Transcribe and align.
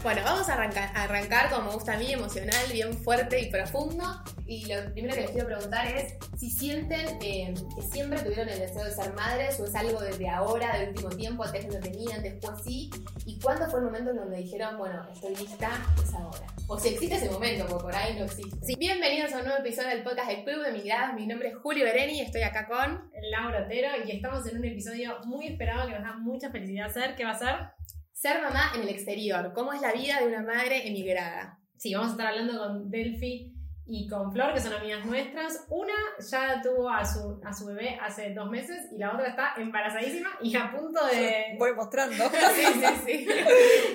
Bueno, 0.00 0.22
vamos 0.22 0.48
a 0.48 0.52
arrancar, 0.52 0.96
a 0.96 1.02
arrancar, 1.02 1.50
como 1.50 1.70
me 1.70 1.74
gusta 1.74 1.94
a 1.94 1.98
mí, 1.98 2.12
emocional, 2.12 2.66
bien 2.72 2.94
fuerte 2.94 3.40
y 3.40 3.50
profundo. 3.50 4.04
Y 4.46 4.72
lo 4.72 4.92
primero 4.92 5.12
que 5.12 5.22
les 5.22 5.30
quiero 5.32 5.48
preguntar 5.48 5.88
es 5.88 6.14
si 6.38 6.50
sienten 6.50 7.18
eh, 7.20 7.52
que 7.74 7.82
siempre 7.82 8.20
tuvieron 8.20 8.48
el 8.48 8.60
deseo 8.60 8.84
de 8.84 8.92
ser 8.92 9.12
madres 9.14 9.58
o 9.58 9.64
es 9.64 9.74
algo 9.74 10.00
desde 10.00 10.28
ahora, 10.28 10.78
del 10.78 10.90
último 10.90 11.08
tiempo, 11.08 11.42
antes 11.42 11.66
no 11.66 11.80
tenían, 11.80 12.22
después 12.22 12.62
sí. 12.64 12.90
¿Y 13.26 13.40
cuándo 13.40 13.68
fue 13.68 13.80
el 13.80 13.86
momento 13.86 14.12
en 14.12 14.18
donde 14.18 14.36
dijeron, 14.36 14.78
bueno, 14.78 15.04
estoy 15.12 15.34
lista, 15.34 15.68
es 16.00 16.14
ahora? 16.14 16.46
O 16.68 16.78
si 16.78 16.90
existe 16.90 17.16
ese 17.16 17.30
momento, 17.30 17.66
porque 17.66 17.82
por 17.82 17.96
ahí 17.96 18.16
no 18.16 18.26
existe. 18.26 18.56
Sí. 18.64 18.76
Bienvenidos 18.78 19.32
a 19.32 19.38
un 19.38 19.46
nuevo 19.46 19.58
episodio 19.58 19.88
del 19.88 20.04
podcast 20.04 20.28
del 20.28 20.44
Club 20.44 20.64
de 20.64 20.72
Migradas. 20.74 21.14
Mi 21.14 21.26
nombre 21.26 21.48
es 21.48 21.56
Julio 21.56 21.84
Bereni 21.84 22.18
y 22.18 22.20
estoy 22.20 22.42
acá 22.42 22.68
con... 22.68 23.10
Laura 23.32 23.64
Otero 23.64 23.88
y 24.06 24.12
estamos 24.12 24.46
en 24.46 24.58
un 24.58 24.64
episodio 24.64 25.18
muy 25.24 25.48
esperado 25.48 25.88
que 25.88 25.94
nos 25.94 26.04
da 26.04 26.12
mucha 26.12 26.50
felicidad 26.50 26.86
hacer. 26.86 27.16
¿Qué 27.16 27.24
va 27.24 27.32
a 27.32 27.38
ser? 27.38 27.56
Ser 28.18 28.42
mamá 28.42 28.72
en 28.74 28.82
el 28.82 28.88
exterior. 28.88 29.52
¿Cómo 29.54 29.72
es 29.72 29.80
la 29.80 29.92
vida 29.92 30.18
de 30.18 30.26
una 30.26 30.42
madre 30.42 30.88
emigrada? 30.88 31.60
Sí, 31.76 31.94
vamos 31.94 32.08
a 32.08 32.10
estar 32.14 32.26
hablando 32.26 32.58
con 32.58 32.90
Delphi 32.90 33.54
y 33.86 34.08
con 34.08 34.32
Flor, 34.32 34.52
que 34.54 34.60
son 34.60 34.72
amigas 34.72 35.06
nuestras. 35.06 35.64
Una 35.68 35.94
ya 36.28 36.60
tuvo 36.60 36.90
a 36.90 37.04
su, 37.04 37.40
a 37.44 37.52
su 37.52 37.66
bebé 37.66 37.96
hace 38.02 38.34
dos 38.34 38.50
meses 38.50 38.88
y 38.90 38.98
la 38.98 39.14
otra 39.14 39.28
está 39.28 39.54
embarazadísima 39.56 40.30
y 40.42 40.56
a 40.56 40.68
punto 40.68 41.06
de... 41.06 41.54
Voy 41.60 41.76
mostrando. 41.76 42.24
Sí, 42.56 42.64
sí, 42.64 42.96
sí. 43.06 43.28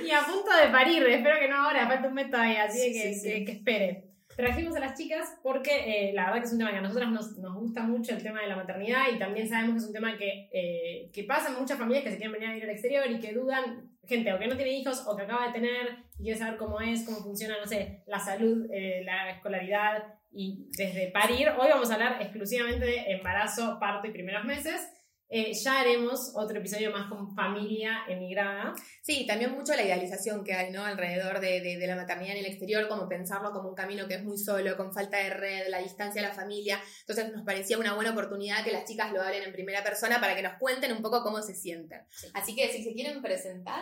y 0.05 0.11
a 0.11 0.21
punto 0.21 0.55
de 0.55 0.71
parir. 0.71 1.05
Espero 1.05 1.37
que 1.41 1.49
no 1.49 1.57
ahora, 1.57 1.85
falta 1.85 2.07
un 2.07 2.13
mes 2.13 2.31
todavía, 2.31 2.63
así 2.63 2.79
Sí, 2.79 2.93
que, 2.93 3.13
sí, 3.13 3.19
sí. 3.19 3.29
que, 3.29 3.43
que 3.43 3.51
espere. 3.51 4.13
Trajimos 4.37 4.73
a 4.77 4.79
las 4.79 4.97
chicas 4.97 5.37
porque 5.43 6.09
eh, 6.09 6.13
la 6.13 6.27
verdad 6.27 6.39
que 6.39 6.45
es 6.45 6.53
un 6.53 6.59
tema 6.59 6.71
que 6.71 6.77
a 6.77 6.81
nosotras 6.81 7.11
nos, 7.11 7.37
nos 7.39 7.55
gusta 7.55 7.83
mucho, 7.83 8.13
el 8.13 8.23
tema 8.23 8.39
de 8.41 8.47
la 8.47 8.55
maternidad, 8.55 9.03
y 9.13 9.19
también 9.19 9.49
sabemos 9.49 9.73
que 9.73 9.79
es 9.79 9.87
un 9.87 9.93
tema 9.93 10.17
que, 10.17 10.49
eh, 10.53 11.11
que 11.13 11.23
pasa 11.25 11.49
en 11.49 11.59
muchas 11.59 11.77
familias 11.77 12.05
que 12.05 12.11
se 12.11 12.17
quieren 12.17 12.31
venir 12.31 12.47
a 12.47 12.53
vivir 12.53 12.63
al 12.63 12.69
exterior 12.71 13.05
y 13.11 13.19
que 13.19 13.33
dudan, 13.33 13.92
gente 14.07 14.33
o 14.33 14.39
que 14.39 14.47
no 14.47 14.55
tiene 14.55 14.73
hijos 14.73 15.05
o 15.07 15.15
que 15.15 15.23
acaba 15.23 15.47
de 15.47 15.53
tener 15.53 15.97
y 16.17 16.23
quiere 16.23 16.37
saber 16.37 16.57
cómo 16.57 16.79
es, 16.81 17.05
cómo 17.05 17.17
funciona, 17.17 17.57
no 17.59 17.65
sé, 17.65 18.03
la 18.05 18.19
salud, 18.19 18.67
eh, 18.71 19.03
la 19.05 19.29
escolaridad 19.31 20.03
y 20.31 20.67
desde 20.77 21.11
parir. 21.11 21.49
Hoy 21.49 21.69
vamos 21.69 21.89
a 21.91 21.95
hablar 21.95 22.21
exclusivamente 22.21 22.85
de 22.85 23.11
embarazo, 23.11 23.77
parto 23.79 24.07
y 24.07 24.11
primeros 24.11 24.43
meses. 24.45 24.89
Eh, 25.29 25.51
ya 25.53 25.79
haremos 25.79 26.31
otro 26.35 26.59
episodio 26.59 26.91
más 26.91 27.09
con 27.09 27.33
familia 27.35 28.01
emigrada. 28.07 28.73
Sí, 29.01 29.25
también 29.25 29.51
mucho 29.51 29.73
la 29.75 29.81
idealización 29.81 30.43
que 30.43 30.53
hay, 30.53 30.71
¿no? 30.71 30.83
Alrededor 30.85 31.39
de, 31.39 31.59
de- 31.61 31.77
de 31.77 31.87
la 31.87 31.95
maternidad 31.95 32.33
en 32.33 32.45
el 32.45 32.45
exterior, 32.45 32.87
como 32.87 33.09
pensarlo 33.09 33.51
como 33.51 33.69
un 33.69 33.75
camino 33.75 34.07
que 34.07 34.13
es 34.15 34.23
muy 34.23 34.37
solo, 34.37 34.77
con 34.77 34.93
falta 34.93 35.17
de 35.17 35.31
red, 35.31 35.67
la 35.69 35.79
distancia 35.79 36.21
a 36.23 36.27
la 36.29 36.33
familia. 36.35 36.79
Entonces 36.99 37.33
nos 37.33 37.43
parecía 37.43 37.79
una 37.79 37.95
buena 37.95 38.11
oportunidad 38.11 38.63
que 38.63 38.71
las 38.71 38.85
chicas 38.85 39.11
lo 39.11 39.21
hablen 39.23 39.41
en 39.43 39.53
primera 39.53 39.83
persona 39.83 40.19
para 40.21 40.35
que 40.35 40.43
nos 40.43 40.53
cuenten 40.59 40.91
un 40.91 41.01
poco 41.01 41.23
cómo 41.23 41.41
se 41.41 41.55
sienten. 41.55 42.01
Así 42.35 42.55
que 42.55 42.69
si 42.71 42.83
se 42.83 42.93
quieren 42.93 43.21
presentar, 43.23 43.81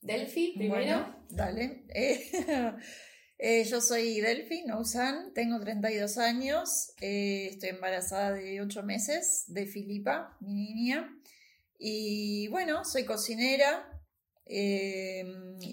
Delphi, 0.00 0.52
primero. 0.56 0.76
Bueno, 1.00 1.24
dale. 1.30 1.84
Eh, 1.92 2.30
eh, 3.38 3.64
yo 3.64 3.80
soy 3.80 4.20
Delphi 4.20 4.64
Nousan, 4.64 5.32
tengo 5.34 5.58
32 5.60 6.18
años, 6.18 6.92
eh, 7.00 7.48
estoy 7.52 7.70
embarazada 7.70 8.32
de 8.32 8.60
8 8.60 8.82
meses 8.82 9.44
de 9.48 9.66
Filipa, 9.66 10.36
mi 10.40 10.54
niña. 10.54 11.14
Y 11.78 12.48
bueno, 12.48 12.84
soy 12.84 13.04
cocinera. 13.04 13.88
eh, 14.50 15.24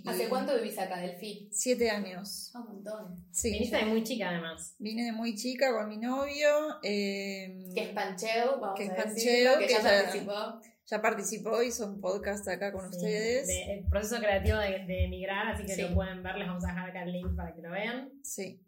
¿Hace 0.05 0.25
y 0.25 0.27
cuánto 0.27 0.53
vivís 0.55 0.77
acá, 0.77 0.99
Delphi? 0.99 1.49
Siete 1.51 1.89
años. 1.89 2.51
Un 2.53 2.65
montón. 2.65 3.25
Sí. 3.31 3.51
Viniste 3.51 3.77
de 3.77 3.85
muy 3.85 4.03
chica 4.03 4.29
además. 4.29 4.75
Vine 4.79 5.05
de 5.05 5.11
muy 5.13 5.33
chica 5.35 5.71
con 5.73 5.87
mi 5.89 5.97
novio. 5.97 6.77
eh, 6.83 7.69
Que 7.73 7.81
es 7.83 7.89
Pancheo, 7.89 8.59
vamos 8.59 8.77
Que 8.77 8.85
es 8.85 8.91
a 8.91 8.95
Pancheo, 8.95 9.13
decirlo, 9.15 9.59
que, 9.59 9.65
que 9.67 9.73
ya 9.73 9.81
ya- 9.81 10.03
participó. 10.03 10.61
Ya 10.87 11.01
participó, 11.01 11.61
hizo 11.63 11.85
un 11.87 11.99
podcast 11.99 12.47
acá 12.47 12.71
con 12.71 12.91
Sí, 12.91 12.97
ustedes. 12.97 13.47
de- 13.47 13.73
el 13.79 13.87
proceso 13.87 14.17
creativo 14.21 14.57
de, 14.57 14.85
de 14.85 15.05
emigrar, 15.05 15.47
así 15.47 15.65
que 15.65 15.73
Sí. 15.75 15.81
lo 15.81 15.93
pueden 15.95 16.21
ver, 16.23 16.35
les 16.37 16.47
vamos 16.47 16.63
a 16.63 16.67
dejar 16.67 16.89
acá 16.89 17.03
el 17.03 17.11
link 17.11 17.35
para 17.35 17.53
que 17.55 17.61
lo 17.61 17.71
vean. 17.71 18.11
Sí. 18.23 18.61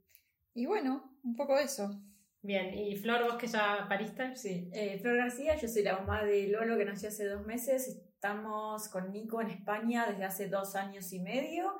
Y 0.53 0.65
bueno, 0.65 1.17
un 1.23 1.35
poco 1.35 1.57
eso. 1.57 2.01
Bien, 2.41 2.73
y 2.73 2.95
Flor, 2.95 3.23
vos 3.23 3.35
que 3.37 3.47
ya 3.47 3.85
pariste. 3.89 4.35
Sí, 4.35 4.69
eh, 4.73 4.99
Flor 4.99 5.17
García, 5.17 5.55
yo 5.55 5.67
soy 5.67 5.83
la 5.83 5.97
mamá 5.99 6.23
de 6.23 6.47
Lolo 6.47 6.77
que 6.77 6.85
nació 6.85 7.09
hace 7.09 7.25
dos 7.25 7.45
meses. 7.45 7.87
Estamos 7.87 8.87
con 8.89 9.11
Nico 9.11 9.41
en 9.41 9.49
España 9.49 10.05
desde 10.09 10.23
hace 10.23 10.47
dos 10.47 10.75
años 10.75 11.11
y 11.13 11.19
medio. 11.19 11.77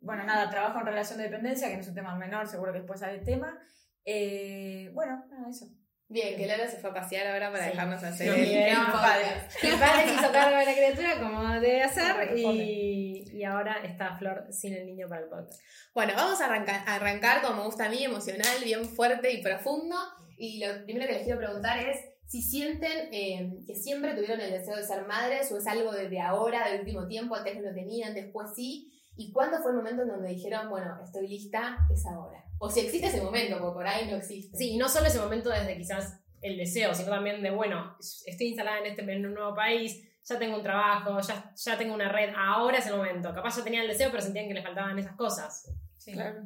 Bueno, 0.00 0.24
nada, 0.24 0.48
trabajo 0.50 0.78
en 0.80 0.86
relación 0.86 1.18
de 1.18 1.24
dependencia, 1.24 1.68
que 1.68 1.74
no 1.74 1.80
es 1.80 1.88
un 1.88 1.94
tema 1.94 2.16
menor, 2.16 2.46
seguro 2.46 2.72
que 2.72 2.78
después 2.78 3.00
sale 3.00 3.18
el 3.18 3.24
tema. 3.24 3.58
Eh, 4.04 4.90
bueno, 4.94 5.24
nada, 5.30 5.48
eso. 5.50 5.66
Bien, 6.12 6.36
que 6.36 6.44
Lola 6.44 6.68
se 6.68 6.76
fue 6.78 6.90
a 6.90 6.94
pasear 6.94 7.24
ahora 7.28 7.52
para 7.52 7.64
Sí. 7.66 7.70
dejarnos 7.70 8.02
hacer 8.02 8.26
Lo 8.26 8.34
el, 8.34 8.40
bien, 8.42 8.66
el 8.68 9.78
padre 9.78 10.08
se 10.08 10.14
hizo 10.14 10.32
cargo 10.32 10.58
de 10.58 10.64
la 10.64 10.74
criatura 10.74 11.20
como 11.20 11.48
debe 11.60 11.82
hacer 11.84 12.36
y, 12.36 13.30
y 13.32 13.44
ahora 13.44 13.76
está 13.84 14.16
Flor 14.16 14.44
sin 14.50 14.74
el 14.74 14.86
niño 14.86 15.08
para 15.08 15.22
el 15.22 15.28
podcast. 15.28 15.62
Bueno, 15.94 16.14
vamos 16.16 16.40
a 16.40 16.46
arrancar, 16.46 16.82
a 16.84 16.96
arrancar, 16.96 17.42
como 17.42 17.58
me 17.58 17.62
gusta 17.66 17.86
a 17.86 17.88
mí, 17.90 18.04
emocional, 18.04 18.58
bien 18.64 18.84
fuerte 18.84 19.30
y 19.30 19.40
profundo. 19.40 19.94
Y 20.36 20.58
lo 20.64 20.82
primero 20.84 21.06
que 21.06 21.12
les 21.12 21.22
quiero 21.22 21.38
preguntar 21.38 21.78
es 21.78 21.96
si 22.26 22.42
sienten 22.42 23.08
eh, 23.12 23.52
que 23.66 23.74
siempre 23.76 24.14
tuvieron 24.14 24.40
el 24.40 24.50
deseo 24.50 24.74
de 24.76 24.84
ser 24.84 25.04
madres 25.06 25.52
o 25.52 25.58
es 25.58 25.66
algo 25.68 25.92
desde 25.92 26.20
ahora, 26.20 26.68
del 26.68 26.80
último 26.80 27.06
tiempo, 27.06 27.36
antes 27.36 27.54
no 27.56 27.62
lo 27.68 27.74
tenían, 27.74 28.14
después 28.14 28.48
sí. 28.56 28.99
¿Y 29.20 29.32
cuándo 29.32 29.58
fue 29.60 29.72
el 29.72 29.76
momento 29.76 30.02
en 30.02 30.08
donde 30.08 30.28
dijeron, 30.30 30.70
bueno, 30.70 30.98
estoy 31.04 31.28
lista, 31.28 31.86
es 31.92 32.06
ahora? 32.06 32.42
O 32.58 32.70
si 32.70 32.80
existe 32.80 33.08
ese 33.08 33.20
momento, 33.20 33.58
porque 33.58 33.74
por 33.74 33.86
ahí 33.86 34.10
no 34.10 34.16
existe. 34.16 34.56
Sí, 34.56 34.70
y 34.72 34.78
no 34.78 34.88
solo 34.88 35.06
ese 35.08 35.18
momento 35.20 35.50
desde 35.50 35.76
quizás 35.76 36.20
el 36.40 36.56
deseo, 36.56 36.94
sino 36.94 37.10
también 37.10 37.42
de, 37.42 37.50
bueno, 37.50 37.96
estoy 38.24 38.46
instalada 38.48 38.78
en, 38.78 38.86
este, 38.86 39.02
en 39.12 39.26
un 39.26 39.34
nuevo 39.34 39.54
país, 39.54 40.02
ya 40.24 40.38
tengo 40.38 40.56
un 40.56 40.62
trabajo, 40.62 41.20
ya, 41.20 41.52
ya 41.54 41.76
tengo 41.76 41.94
una 41.94 42.10
red, 42.10 42.32
ahora 42.34 42.78
es 42.78 42.86
el 42.86 42.96
momento. 42.96 43.32
Capaz 43.34 43.58
ya 43.58 43.64
tenían 43.64 43.82
el 43.82 43.90
deseo, 43.90 44.10
pero 44.10 44.22
sentían 44.22 44.48
que 44.48 44.54
les 44.54 44.64
faltaban 44.64 44.98
esas 44.98 45.16
cosas. 45.16 45.70
Sí. 45.98 46.12
Claro. 46.12 46.42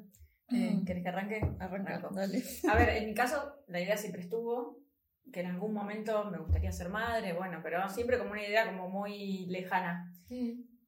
Eh, 0.51 0.73
Mm. 0.75 0.85
¿Querés 0.85 1.03
que 1.03 1.09
arranque? 1.09 1.41
Arranca, 1.59 1.95
Arranco. 1.95 2.15
dale. 2.15 2.43
A 2.71 2.77
ver, 2.77 2.89
en 2.91 3.07
mi 3.07 3.15
caso, 3.15 3.65
la 3.67 3.81
idea 3.81 3.97
siempre 3.97 4.21
estuvo 4.21 4.79
que 5.33 5.41
en 5.41 5.47
algún 5.47 5.73
momento 5.73 6.25
me 6.25 6.39
gustaría 6.39 6.71
ser 6.71 6.91
madre, 6.91 7.33
bueno, 7.33 7.61
pero 7.63 7.89
siempre 7.89 8.19
como 8.19 8.33
una 8.33 8.47
idea 8.47 8.67
como 8.67 8.89
muy 8.91 9.47
lejana. 9.47 10.13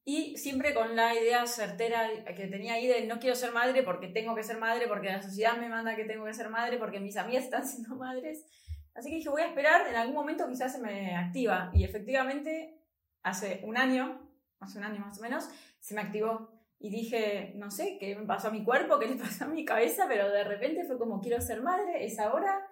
Y 0.09 0.37
siempre 0.37 0.73
con 0.73 0.95
la 0.95 1.17
idea 1.17 1.45
certera 1.49 2.09
que 2.25 2.47
tenía 2.47 2.75
ahí 2.75 2.87
de 2.87 3.09
no 3.09 3.19
quiero 3.19 3.35
ser 3.35 3.51
madre 3.51 3.83
porque 3.83 4.07
tengo 4.07 4.37
que 4.37 4.45
ser 4.45 4.57
madre, 4.57 4.87
porque 4.87 5.09
la 5.09 5.21
sociedad 5.21 5.57
me 5.57 5.69
manda 5.69 5.97
que 5.97 6.05
tengo 6.05 6.25
que 6.25 6.33
ser 6.33 6.49
madre, 6.49 6.79
porque 6.79 7.01
mis 7.01 7.17
amigas 7.17 7.43
están 7.43 7.67
siendo 7.67 7.97
madres. 7.97 8.47
Así 8.95 9.11
que 9.11 9.17
dije, 9.17 9.29
voy 9.29 9.43
a 9.43 9.49
esperar, 9.49 9.85
en 9.89 9.97
algún 9.97 10.15
momento 10.15 10.49
quizás 10.49 10.73
se 10.73 10.79
me 10.79 11.17
activa. 11.17 11.73
Y 11.75 11.83
efectivamente, 11.83 12.79
hace 13.25 13.61
un 13.65 13.77
año, 13.77 14.31
hace 14.61 14.79
un 14.79 14.85
año 14.85 15.01
más 15.01 15.19
o 15.19 15.23
menos, 15.23 15.49
se 15.81 15.97
me 15.97 16.03
activó. 16.03 16.53
Y 16.79 16.89
dije, 16.91 17.55
no 17.57 17.73
sé, 17.73 17.99
qué 17.99 18.15
me 18.15 18.27
pasó 18.27 18.47
a 18.47 18.53
mi 18.53 18.63
cuerpo, 18.63 19.01
qué 19.01 19.09
le 19.09 19.17
pasó 19.17 19.47
a 19.47 19.49
mi 19.49 19.65
cabeza, 19.65 20.05
pero 20.07 20.31
de 20.31 20.45
repente 20.45 20.85
fue 20.85 21.01
como, 21.01 21.21
quiero 21.21 21.41
ser 21.41 21.63
madre, 21.63 22.05
es 22.05 22.21
ahora. 22.21 22.65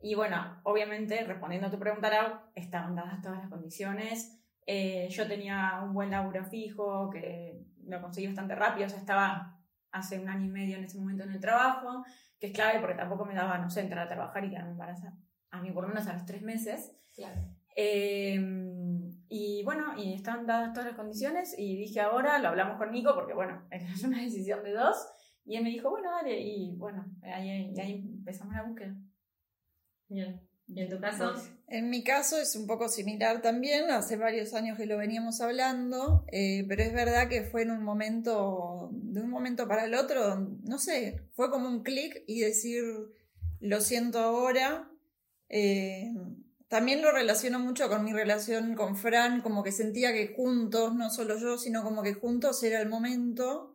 Y 0.00 0.14
bueno, 0.14 0.62
obviamente, 0.62 1.24
respondiendo 1.24 1.68
a 1.68 1.70
tu 1.70 1.78
pregunta, 1.78 2.50
estaban 2.54 2.96
dadas 2.96 3.20
todas 3.20 3.40
las 3.40 3.50
condiciones. 3.50 4.39
Eh, 4.66 5.08
yo 5.10 5.26
tenía 5.26 5.80
un 5.82 5.94
buen 5.94 6.10
laburo 6.10 6.44
fijo, 6.44 7.10
que 7.10 7.64
lo 7.84 8.00
conseguí 8.00 8.26
bastante 8.26 8.54
rápido, 8.54 8.86
o 8.86 8.88
sea, 8.88 8.98
estaba 8.98 9.60
hace 9.92 10.18
un 10.18 10.28
año 10.28 10.46
y 10.46 10.50
medio 10.50 10.76
en 10.76 10.84
ese 10.84 10.98
momento 10.98 11.24
en 11.24 11.32
el 11.32 11.40
trabajo, 11.40 12.04
que 12.38 12.48
es 12.48 12.52
clave 12.52 12.80
porque 12.80 12.94
tampoco 12.94 13.24
me 13.24 13.34
daba, 13.34 13.58
no 13.58 13.70
sé, 13.70 13.80
entrar 13.80 14.06
a 14.06 14.08
trabajar 14.08 14.44
y 14.44 14.50
quedarme 14.50 14.72
embarazada. 14.72 15.16
A 15.50 15.60
mí 15.60 15.72
por 15.72 15.84
lo 15.84 15.88
menos 15.88 16.06
a 16.06 16.12
los 16.12 16.24
tres 16.24 16.42
meses. 16.42 16.96
Claro. 17.14 17.40
Eh, 17.74 18.38
y 19.28 19.62
bueno, 19.64 19.94
y 19.96 20.14
están 20.14 20.46
dadas 20.46 20.72
todas 20.72 20.88
las 20.88 20.96
condiciones 20.96 21.54
y 21.58 21.76
dije 21.76 22.00
ahora, 22.00 22.38
lo 22.38 22.48
hablamos 22.48 22.76
con 22.78 22.90
Nico 22.90 23.14
porque 23.14 23.34
bueno, 23.34 23.66
es 23.70 24.04
una 24.04 24.20
decisión 24.20 24.62
de 24.62 24.72
dos. 24.72 24.96
Y 25.44 25.56
él 25.56 25.64
me 25.64 25.70
dijo, 25.70 25.90
bueno, 25.90 26.10
dale, 26.10 26.38
y 26.40 26.76
bueno, 26.76 27.04
ahí, 27.22 27.74
ahí 27.76 27.92
empezamos 27.92 28.54
la 28.54 28.62
búsqueda. 28.62 28.94
Bien. 30.08 30.49
¿Y 30.74 30.80
en 30.80 30.88
tu 30.88 31.00
caso? 31.00 31.34
En 31.66 31.90
mi 31.90 32.02
caso 32.04 32.38
es 32.38 32.54
un 32.56 32.66
poco 32.66 32.88
similar 32.88 33.42
también, 33.42 33.90
hace 33.90 34.16
varios 34.16 34.54
años 34.54 34.76
que 34.76 34.86
lo 34.86 34.96
veníamos 34.96 35.40
hablando, 35.40 36.24
eh, 36.32 36.64
pero 36.68 36.82
es 36.82 36.92
verdad 36.92 37.28
que 37.28 37.42
fue 37.42 37.62
en 37.62 37.70
un 37.70 37.82
momento, 37.82 38.90
de 38.92 39.20
un 39.20 39.30
momento 39.30 39.66
para 39.68 39.84
el 39.84 39.94
otro, 39.94 40.36
no 40.64 40.78
sé, 40.78 41.22
fue 41.34 41.50
como 41.50 41.68
un 41.68 41.82
clic 41.82 42.22
y 42.26 42.40
decir, 42.40 42.84
lo 43.60 43.80
siento 43.80 44.18
ahora. 44.18 44.90
Eh, 45.48 46.12
también 46.68 47.02
lo 47.02 47.10
relaciono 47.10 47.58
mucho 47.58 47.88
con 47.88 48.04
mi 48.04 48.12
relación 48.12 48.74
con 48.74 48.96
Fran, 48.96 49.40
como 49.40 49.64
que 49.64 49.72
sentía 49.72 50.12
que 50.12 50.28
juntos, 50.28 50.94
no 50.94 51.10
solo 51.10 51.36
yo, 51.38 51.58
sino 51.58 51.82
como 51.82 52.02
que 52.02 52.14
juntos 52.14 52.62
era 52.62 52.80
el 52.80 52.88
momento. 52.88 53.74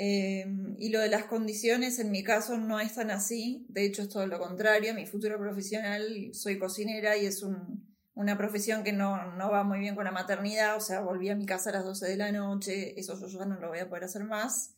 Eh, 0.00 0.46
y 0.78 0.90
lo 0.90 1.00
de 1.00 1.08
las 1.08 1.24
condiciones 1.24 1.98
en 1.98 2.12
mi 2.12 2.22
caso 2.22 2.56
no 2.56 2.78
es 2.78 2.94
tan 2.94 3.10
así, 3.10 3.66
de 3.68 3.84
hecho 3.84 4.02
es 4.02 4.08
todo 4.08 4.26
lo 4.28 4.38
contrario, 4.38 4.94
mi 4.94 5.06
futuro 5.06 5.38
profesional 5.38 6.30
soy 6.34 6.56
cocinera 6.56 7.16
y 7.16 7.26
es 7.26 7.42
un- 7.42 7.84
una 8.14 8.38
profesión 8.38 8.84
que 8.84 8.92
no, 8.92 9.32
no 9.32 9.50
va 9.50 9.64
muy 9.64 9.80
bien 9.80 9.96
con 9.96 10.04
la 10.04 10.12
maternidad, 10.12 10.76
o 10.76 10.80
sea, 10.80 11.00
volví 11.00 11.28
a 11.30 11.34
mi 11.36 11.46
casa 11.46 11.70
a 11.70 11.72
las 11.74 11.84
12 11.84 12.06
de 12.06 12.16
la 12.16 12.30
noche, 12.30 12.98
eso 12.98 13.18
yo 13.18 13.26
ya 13.40 13.44
no 13.44 13.58
lo 13.58 13.68
voy 13.70 13.80
a 13.80 13.88
poder 13.88 14.04
hacer 14.04 14.22
más. 14.24 14.76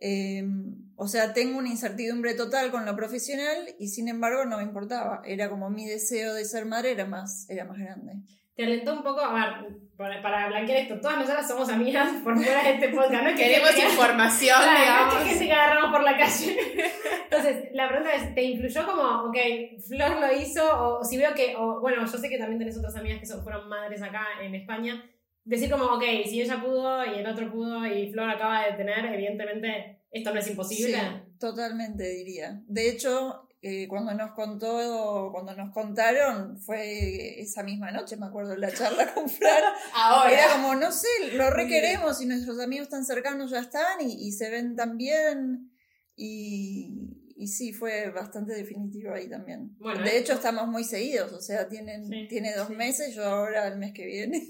Eh, 0.00 0.44
o 0.96 1.08
sea, 1.08 1.32
tengo 1.34 1.58
una 1.58 1.68
incertidumbre 1.70 2.34
total 2.34 2.70
con 2.70 2.86
lo 2.86 2.96
profesional 2.96 3.74
y 3.78 3.88
sin 3.88 4.08
embargo 4.08 4.44
no 4.46 4.58
me 4.58 4.62
importaba, 4.64 5.22
era 5.24 5.48
como 5.50 5.70
mi 5.70 5.86
deseo 5.86 6.34
de 6.34 6.44
ser 6.44 6.66
madre 6.66 6.92
era 6.92 7.06
más, 7.06 7.48
era 7.50 7.64
más 7.64 7.78
grande. 7.78 8.14
Te 8.60 8.66
alentó 8.66 8.92
un 8.92 9.02
poco, 9.02 9.22
a 9.22 9.32
ver, 9.32 9.74
para, 9.96 10.20
para 10.20 10.48
blanquear 10.48 10.80
esto, 10.80 11.00
todas 11.00 11.16
nosotras 11.16 11.48
somos 11.48 11.66
amigas 11.70 12.10
por 12.22 12.36
fuera 12.36 12.62
de 12.62 12.74
este 12.74 12.90
podcast, 12.90 13.24
¿no? 13.24 13.34
Queremos 13.34 13.70
información, 13.74 14.58
Claro, 14.62 14.80
digamos. 14.80 15.14
no 15.14 15.20
es 15.22 15.28
que 15.32 15.38
se 15.38 15.50
agarramos 15.50 15.90
por 15.90 16.02
la 16.02 16.18
calle. 16.18 16.58
Entonces, 17.24 17.70
la 17.72 17.88
pregunta 17.88 18.12
es, 18.12 18.34
¿te 18.34 18.42
influyó 18.42 18.84
como, 18.84 19.02
ok, 19.30 19.36
Flor 19.88 20.20
lo 20.20 20.38
hizo, 20.38 20.62
o 20.98 21.02
si 21.02 21.16
veo 21.16 21.32
que, 21.32 21.56
o, 21.56 21.80
bueno, 21.80 22.04
yo 22.04 22.18
sé 22.18 22.28
que 22.28 22.36
también 22.36 22.58
tenés 22.58 22.76
otras 22.76 22.94
amigas 22.96 23.18
que 23.20 23.24
son, 23.24 23.42
fueron 23.42 23.66
madres 23.66 24.02
acá 24.02 24.26
en 24.42 24.54
España, 24.54 25.02
decir 25.42 25.70
como, 25.70 25.86
ok, 25.86 26.04
si 26.26 26.42
ella 26.42 26.60
pudo 26.60 27.02
y 27.06 27.20
el 27.20 27.26
otro 27.26 27.50
pudo 27.50 27.86
y 27.86 28.12
Flor 28.12 28.28
acaba 28.28 28.66
de 28.66 28.72
tener, 28.74 29.06
evidentemente 29.06 30.02
esto 30.10 30.34
no 30.34 30.38
es 30.40 30.50
imposible. 30.50 30.98
Sí, 30.98 31.38
totalmente 31.40 32.06
diría. 32.10 32.60
De 32.66 32.90
hecho, 32.90 33.48
eh, 33.62 33.86
cuando 33.88 34.14
nos 34.14 34.32
contó, 34.32 35.30
cuando 35.32 35.54
nos 35.54 35.70
contaron, 35.72 36.58
fue 36.58 37.40
esa 37.40 37.62
misma 37.62 37.90
noche, 37.90 38.16
me 38.16 38.26
acuerdo, 38.26 38.56
la 38.56 38.72
charla 38.72 39.12
con 39.12 39.28
Fran. 39.28 39.62
Ahora. 39.94 40.32
Era 40.32 40.52
como, 40.52 40.74
no 40.74 40.90
sé, 40.90 41.08
lo 41.34 41.50
requeremos 41.50 42.22
y 42.22 42.26
nuestros 42.26 42.58
amigos 42.58 42.88
tan 42.88 43.04
cercanos 43.04 43.50
ya 43.50 43.60
están 43.60 44.00
y, 44.00 44.28
y 44.28 44.32
se 44.32 44.48
ven 44.48 44.76
tan 44.76 44.96
bien. 44.96 45.70
Y, 46.16 47.10
y 47.36 47.48
sí, 47.48 47.72
fue 47.72 48.10
bastante 48.10 48.54
definitivo 48.54 49.12
ahí 49.12 49.28
también. 49.28 49.76
Bueno, 49.78 50.02
de 50.04 50.10
eh, 50.10 50.18
hecho, 50.18 50.34
estamos 50.34 50.66
muy 50.68 50.84
seguidos, 50.84 51.32
o 51.32 51.40
sea, 51.40 51.68
tienen, 51.68 52.06
Sí, 52.06 52.26
tiene 52.28 52.54
dos 52.54 52.68
sí. 52.68 52.74
meses, 52.74 53.14
yo 53.14 53.24
ahora 53.24 53.68
el 53.68 53.78
mes 53.78 53.92
que 53.92 54.06
viene. 54.06 54.46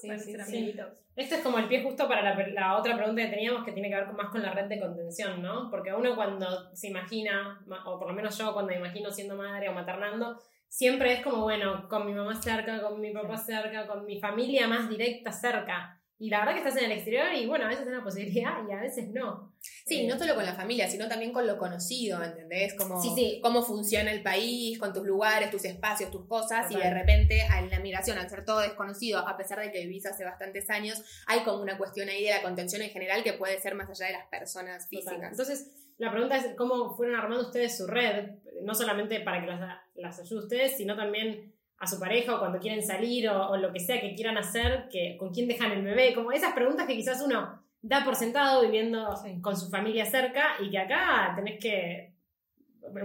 Sí, 0.00 0.08
Para 0.08 0.20
sí, 0.20 0.32
ser 0.32 0.44
sí. 0.44 0.74
Esto 1.16 1.34
es 1.34 1.40
como 1.42 1.58
el 1.58 1.66
pie 1.68 1.82
justo 1.82 2.08
para 2.08 2.22
la, 2.22 2.46
la 2.48 2.76
otra 2.78 2.96
pregunta 2.96 3.22
que 3.22 3.28
teníamos 3.28 3.64
que 3.64 3.72
tiene 3.72 3.88
que 3.90 3.96
ver 3.96 4.06
con- 4.06 4.16
más 4.16 4.30
con 4.30 4.42
la 4.42 4.52
red 4.52 4.66
de 4.66 4.80
contención, 4.80 5.42
¿no? 5.42 5.68
Porque 5.70 5.92
uno 5.92 6.14
cuando 6.16 6.74
se 6.74 6.88
imagina, 6.88 7.60
ma- 7.66 7.84
o 7.88 7.98
por 7.98 8.08
lo 8.08 8.14
menos 8.14 8.36
yo 8.38 8.52
cuando 8.54 8.70
me 8.72 8.78
imagino 8.78 9.10
siendo 9.10 9.36
madre 9.36 9.68
o 9.68 9.72
maternando, 9.72 10.40
siempre 10.68 11.12
es 11.14 11.20
como, 11.22 11.42
bueno, 11.42 11.88
con 11.88 12.06
mi 12.06 12.12
mamá 12.14 12.40
cerca, 12.40 12.80
con 12.80 13.00
mi 13.00 13.12
papá 13.12 13.36
cerca, 13.36 13.86
con 13.86 14.06
mi 14.06 14.18
familia 14.20 14.66
más 14.68 14.88
directa 14.88 15.32
cerca. 15.32 15.99
Y 16.22 16.28
la 16.28 16.40
verdad 16.40 16.52
que 16.52 16.58
estás 16.58 16.76
en 16.76 16.84
el 16.84 16.92
exterior 16.92 17.32
y 17.34 17.46
bueno, 17.46 17.64
a 17.64 17.68
veces 17.68 17.84
es 17.84 17.88
una 17.88 18.04
posibilidad 18.04 18.52
y 18.68 18.72
a 18.72 18.76
veces 18.80 19.08
no. 19.08 19.54
Sí, 19.58 20.06
no 20.06 20.18
solo 20.18 20.34
con 20.34 20.44
la 20.44 20.54
familia, 20.54 20.86
sino 20.86 21.08
también 21.08 21.32
con 21.32 21.46
lo 21.46 21.56
conocido, 21.56 22.22
¿entendés? 22.22 22.74
Como 22.74 23.00
Sí, 23.00 23.10
sí. 23.14 23.40
cómo 23.42 23.62
funciona 23.62 24.12
el 24.12 24.22
país, 24.22 24.78
con 24.78 24.92
tus 24.92 25.06
lugares, 25.06 25.50
tus 25.50 25.64
espacios, 25.64 26.10
tus 26.10 26.26
cosas, 26.26 26.70
y 26.70 26.74
Total. 26.74 26.90
de 26.90 26.94
repente 27.00 27.40
en 27.58 27.70
la 27.70 27.80
migración, 27.80 28.18
al 28.18 28.28
ser 28.28 28.44
todo 28.44 28.60
desconocido, 28.60 29.26
a 29.26 29.34
pesar 29.38 29.60
de 29.60 29.72
que 29.72 29.80
vivís 29.80 30.04
hace 30.04 30.24
bastantes 30.26 30.68
años, 30.68 31.02
hay 31.26 31.40
como 31.40 31.62
una 31.62 31.78
cuestión 31.78 32.10
ahí 32.10 32.22
de 32.24 32.30
la 32.32 32.42
contención 32.42 32.82
en 32.82 32.90
general 32.90 33.22
que 33.24 33.32
puede 33.32 33.58
ser 33.58 33.74
más 33.74 33.88
allá 33.88 34.08
de 34.08 34.12
las 34.12 34.26
personas 34.26 34.90
Total. 34.90 35.02
físicas. 35.02 35.30
Entonces, 35.30 35.72
la 35.96 36.10
pregunta 36.12 36.36
es 36.36 36.54
cómo 36.54 36.94
fueron 36.96 37.16
armando 37.18 37.46
ustedes 37.46 37.78
su 37.78 37.86
red, 37.86 38.28
no 38.62 38.74
solamente 38.74 39.20
para 39.20 39.40
que 39.40 39.46
las, 39.46 39.60
las 39.94 40.20
ayude 40.20 40.40
ustedes, 40.40 40.76
sino 40.76 40.96
también 40.96 41.54
a 41.80 41.86
su 41.86 41.98
pareja 41.98 42.36
o 42.36 42.38
cuando 42.38 42.58
quieren 42.60 42.82
salir 42.82 43.28
o, 43.28 43.50
o 43.50 43.56
lo 43.56 43.72
que 43.72 43.80
sea 43.80 44.00
que 44.00 44.14
quieran 44.14 44.36
hacer, 44.38 44.88
que, 44.90 45.16
con 45.18 45.32
quién 45.32 45.48
dejan 45.48 45.72
el 45.72 45.82
bebé, 45.82 46.14
como 46.14 46.30
esas 46.30 46.52
preguntas 46.52 46.86
que 46.86 46.94
quizás 46.94 47.20
uno 47.22 47.60
da 47.82 48.04
por 48.04 48.14
sentado 48.14 48.62
viviendo 48.62 49.16
Sí. 49.16 49.40
con 49.40 49.56
su 49.56 49.70
familia 49.70 50.04
cerca 50.04 50.56
y 50.60 50.70
que 50.70 50.78
acá 50.78 51.32
tenés 51.34 51.58
que 51.58 52.14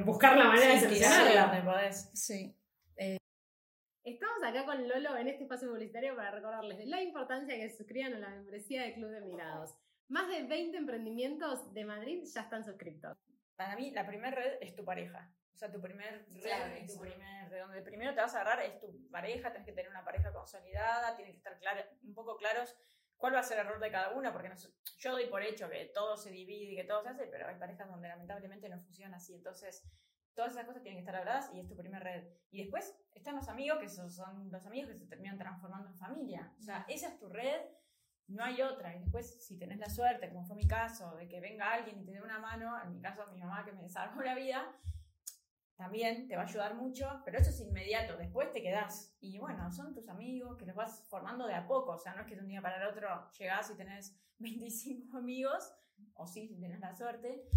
buscar 0.06 0.38
la 0.38 0.46
manera 0.46 0.74
de 0.74 0.80
Sí, 0.80 0.88
quizás 0.88 1.16
solucionarla. 1.16 1.92
Sí. 2.14 2.56
Estamos 4.04 4.44
acá 4.44 4.66
con 4.66 4.88
Lolo 4.88 5.18
en 5.18 5.30
este 5.30 5.44
espacio 5.44 5.68
publicitario 5.68 6.16
para 6.16 6.30
recordarles 6.30 6.86
la 6.86 7.02
importancia 7.02 7.56
de 7.56 7.62
que 7.62 7.70
se 7.70 7.78
suscriban 7.78 8.14
a 8.14 8.20
la 8.20 8.30
membresía 8.30 8.84
del 8.84 8.94
Club 8.94 9.10
de 9.10 9.22
Migrados. 9.22 9.72
Más 10.10 10.28
de 10.28 10.44
20 10.44 10.78
emprendimientos 10.78 11.74
de 11.74 11.86
Madrid 11.86 12.22
ya 12.32 12.42
están 12.42 12.64
suscritos. 12.64 13.18
Para 13.56 13.76
mí, 13.76 13.90
la 13.90 14.06
primera 14.06 14.30
red 14.36 14.58
es 14.62 14.76
tu 14.76 14.86
pareja. 14.86 15.32
O 15.56 15.58
sea, 15.58 15.72
tu 15.72 15.80
primer 15.82 16.26
red 16.34 16.42
Clave, 16.42 16.80
y 16.82 16.88
tu 16.88 17.00
primer 17.00 17.50
red. 17.50 17.62
Donde 17.62 17.82
primero 17.82 18.14
te 18.14 18.20
vas 18.20 18.36
a 18.36 18.42
agarrar 18.42 18.66
es 18.66 18.78
tu 18.80 19.10
pareja, 19.10 19.50
tienes 19.52 19.66
que 19.66 19.72
tener 19.72 19.90
una 19.90 20.04
pareja 20.04 20.34
consolidada, 20.34 21.16
tienen 21.16 21.32
que 21.34 21.38
estar 21.38 21.58
clar- 21.60 21.90
un 22.04 22.14
poco 22.14 22.36
claros 22.36 22.76
cuál 23.16 23.34
va 23.36 23.40
a 23.40 23.44
ser 23.44 23.60
el 23.60 23.68
rol 23.68 23.80
de 23.80 23.90
cada 23.90 24.12
una, 24.12 24.34
porque 24.34 24.50
no 24.50 24.56
yo 24.98 25.12
doy 25.14 25.28
por 25.28 25.42
hecho 25.42 25.70
que 25.70 25.86
todo 25.94 26.18
se 26.18 26.30
divide 26.32 26.74
y 26.74 26.76
que 26.76 26.84
todo 26.84 27.02
se 27.02 27.10
hace, 27.10 27.28
pero 27.28 27.48
hay 27.48 27.56
parejas 27.56 27.88
donde 27.88 28.10
lamentablemente 28.10 28.68
no 28.68 28.82
funciona 28.82 29.16
así. 29.16 29.34
Entonces, 29.36 29.88
todas 30.34 30.52
esas 30.52 30.66
cosas 30.66 30.84
tienen 30.84 30.98
que 30.98 31.06
estar 31.08 31.16
habladas 31.16 31.50
y 31.54 31.62
es 31.62 31.68
tu 31.70 31.78
primer 31.78 32.04
red. 32.04 32.28
Y 32.52 32.64
después 32.64 32.94
están 33.14 33.36
los 33.38 33.48
amigos, 33.48 33.80
que 33.80 33.86
esos 33.86 34.14
son 34.14 34.52
los 34.52 34.66
amigos 34.66 34.92
que 34.92 34.98
se 34.98 35.08
terminan 35.08 35.38
transformando 35.38 35.88
en 35.88 35.96
familia. 35.96 36.54
O 36.60 36.62
sea, 36.62 36.86
esa 36.90 37.08
es 37.08 37.18
tu 37.18 37.30
red, 37.30 37.62
no 38.28 38.44
hay 38.44 38.62
otra. 38.62 38.94
Y 38.94 39.00
después, 39.00 39.42
si 39.48 39.58
tenés 39.58 39.78
la 39.80 39.90
suerte, 39.90 40.28
como 40.28 40.44
fue 40.44 40.58
mi 40.58 40.68
caso, 40.68 41.16
de 41.16 41.30
que 41.30 41.40
venga 41.40 41.72
alguien 41.72 42.02
y 42.02 42.06
te 42.06 42.12
dé 42.12 42.22
una 42.22 42.40
mano, 42.40 42.78
en 42.84 42.92
mi 42.92 43.02
caso, 43.02 43.26
mi 43.32 43.40
mamá 43.40 43.64
que 43.64 43.72
me 43.72 43.88
salvó 43.88 44.22
la 44.22 44.36
vida, 44.36 44.76
también 45.76 46.28
te 46.28 46.36
va 46.36 46.44
a 46.44 46.46
ayudar 46.46 46.76
mucho, 46.76 47.22
pero 47.26 47.38
eso 47.38 47.50
es 47.50 47.60
inmediato, 47.60 48.18
después 48.18 48.52
te 48.52 48.62
quedás. 48.62 49.16
Y 49.20 49.38
bueno, 49.40 49.72
son 49.72 49.94
tus 49.94 50.08
amigos 50.08 50.58
que 50.58 50.66
los 50.66 50.76
vas 50.76 51.06
formando 51.10 51.46
de 51.48 51.54
a 51.54 51.68
poco, 51.68 51.92
o 51.92 51.98
sea, 51.98 52.14
no 52.14 52.22
es 52.22 52.28
que 52.28 52.36
de 52.36 52.42
un 52.42 52.48
día 52.48 52.62
para 52.62 52.78
el 52.78 52.88
otro 52.88 53.30
llegás 53.38 53.70
y 53.70 53.76
tenés 53.76 54.18
25 54.40 55.18
amigos, 55.18 55.74
o 56.14 56.28
sí, 56.28 56.48
si 56.48 56.60
tenés 56.60 56.80
la 56.80 56.96
suerte, 56.96 57.48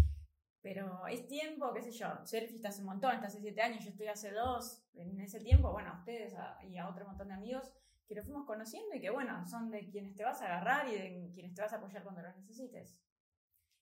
pero 0.61 1.07
es 1.07 1.25
tiempo, 1.27 1.73
qué 1.73 1.81
sé 1.81 1.91
yo, 1.91 2.07
Sergio 2.25 2.57
está 2.57 2.69
hace 2.69 2.81
un 2.81 2.87
montón, 2.87 3.15
está 3.15 3.27
hace 3.27 3.39
7 3.39 3.61
años, 3.61 3.83
yo 3.83 3.91
estoy 3.91 4.07
hace 4.07 4.31
2, 4.31 4.89
en 4.95 5.21
ese 5.21 5.39
tiempo, 5.39 5.71
bueno, 5.71 5.91
a 5.91 5.99
ustedes 5.99 6.35
y 6.67 6.77
a 6.77 6.89
otro 6.89 7.05
montón 7.05 7.29
de 7.29 7.35
amigos 7.35 7.71
que 8.05 8.15
los 8.15 8.25
fuimos 8.25 8.45
conociendo 8.45 8.95
y 8.95 8.99
que 8.99 9.11
bueno, 9.11 9.45
son 9.47 9.69
de 9.69 9.87
quienes 9.87 10.15
te 10.15 10.23
vas 10.23 10.41
a 10.41 10.45
agarrar 10.45 10.87
y 10.89 10.95
de 10.95 11.31
quienes 11.31 11.53
te 11.53 11.61
vas 11.61 11.71
a 11.71 11.77
apoyar 11.77 12.03
cuando 12.03 12.23
los 12.23 12.35
necesites. 12.35 12.97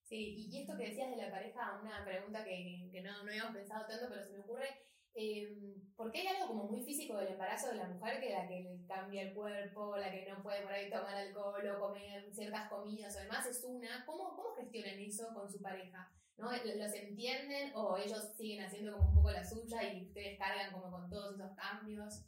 Sí, 0.07 0.47
y 0.49 0.61
esto 0.61 0.77
que 0.77 0.87
decías 0.87 1.09
de 1.09 1.17
la 1.17 1.29
pareja, 1.29 1.79
una 1.81 2.05
pregunta 2.05 2.41
que, 2.41 2.89
que 2.89 3.01
no, 3.01 3.23
no 3.23 3.29
habíamos 3.29 3.53
pensado 3.53 3.85
tanto, 3.85 4.05
pero 4.07 4.23
se 4.23 4.31
me 4.31 4.39
ocurre, 4.39 4.69
eh, 5.13 5.75
¿por 5.97 6.11
qué 6.11 6.19
hay 6.19 6.27
algo 6.27 6.47
como 6.47 6.63
muy 6.63 6.81
físico 6.81 7.17
del 7.17 7.33
embarazo 7.33 7.69
de 7.69 7.75
la 7.75 7.89
mujer 7.89 8.21
que 8.21 8.29
la 8.29 8.47
que 8.47 8.79
cambia 8.87 9.23
el 9.23 9.33
cuerpo, 9.33 9.97
la 9.97 10.09
que 10.09 10.25
no 10.29 10.41
puede 10.41 10.61
por 10.61 10.71
ahí 10.71 10.89
tomar 10.89 11.13
alcohol 11.13 11.67
o 11.67 11.79
comer 11.79 12.33
ciertas 12.33 12.69
comidas 12.69 13.17
o 13.17 13.19
demás 13.19 13.45
es 13.47 13.61
una? 13.65 14.05
¿Cómo, 14.05 14.33
cómo 14.33 14.55
gestionan 14.55 14.97
eso 14.97 15.33
con 15.33 15.51
su 15.51 15.61
pareja? 15.61 16.09
¿No? 16.37 16.51
¿Los 16.51 16.93
entienden 16.93 17.73
o 17.75 17.97
ellos 17.97 18.31
siguen 18.37 18.63
haciendo 18.63 18.93
como 18.93 19.09
un 19.09 19.15
poco 19.15 19.31
la 19.31 19.43
suya 19.43 19.91
y 19.91 20.03
ustedes 20.03 20.39
cargan 20.39 20.71
como 20.71 20.89
con 20.89 21.09
todos 21.09 21.35
esos 21.35 21.51
cambios? 21.53 22.23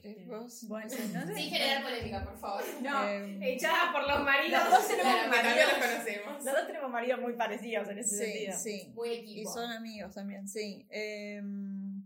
¿Crees 0.00 0.26
vos? 0.26 0.64
Bueno, 0.68 0.88
sí, 0.90 1.10
no 1.12 1.20
sé. 1.26 1.34
Sin 1.34 1.50
generar 1.50 1.82
polémica, 1.82 2.24
por 2.24 2.38
favor. 2.38 2.62
No, 2.82 3.08
Eh, 3.08 3.38
Echada 3.54 3.92
por 3.92 4.06
los 4.08 4.22
maridos. 4.24 4.60
Los 4.64 4.70
dos 4.72 4.88
tenemos 4.88 5.12
Claro, 5.12 5.30
que 5.30 5.36
también 5.36 5.66
los 5.68 5.78
maridos. 5.78 5.92
conocemos. 6.04 6.44
Los 6.44 6.54
dos 6.54 6.66
tenemos 6.66 6.90
maridos 6.90 7.20
muy 7.20 7.32
parecidos 7.34 7.88
en 7.88 7.98
ese 7.98 8.16
sí, 8.16 8.24
sentido. 8.24 8.58
sí. 8.58 8.92
Muy 8.94 9.08
Y 9.10 9.14
equipo. 9.20 9.52
son 9.52 9.70
amigos 9.72 10.14
también, 10.14 10.48
sí. 10.48 10.86
Em, 10.90 12.02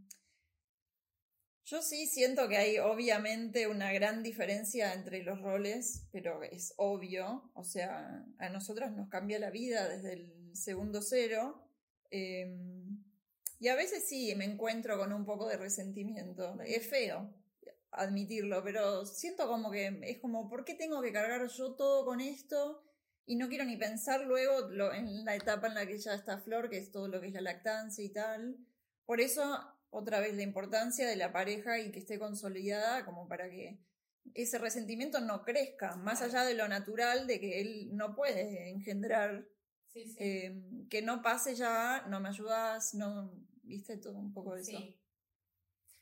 yo 1.65 1.81
sí 1.81 2.07
siento 2.07 2.49
que 2.49 2.57
hay 2.59 2.79
obviamente 2.79 3.67
una 3.67 3.93
gran 3.93 4.23
diferencia 4.23 4.93
entre 4.93 5.23
los 5.23 5.41
roles, 5.41 6.07
pero 6.13 6.43
es 6.43 6.75
obvio. 6.77 7.51
O 7.55 7.65
sea, 7.65 8.25
a 8.39 8.49
nosotras 8.51 8.93
nos 8.93 9.09
cambia 9.09 9.39
la 9.39 9.51
vida 9.51 9.89
desde 9.89 10.13
el 10.15 10.51
segundo 10.55 11.01
cero. 11.01 11.67
Em, 12.11 13.03
y 13.59 13.69
a 13.69 13.75
veces 13.77 14.07
sí 14.07 14.35
me 14.35 14.45
encuentro 14.45 14.99
con 14.99 15.13
un 15.13 15.25
poco 15.25 15.49
de 15.49 15.57
resentimiento. 15.57 16.61
Es 16.67 16.87
feo 16.89 17.33
admitirlo, 17.93 18.63
pero 18.65 19.05
siento 19.07 19.47
como 19.49 19.71
que 19.71 19.99
es 20.03 20.19
como, 20.19 20.49
¿por 20.49 20.65
qué 20.65 20.75
tengo 20.75 21.01
que 21.03 21.13
cargar 21.13 21.47
yo 21.49 21.75
todo 21.75 22.05
con 22.05 22.21
esto? 22.21 22.83
Y 23.25 23.37
no 23.37 23.49
quiero 23.49 23.65
ni 23.65 23.77
pensar 23.77 24.23
luego 24.23 24.69
lo- 24.69 24.93
en 24.93 25.25
la 25.25 25.37
etapa 25.37 25.69
en 25.69 25.75
la 25.75 25.87
que 25.87 25.99
ya 25.99 26.15
está 26.15 26.39
Flor, 26.39 26.69
que 26.69 26.79
es 26.79 26.91
todo 26.91 27.07
lo 27.09 27.21
que 27.21 27.29
es 27.29 27.33
la 27.33 27.41
lactancia 27.41 28.03
y 28.05 28.09
tal. 28.09 28.57
Por 29.05 29.21
eso, 29.21 29.61
otra 29.91 30.21
vez, 30.21 30.35
la 30.35 30.43
importancia 30.43 31.07
de 31.07 31.17
la 31.17 31.33
pareja 31.33 31.79
y 31.79 31.93
que 31.93 32.01
esté 32.01 32.19
consolidada 32.19 33.05
como 33.05 33.29
para 33.29 33.49
que 33.49 33.79
ese 34.35 34.59
resentimiento 34.59 35.21
no 35.21 35.43
crezca, 35.43 35.97
más 35.97 36.23
allá 36.23 36.45
de 36.45 36.55
lo 36.55 36.67
natural 36.69 37.27
de 37.27 37.41
que 37.41 37.61
él 37.61 37.91
no 37.97 38.15
puede 38.15 38.71
engendrar, 38.71 39.47
Sí, 39.89 40.07
sí. 40.09 40.17
eh, 40.19 40.87
que 40.89 41.03
no 41.03 41.21
pase 41.21 41.55
ya, 41.55 42.07
no 42.09 42.19
me 42.21 42.31
ayudas, 42.31 42.95
no, 42.95 43.31
viste 43.63 43.99
todo 43.99 44.19
un 44.19 44.33
poco 44.33 44.55
de 44.55 44.63
eso. 44.63 44.79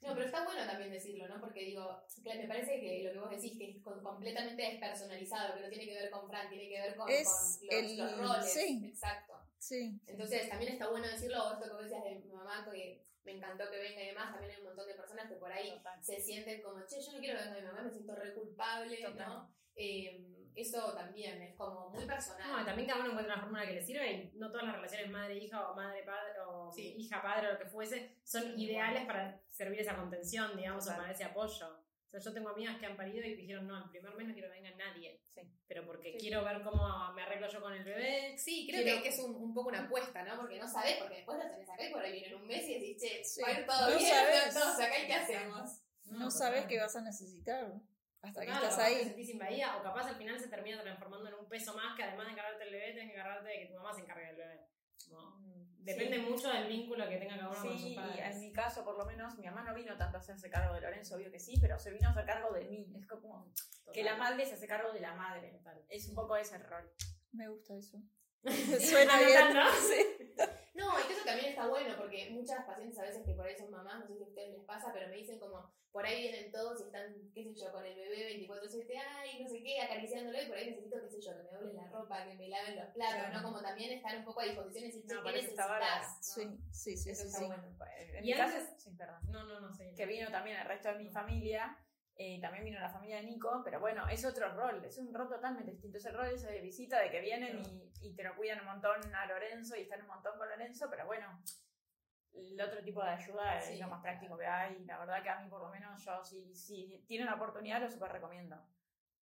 No, 0.02 0.14
pero 0.14 0.24
está 0.26 0.44
bueno 0.44 0.64
también 0.66 0.90
decirlo, 0.90 1.28
¿no? 1.28 1.40
Porque 1.40 1.64
digo, 1.64 2.02
me 2.24 2.48
parece 2.48 2.80
que 2.80 3.02
lo 3.04 3.12
que 3.12 3.18
vos 3.18 3.30
decís, 3.30 3.58
que 3.58 3.70
es 3.70 3.82
con- 3.82 4.02
completamente 4.02 4.62
despersonalizado, 4.62 5.54
que 5.56 5.60
no 5.60 5.68
tiene 5.68 5.84
que 5.86 5.94
ver 5.94 6.10
con 6.10 6.26
Fran, 6.28 6.48
tiene 6.48 6.68
que 6.68 6.80
ver 6.80 6.96
con, 6.96 7.08
Es 7.10 7.28
con 7.28 7.66
los, 7.66 7.84
el- 7.90 7.98
los 7.98 8.18
roles. 8.18 8.52
sí. 8.52 8.82
Exacto. 8.86 9.34
Sí, 9.58 10.00
Entonces 10.06 10.48
también 10.48 10.72
está 10.72 10.88
bueno 10.88 11.06
decirlo, 11.06 11.46
o 11.48 11.52
esto 11.52 11.64
que 11.66 11.72
vos 11.72 11.82
decías 11.82 12.02
de 12.04 12.14
mi 12.18 12.32
mamá, 12.32 12.66
que 12.72 13.04
me 13.24 13.32
encantó 13.32 13.70
que 13.70 13.78
venga 13.78 14.02
y 14.02 14.06
demás, 14.08 14.32
también 14.32 14.52
hay 14.52 14.60
un 14.60 14.66
montón 14.68 14.86
de 14.88 14.94
personas 14.94 15.28
que 15.28 15.36
por 15.36 15.52
ahí 15.52 15.70
Total. 15.76 16.02
se 16.04 16.20
sienten 16.20 16.62
como, 16.62 16.84
che, 16.86 17.00
yo 17.00 17.12
no 17.12 17.18
quiero 17.18 17.38
que 17.38 17.44
venga 17.44 17.60
mi 17.60 17.66
mamá, 17.66 17.82
me 17.82 17.90
siento 17.90 18.14
re 18.14 18.34
culpable, 18.34 18.96
Total. 19.02 19.28
¿no? 19.28 19.54
Eh, 19.76 20.26
eso 20.54 20.92
también 20.94 21.40
es 21.42 21.54
como 21.56 21.90
muy 21.90 22.04
personal. 22.06 22.50
No, 22.50 22.64
también 22.64 22.88
cada 22.88 23.00
uno 23.00 23.10
encuentra 23.10 23.34
una 23.34 23.42
fórmula 23.42 23.66
que 23.66 23.74
le 23.74 23.82
sirve 23.82 24.12
y 24.12 24.32
no 24.36 24.50
todas 24.50 24.66
las 24.66 24.74
relaciones 24.76 25.10
madre-hija 25.10 25.70
o 25.70 25.74
madre-padre 25.76 26.40
o 26.46 26.70
Sí. 26.72 26.94
hija-padre 26.98 27.48
o 27.48 27.52
lo 27.52 27.58
que 27.58 27.66
fuese 27.66 28.16
son 28.24 28.58
ideales 28.58 29.06
para 29.06 29.40
servir 29.50 29.80
esa 29.80 29.96
contención, 29.96 30.56
digamos, 30.56 30.88
o 30.88 30.96
para 30.96 31.12
ese 31.12 31.24
apoyo. 31.24 31.78
O 32.12 32.12
sea, 32.12 32.20
yo 32.20 32.32
tengo 32.34 32.48
amigas 32.48 32.76
que 32.80 32.86
han 32.86 32.96
parido 32.96 33.24
y 33.24 33.36
dijeron, 33.36 33.68
no, 33.68 33.84
el 33.84 33.88
primer 33.90 34.12
mes 34.16 34.26
no 34.26 34.32
quiero 34.34 34.48
que 34.52 34.60
venga 34.60 34.76
nadie. 34.76 35.20
Sí. 35.28 35.42
Pero 35.68 35.86
porque 35.86 36.12
Sí. 36.12 36.18
quiero 36.18 36.44
ver 36.44 36.60
cómo 36.62 37.12
me 37.12 37.22
arreglo 37.22 37.48
yo 37.48 37.60
con 37.60 37.72
el 37.72 37.84
bebé. 37.84 38.36
Sí, 38.36 38.66
creo 38.68 38.82
Quiero- 38.82 38.96
que, 38.98 39.02
que 39.04 39.08
es 39.10 39.18
un, 39.20 39.34
un 39.36 39.54
poco 39.54 39.68
una 39.68 39.84
apuesta, 39.84 40.22
¿no? 40.24 40.36
Porque 40.36 40.58
no 40.58 40.66
sabés, 40.66 40.96
porque 40.96 41.16
después 41.16 41.38
lo 41.38 41.48
tenés 41.48 41.70
acá 41.70 41.86
y 41.88 41.92
por 41.92 42.02
ahí 42.02 42.12
viene 42.12 42.26
en 42.28 42.34
un 42.34 42.46
mes 42.48 42.68
y 42.68 42.74
decís, 42.74 42.96
che, 43.00 43.24
Sí, 43.24 43.40
va 43.42 43.48
a 43.48 43.60
ir 43.60 43.66
todo 43.66 43.90
no 43.90 43.96
bien, 43.98 44.10
sabés. 44.10 44.54
todos 44.54 44.80
acá 44.80 44.98
y 44.98 45.06
¿qué 45.06 45.14
hacemos? 45.14 45.80
no, 46.06 46.30
sabes 46.32 46.66
qué 46.66 46.80
vas 46.80 46.96
a 46.96 47.02
necesitar 47.02 47.72
hasta 48.22 48.40
que 48.40 48.46
Claro, 48.46 48.64
estás 48.66 48.76
capaz 48.76 48.86
ahí. 48.88 48.94
Te 48.98 49.04
sentís 49.04 49.28
invadida 49.30 49.76
o 49.78 49.82
capaz 49.84 50.08
al 50.08 50.16
final 50.16 50.38
se 50.40 50.48
termina 50.48 50.82
transformando 50.82 51.28
en 51.28 51.34
un 51.34 51.48
peso 51.48 51.74
más 51.76 51.96
que 51.96 52.02
además 52.02 52.26
de 52.26 52.32
encargarte 52.32 52.64
del 52.64 52.72
bebé, 52.74 52.86
tenés 52.92 53.06
que 53.06 53.12
encargarte 53.14 53.48
de 53.48 53.58
que 53.60 53.66
tu 53.66 53.74
mamá 53.74 53.94
se 53.94 54.00
encargue 54.00 54.26
del 54.26 54.36
bebé. 54.36 54.60
Mm, 55.08 55.49
Depende 55.82 56.16
sí. 56.16 56.22
mucho 56.22 56.48
del 56.50 56.66
vínculo 56.68 57.08
que 57.08 57.16
tenga 57.16 57.36
cada 57.36 57.48
uno 57.50 57.58
con 57.58 57.72
sus 57.72 57.80
Sí, 57.80 57.92
y 57.92 57.96
padres. 57.96 58.34
en 58.36 58.40
mi 58.40 58.52
caso, 58.52 58.84
por 58.84 58.98
lo 58.98 59.04
menos, 59.06 59.36
mi 59.38 59.46
mamá 59.46 59.62
no 59.62 59.74
vino 59.74 59.96
tanto 59.96 60.18
a 60.18 60.20
hacerse 60.20 60.50
cargo 60.50 60.74
de 60.74 60.80
Lorenzo, 60.82 61.16
obvio 61.16 61.30
que 61.30 61.40
sí, 61.40 61.54
pero 61.60 61.78
se 61.78 61.90
vino 61.90 62.08
a 62.08 62.12
hacer 62.12 62.26
cargo 62.26 62.52
de 62.52 62.64
mí. 62.64 62.92
Es 62.96 63.06
como 63.06 63.52
que 63.92 64.02
la 64.04 64.16
madre 64.16 64.44
se 64.46 64.54
hace 64.54 64.66
cargo 64.66 64.92
de 64.92 65.00
la 65.00 65.14
madre. 65.14 65.50
Total. 65.50 65.84
Es 65.88 66.08
un 66.08 66.14
poco 66.14 66.36
ese 66.36 66.58
rol. 66.58 66.90
Me 67.32 67.48
gusta 67.48 67.76
eso. 67.76 67.98
Suena 68.80 69.18
bien. 69.20 69.38
Anotando. 69.38 69.70
Sí. 69.88 70.16
No, 70.74 70.98
y 70.98 71.02
que 71.06 71.12
eso 71.12 71.24
también 71.26 71.50
está 71.50 71.66
bueno, 71.68 71.94
porque 71.98 72.30
muchas 72.30 72.64
pacientes 72.64 72.98
a 72.98 73.02
veces 73.02 73.22
que 73.26 73.34
por 73.34 73.46
ahí 73.46 73.54
son 73.54 73.70
mamás, 73.70 74.00
no 74.00 74.06
sé 74.06 74.16
si 74.16 74.22
a 74.24 74.26
ustedes 74.28 74.50
les 74.56 74.64
pasa, 74.64 74.90
pero 74.94 75.08
me 75.08 75.16
dicen 75.16 75.38
como, 75.38 75.70
por 75.92 76.06
ahí 76.06 76.22
vienen 76.22 76.50
todos 76.50 76.80
y 76.80 76.84
están, 76.84 77.14
qué 77.34 77.44
sé 77.44 77.54
yo, 77.54 77.70
con 77.70 77.84
el 77.84 77.94
bebé 77.94 78.38
24-7, 78.48 78.86
ay, 78.96 79.42
no 79.42 79.48
sé 79.48 79.62
qué, 79.62 79.78
acariciándolo, 79.82 80.42
y 80.42 80.46
por 80.46 80.56
ahí 80.56 80.70
necesito, 80.70 80.96
qué 81.02 81.10
sé 81.10 81.20
yo, 81.20 81.36
que 81.36 81.42
me 81.42 81.50
doblen 81.50 81.76
la 81.76 81.88
ropa, 81.90 82.24
que 82.24 82.34
me 82.34 82.48
laven 82.48 82.76
los 82.76 82.86
platos, 82.94 83.14
Claro. 83.18 83.34
¿no? 83.36 83.42
Como 83.42 83.60
también 83.60 83.92
estar 83.92 84.16
un 84.16 84.24
poco 84.24 84.40
a 84.40 84.44
disposición 84.44 84.84
y 84.84 84.86
decir, 84.86 85.04
No, 85.04 85.22
¿qué 85.22 85.38
eso 85.38 85.48
está 85.50 85.66
bárbaro. 85.66 85.94
necesitas? 85.96 86.46
¿no? 86.46 86.58
Sí, 86.72 86.96
sí, 86.96 86.96
sí, 86.96 87.10
Eso 87.10 87.22
sí, 87.22 87.26
está 87.28 87.38
sí. 87.40 87.44
bueno. 87.46 87.62
En 88.14 88.24
Y 88.24 88.30
mi 88.30 88.34
caso, 88.36 88.56
antes- 88.56 88.82
sí, 88.82 88.90
perdón. 88.96 89.18
No, 89.28 89.44
no, 89.44 89.60
no 89.60 89.78
que 89.96 90.06
vino 90.06 90.30
también 90.30 90.56
el 90.56 90.66
resto 90.66 90.88
de 90.88 90.94
mi 90.94 91.10
familia, 91.10 91.76
eh, 92.22 92.38
también 92.38 92.66
vino 92.66 92.78
la 92.78 92.90
familia 92.90 93.16
de 93.16 93.22
Nico, 93.22 93.62
pero 93.64 93.80
bueno, 93.80 94.06
es 94.06 94.22
otro 94.26 94.54
rol, 94.54 94.84
es 94.84 94.98
un 94.98 95.14
rol 95.14 95.26
totalmente 95.26 95.70
distinto. 95.70 95.96
Es 95.96 96.04
el 96.04 96.14
rol 96.14 96.26
ese 96.26 96.52
de 96.52 96.60
visita, 96.60 97.00
de 97.00 97.10
que 97.10 97.22
vienen 97.22 97.62
y, 97.64 97.90
y 98.02 98.14
te 98.14 98.22
lo 98.22 98.36
cuidan 98.36 98.60
un 98.60 98.66
montón 98.66 99.14
a 99.14 99.24
Lorenzo 99.24 99.74
y 99.74 99.80
están 99.80 100.02
un 100.02 100.08
montón 100.08 100.36
con 100.36 100.46
Lorenzo, 100.46 100.88
pero 100.90 101.06
bueno, 101.06 101.42
el 102.34 102.60
otro 102.60 102.82
tipo 102.82 103.02
de 103.02 103.08
ayuda 103.08 103.58
Sí, 103.62 103.72
es 103.72 103.80
lo 103.80 103.88
más 103.88 104.02
práctico 104.02 104.36
que 104.36 104.44
hay. 104.44 104.84
La 104.84 104.98
verdad 104.98 105.22
que 105.22 105.30
a 105.30 105.40
mí, 105.40 105.48
por 105.48 105.62
lo 105.62 105.70
menos, 105.70 106.04
yo, 106.04 106.22
si, 106.22 106.54
si 106.54 107.02
tienen 107.08 107.26
la 107.26 107.36
oportunidad, 107.36 107.80
lo 107.80 107.90
super 107.90 108.12
recomiendo. 108.12 108.56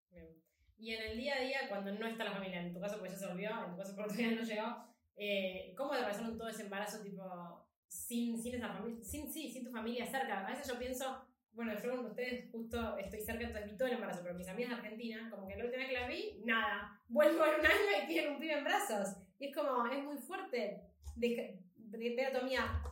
Bien. 0.09 0.35
Y 0.77 0.93
en 0.93 1.11
el 1.11 1.17
día 1.17 1.35
a 1.35 1.39
día, 1.39 1.69
cuando 1.69 1.93
no 1.93 2.05
está 2.05 2.25
la 2.25 2.33
familia, 2.33 2.61
en 2.61 2.73
tu 2.73 2.81
caso 2.81 2.99
pues 2.99 3.13
ya 3.13 3.17
se 3.17 3.27
volvió, 3.27 3.49
en 3.63 3.71
tu 3.71 3.77
caso 3.77 3.95
por 3.95 4.07
todavía 4.07 4.31
no 4.31 4.43
llegó, 4.43 4.85
eh, 5.15 5.73
¿cómo 5.77 5.93
atravesaron 5.93 6.37
todo 6.37 6.49
ese 6.49 6.63
embarazo 6.63 7.01
tipo 7.01 7.69
sin, 7.87 8.41
sin 8.41 8.55
esa 8.55 8.69
familia, 8.69 9.01
sin, 9.03 9.31
sí, 9.31 9.49
sin 9.51 9.63
tu 9.63 9.71
familia 9.71 10.05
cerca? 10.05 10.45
A 10.45 10.49
veces 10.49 10.67
yo 10.67 10.77
pienso, 10.77 11.28
bueno, 11.53 11.73
yo 11.81 11.95
con 11.97 12.05
ustedes 12.07 12.49
justo 12.51 12.97
estoy 12.97 13.19
cerca, 13.21 13.59
vi 13.61 13.75
todo 13.77 13.87
el 13.87 13.95
embarazo, 13.95 14.21
pero 14.23 14.35
mis 14.35 14.47
amigas 14.47 14.69
de 14.71 14.75
Argentina, 14.77 15.29
como 15.29 15.47
que 15.47 15.55
la 15.57 15.65
última 15.65 15.79
vez 15.83 15.89
que 15.91 15.99
las 15.99 16.07
vi, 16.07 16.41
nada, 16.45 17.01
vuelvo 17.09 17.45
en 17.45 17.59
un 17.59 17.65
año 17.65 18.03
y 18.03 18.07
tienen 18.07 18.31
un 18.33 18.39
pibe 18.39 18.57
en 18.57 18.63
brazos. 18.63 19.17
Y 19.39 19.47
es 19.47 19.55
como, 19.55 19.85
es 19.87 20.03
muy 20.03 20.17
fuerte 20.17 20.81
de, 21.15 21.59
de 21.75 22.15
ver 22.15 22.27
a 22.27 22.31
tu 22.31 22.37
amiga 22.45 22.83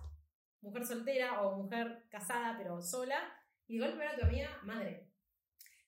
mujer 0.62 0.86
soltera 0.86 1.42
o 1.42 1.58
mujer 1.64 2.04
casada 2.10 2.56
pero 2.58 2.82
sola, 2.82 3.18
y 3.68 3.78
de 3.78 3.86
golpe 3.86 4.00
ver 4.00 4.10
a 4.10 4.16
tu 4.18 4.26
amiga 4.26 4.60
madre. 4.64 5.08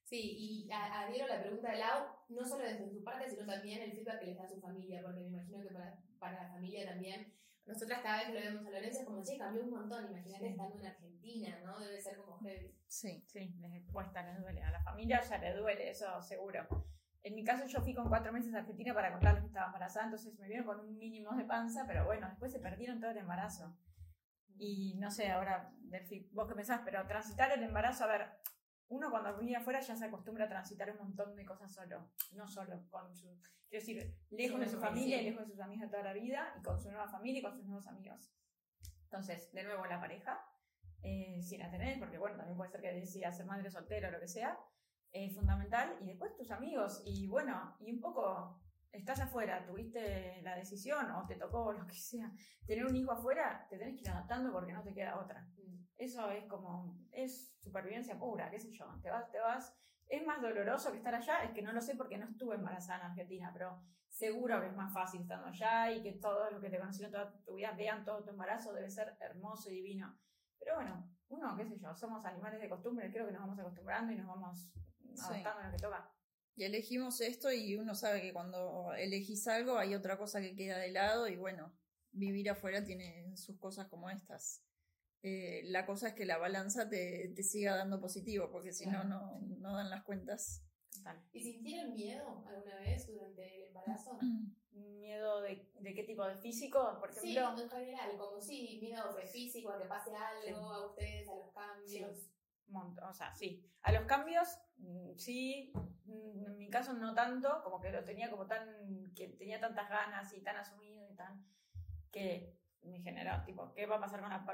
Sí, 0.03 0.35
y 0.65 0.71
a- 0.71 1.01
adhiero 1.01 1.25
a 1.25 1.35
la 1.35 1.41
pregunta 1.41 1.71
de 1.71 1.77
Lau, 1.79 2.07
no 2.29 2.43
solo 2.45 2.63
desde 2.63 2.89
su 2.89 3.03
parte, 3.03 3.29
sino 3.29 3.45
también 3.45 3.81
el 3.81 3.91
feedback 3.91 4.19
que 4.19 4.25
les 4.27 4.37
da 4.37 4.47
su 4.47 4.59
familia, 4.59 5.01
porque 5.03 5.19
me 5.21 5.27
imagino 5.27 5.61
que 5.61 5.69
para, 5.69 5.99
para 6.17 6.43
la 6.43 6.49
familia 6.49 6.85
también, 6.89 7.33
nosotras 7.69 8.01
cada 8.01 8.17
vez 8.17 8.27
que 8.27 8.33
lo 8.33 8.39
vemos 8.39 8.67
a 8.67 8.69
Lorenzo 8.71 8.99
es 8.99 9.05
como, 9.05 9.23
che, 9.23 9.37
cambió 9.37 9.63
un 9.63 9.69
montón, 9.71 10.05
imagínate 10.09 10.45
Sí. 10.45 10.51
estando 10.51 10.79
en 10.79 10.85
Argentina, 10.87 11.59
¿no? 11.63 11.79
Debe 11.79 12.01
ser 12.01 12.17
como 12.17 12.37
heavy. 12.39 12.75
Sí. 12.87 13.23
Sí, 13.27 13.55
les 13.59 13.91
cuesta, 13.91 14.23
les 14.23 14.41
duele. 14.41 14.61
A 14.63 14.71
la 14.71 14.81
familia 14.81 15.21
ya 15.21 15.37
le 15.37 15.53
duele, 15.53 15.89
eso 15.89 16.21
seguro. 16.21 16.67
En 17.21 17.35
mi 17.35 17.43
caso, 17.43 17.65
yo 17.67 17.81
fui 17.81 17.93
con 17.93 18.07
cuatro 18.09 18.31
meses 18.31 18.53
a 18.53 18.59
Argentina 18.59 18.93
para 18.93 19.11
contarles 19.11 19.41
que 19.41 19.47
estaba 19.47 19.67
embarazada, 19.67 20.05
entonces 20.05 20.37
me 20.39 20.47
vieron 20.47 20.65
con 20.65 20.79
un 20.79 20.97
mínimo 20.97 21.35
de 21.35 21.43
panza, 21.45 21.85
pero 21.85 22.05
bueno, 22.05 22.27
después 22.29 22.51
se 22.51 22.59
perdieron 22.59 22.99
todo 22.99 23.11
el 23.11 23.17
embarazo. 23.17 23.77
Y 24.57 24.95
no 24.95 25.11
sé, 25.11 25.29
ahora, 25.29 25.71
Delphi, 25.83 26.29
vos 26.33 26.47
qué 26.47 26.55
pensás, 26.55 26.81
pero 26.83 27.05
transitar 27.07 27.51
el 27.51 27.63
embarazo, 27.63 28.05
a 28.05 28.07
ver, 28.07 28.29
uno 28.89 29.09
cuando 29.09 29.37
vive 29.37 29.55
afuera 29.55 29.79
ya 29.79 29.95
se 29.95 30.05
acostumbra 30.05 30.45
a 30.45 30.49
transitar 30.49 30.91
un 30.91 30.97
montón 30.97 31.35
de 31.35 31.45
cosas 31.45 31.73
solo, 31.73 32.11
no 32.33 32.47
solo 32.47 32.87
con 32.89 33.15
su, 33.15 33.39
quiero 33.69 33.85
decir, 33.85 34.15
lejos 34.31 34.59
de 34.59 34.67
su 34.67 34.79
familia 34.79 35.21
y 35.21 35.25
lejos 35.25 35.45
de 35.45 35.51
sus 35.51 35.59
amigos 35.59 35.83
de 35.83 35.91
toda 35.91 36.03
la 36.03 36.13
vida, 36.13 36.53
y 36.59 36.63
con 36.63 36.79
su 36.79 36.89
nueva 36.89 37.07
familia 37.07 37.39
y 37.39 37.43
con 37.43 37.55
sus 37.55 37.65
nuevos 37.65 37.87
amigos. 37.87 38.31
Entonces, 39.03 39.51
de 39.53 39.63
nuevo, 39.63 39.85
la 39.85 39.99
pareja, 39.99 40.43
eh, 41.01 41.41
si 41.41 41.57
la 41.57 41.69
tenés, 41.69 41.97
porque 41.97 42.17
bueno, 42.17 42.37
también 42.37 42.57
puede 42.57 42.71
ser 42.71 42.81
que 42.81 42.93
decidas 42.93 43.37
ser 43.37 43.45
madre 43.45 43.69
soltera 43.69 44.09
o 44.09 44.11
lo 44.11 44.19
que 44.19 44.27
sea, 44.27 44.57
es 45.11 45.35
fundamental. 45.35 45.97
Y 46.01 46.05
después 46.05 46.35
tus 46.35 46.51
amigos, 46.51 47.01
y 47.05 47.27
bueno, 47.27 47.75
y 47.79 47.91
un 47.91 47.99
poco, 47.99 48.59
estás 48.91 49.19
afuera, 49.19 49.65
tuviste 49.65 50.41
la 50.41 50.55
decisión 50.55 51.11
o 51.11 51.25
te 51.27 51.35
tocó 51.35 51.71
lo 51.71 51.85
que 51.85 51.95
sea, 51.95 52.31
tener 52.65 52.85
un 52.85 52.95
hijo 52.95 53.11
afuera, 53.11 53.65
te 53.69 53.77
tenés 53.77 53.95
que 53.95 54.01
ir 54.01 54.09
adaptando 54.09 54.51
porque 54.51 54.73
no 54.73 54.83
te 54.83 54.93
queda 54.93 55.19
otra. 55.19 55.47
Eso 55.97 56.29
es 56.31 56.45
como, 56.45 56.97
es 57.11 57.53
supervivencia 57.59 58.17
pura, 58.17 58.49
qué 58.49 58.59
sé 58.59 58.71
yo, 58.71 58.85
te 59.01 59.09
vas, 59.09 59.29
te 59.31 59.39
vas. 59.39 59.75
Es 60.07 60.25
más 60.25 60.41
doloroso 60.41 60.91
que 60.91 60.97
estar 60.97 61.13
allá, 61.13 61.43
es 61.43 61.51
que 61.51 61.61
no 61.61 61.71
lo 61.71 61.81
sé 61.81 61.95
porque 61.95 62.17
no 62.17 62.25
estuve 62.25 62.55
embarazada 62.55 63.01
en 63.01 63.11
Argentina, 63.11 63.51
pero 63.53 63.81
seguro 64.07 64.59
que 64.59 64.67
es 64.67 64.75
más 64.75 64.91
fácil 64.93 65.21
estando 65.21 65.47
allá 65.47 65.91
y 65.91 66.01
que 66.01 66.13
todos 66.13 66.51
los 66.51 66.61
que 66.61 66.69
te 66.69 66.79
conocieron 66.79 67.11
toda 67.11 67.31
tu 67.43 67.55
vida 67.55 67.73
vean 67.73 68.03
todo 68.03 68.23
tu 68.23 68.31
embarazo, 68.31 68.73
debe 68.73 68.89
ser 68.89 69.15
hermoso 69.19 69.69
y 69.69 69.75
divino. 69.75 70.17
Pero 70.57 70.75
bueno, 70.75 71.09
uno, 71.29 71.55
qué 71.55 71.65
sé 71.65 71.77
yo, 71.77 71.93
somos 71.95 72.25
animales 72.25 72.59
de 72.59 72.69
costumbre, 72.69 73.11
creo 73.11 73.27
que 73.27 73.33
nos 73.33 73.41
vamos 73.41 73.59
acostumbrando 73.59 74.11
y 74.11 74.15
nos 74.15 74.27
vamos 74.27 74.71
adaptando 75.21 75.59
a 75.59 75.65
lo 75.65 75.71
que 75.71 75.77
toca. 75.77 76.11
Y 76.59 76.65
elegimos 76.65 77.21
esto 77.21 77.53
y 77.53 77.77
uno 77.77 77.95
sabe 77.95 78.21
que 78.21 78.33
cuando 78.33 78.91
elegís 78.97 79.47
algo 79.47 79.77
hay 79.77 79.95
otra 79.95 80.17
cosa 80.17 80.41
que 80.41 80.57
queda 80.57 80.77
de 80.77 80.91
lado 80.91 81.29
y 81.29 81.37
bueno, 81.37 81.71
vivir 82.11 82.49
afuera 82.49 82.83
tiene 82.83 83.31
sus 83.37 83.57
cosas 83.57 83.87
como 83.87 84.09
estas. 84.09 84.61
Eh, 85.23 85.61
la 85.67 85.85
cosa 85.85 86.09
es 86.09 86.15
que 86.15 86.25
la 86.25 86.37
balanza 86.37 86.89
te, 86.89 87.31
te 87.33 87.43
siga 87.43 87.77
dando 87.77 88.01
positivo, 88.01 88.51
porque 88.51 88.73
si 88.73 88.83
Claro. 88.83 89.05
no, 89.07 89.39
no, 89.39 89.57
no 89.59 89.75
dan 89.77 89.89
las 89.89 90.03
cuentas. 90.03 90.61
¿Y 91.31 91.39
sintieron 91.39 91.93
miedo 91.93 92.43
alguna 92.45 92.75
vez 92.75 93.07
durante 93.07 93.55
el 93.55 93.67
embarazo? 93.67 94.19
¿Miedo 94.73 95.41
de, 95.41 95.65
de 95.79 95.93
qué 95.93 96.03
tipo? 96.03 96.25
¿De 96.25 96.35
físico, 96.35 96.97
por 96.99 97.13
Sí, 97.13 97.37
ejemplo? 97.37 97.63
en 97.63 97.69
general, 97.69 98.17
como 98.17 98.41
sí, 98.41 98.79
miedo 98.81 99.13
de 99.15 99.27
físico, 99.27 99.69
a 99.71 99.79
que 99.81 99.85
pase 99.85 100.11
algo, 100.13 100.43
Sí. 100.43 100.53
a 100.73 100.85
ustedes, 100.87 101.29
a 101.29 101.35
los 101.35 101.53
cambios. 101.53 102.17
Monto- 102.69 103.07
o 103.07 103.13
sea, 103.13 103.33
sí. 103.33 103.63
A 103.83 103.91
los 103.91 104.03
cambios, 104.05 104.59
mm, 104.77 105.15
sí. 105.17 105.71
Mm, 106.05 106.45
En 106.45 106.57
mi 106.57 106.69
caso 106.69 106.93
no 106.93 107.13
tanto, 107.13 107.61
como 107.63 107.79
que 107.79 107.91
lo 107.91 108.03
tenía 108.03 108.29
como 108.29 108.45
tan, 108.47 108.67
que 109.15 109.27
tenía 109.29 109.59
tantas 109.59 109.89
ganas 109.89 110.33
y 110.33 110.41
tan 110.41 110.57
asumido 110.57 111.07
y 111.09 111.15
tan, 111.15 111.45
que 112.11 112.55
me 112.83 112.99
generó, 113.01 113.43
tipo, 113.45 113.73
¿qué 113.73 113.85
va 113.85 113.97
a 113.97 113.99
pasar 113.99 114.21
con 114.21 114.29
la, 114.29 114.45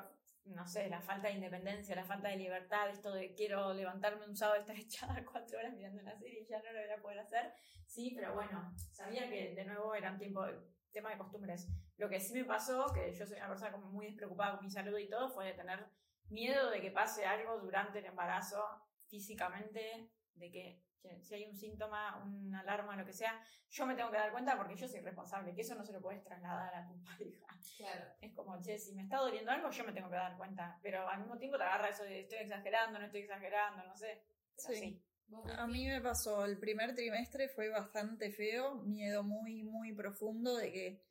no 0.45 0.67
sé, 0.67 0.89
la 0.89 1.01
falta 1.01 1.27
de 1.27 1.35
independencia, 1.35 1.95
la 1.95 2.05
falta 2.05 2.29
de 2.29 2.37
libertad, 2.37 2.89
esto 2.89 3.13
de 3.13 3.33
quiero 3.33 3.73
levantarme 3.73 4.25
un 4.25 4.35
sábado 4.35 4.59
estar 4.59 4.75
echada 4.79 5.23
cuatro 5.25 5.57
horas 5.59 5.73
mirando 5.73 6.01
una 6.01 6.15
serie 6.17 6.41
y 6.41 6.45
ya 6.47 6.59
no 6.61 6.71
lo 6.71 6.79
voy 6.81 6.89
a 6.91 7.01
poder 7.01 7.19
hacer? 7.19 7.53
Sí, 7.85 8.11
pero 8.15 8.33
bueno, 8.33 8.73
sabía 8.91 9.29
que 9.29 9.55
de 9.55 9.65
nuevo 9.65 9.93
era 9.95 10.11
un 10.11 10.17
tiempo, 10.19 10.45
tema 10.91 11.11
de 11.11 11.17
costumbres. 11.17 11.67
Lo 11.97 12.09
que 12.09 12.19
sí 12.19 12.33
me 12.33 12.45
pasó, 12.45 12.91
que 12.93 13.13
yo 13.13 13.25
soy 13.25 13.37
una 13.37 13.47
persona 13.49 13.71
como 13.71 13.87
muy 13.91 14.07
despreocupada 14.07 14.55
con 14.55 14.65
mi 14.65 14.71
salud 14.71 14.97
y 14.97 15.09
todo, 15.09 15.29
fue 15.29 15.45
de 15.47 15.53
tener 15.53 15.85
miedo 16.29 16.69
de 16.69 16.81
que 16.81 16.91
pase 16.91 17.25
algo 17.25 17.59
durante 17.59 17.99
el 17.99 18.05
embarazo 18.05 18.63
físicamente, 19.07 20.09
de 20.33 20.51
que 20.51 20.85
si 21.21 21.35
hay 21.35 21.45
un 21.45 21.55
síntoma, 21.55 22.23
una 22.23 22.61
alarma, 22.61 22.95
lo 22.95 23.05
que 23.05 23.13
sea, 23.13 23.39
yo 23.69 23.85
me 23.85 23.95
tengo 23.95 24.11
que 24.11 24.17
dar 24.17 24.31
cuenta 24.31 24.57
porque 24.57 24.75
yo 24.75 24.87
soy 24.87 25.01
responsable, 25.01 25.53
que 25.53 25.61
eso 25.61 25.75
no 25.75 25.85
se 25.85 25.93
lo 25.93 26.01
puedes 26.01 26.23
trasladar 26.23 26.73
a 26.73 26.87
tu 26.87 26.93
pareja. 27.03 27.47
Claro. 27.77 28.05
Es 28.21 28.33
como, 28.33 28.61
che, 28.61 28.77
si 28.77 28.93
me 28.93 29.03
está 29.03 29.17
doliendo 29.17 29.51
algo, 29.51 29.69
yo 29.69 29.83
me 29.83 29.93
tengo 29.93 30.09
que 30.09 30.15
dar 30.15 30.37
cuenta, 30.37 30.79
pero 30.81 31.07
al 31.07 31.19
mismo 31.19 31.37
tiempo 31.37 31.57
te 31.57 31.63
agarra 31.63 31.89
eso 31.89 32.03
de 32.03 32.21
estoy 32.21 32.39
exagerando, 32.39 32.99
no 32.99 33.05
estoy 33.05 33.21
exagerando, 33.21 33.83
no 33.83 33.95
sé. 33.95 34.23
Sí. 34.57 34.75
sí. 34.75 35.01
¿Vos, 35.27 35.51
A 35.57 35.65
mí 35.65 35.87
me 35.87 36.01
pasó, 36.01 36.45
el 36.45 36.59
primer 36.59 36.93
trimestre 36.93 37.49
fue 37.49 37.69
bastante 37.69 38.31
feo, 38.31 38.75
miedo 38.75 39.23
muy, 39.23 39.63
muy 39.63 39.91
profundo 39.93 40.55
de 40.55 40.71
que 40.71 41.01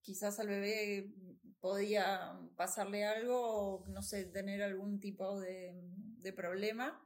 quizás 0.00 0.38
al 0.38 0.46
bebé 0.46 1.12
podía 1.64 2.38
pasarle 2.56 3.06
algo 3.06 3.38
o, 3.40 3.86
no 3.88 4.02
sé, 4.02 4.26
tener 4.26 4.62
algún 4.62 5.00
tipo 5.00 5.40
de, 5.40 5.72
de 6.24 6.32
problema. 6.32 7.00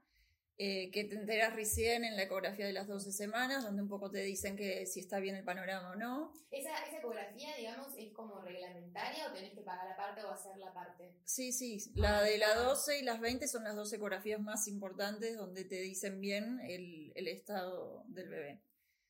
eh, 0.60 0.90
que 0.90 1.04
te 1.04 1.14
enteras 1.16 1.54
recién 1.54 2.04
en 2.04 2.16
la 2.16 2.24
ecografía 2.24 2.66
de 2.66 2.72
las 2.72 2.88
12 2.88 3.12
semanas, 3.12 3.62
donde 3.64 3.82
un 3.82 3.88
poco 3.88 4.10
te 4.10 4.22
dicen 4.22 4.56
que 4.56 4.86
si 4.86 5.00
está 5.00 5.20
bien 5.20 5.36
el 5.36 5.44
panorama 5.44 5.92
o 5.92 5.94
no. 5.96 6.32
¿Esa, 6.50 6.84
¿Esa 6.84 6.98
ecografía, 6.98 7.54
digamos, 7.56 7.94
es 7.96 8.12
como 8.12 8.40
reglamentaria 8.40 9.28
o 9.28 9.32
tenés 9.32 9.52
que 9.54 9.62
pagar 9.62 9.86
aparte 9.92 10.24
o 10.24 10.30
hacer 10.30 10.56
la 10.58 10.72
parte? 10.72 11.14
Sí, 11.24 11.52
sí, 11.52 11.92
la 11.94 12.22
de 12.22 12.38
la 12.38 12.52
ah. 12.52 12.62
12 12.64 12.98
y 12.98 13.02
las 13.02 13.20
20 13.20 13.46
son 13.48 13.64
las 13.64 13.76
dos 13.76 13.92
ecografías 13.92 14.40
más 14.40 14.66
importantes 14.66 15.36
donde 15.36 15.64
te 15.64 15.80
dicen 15.80 16.20
bien 16.20 16.60
el, 16.64 17.12
el 17.14 17.28
estado 17.28 18.04
del 18.08 18.28
bebé. 18.28 18.62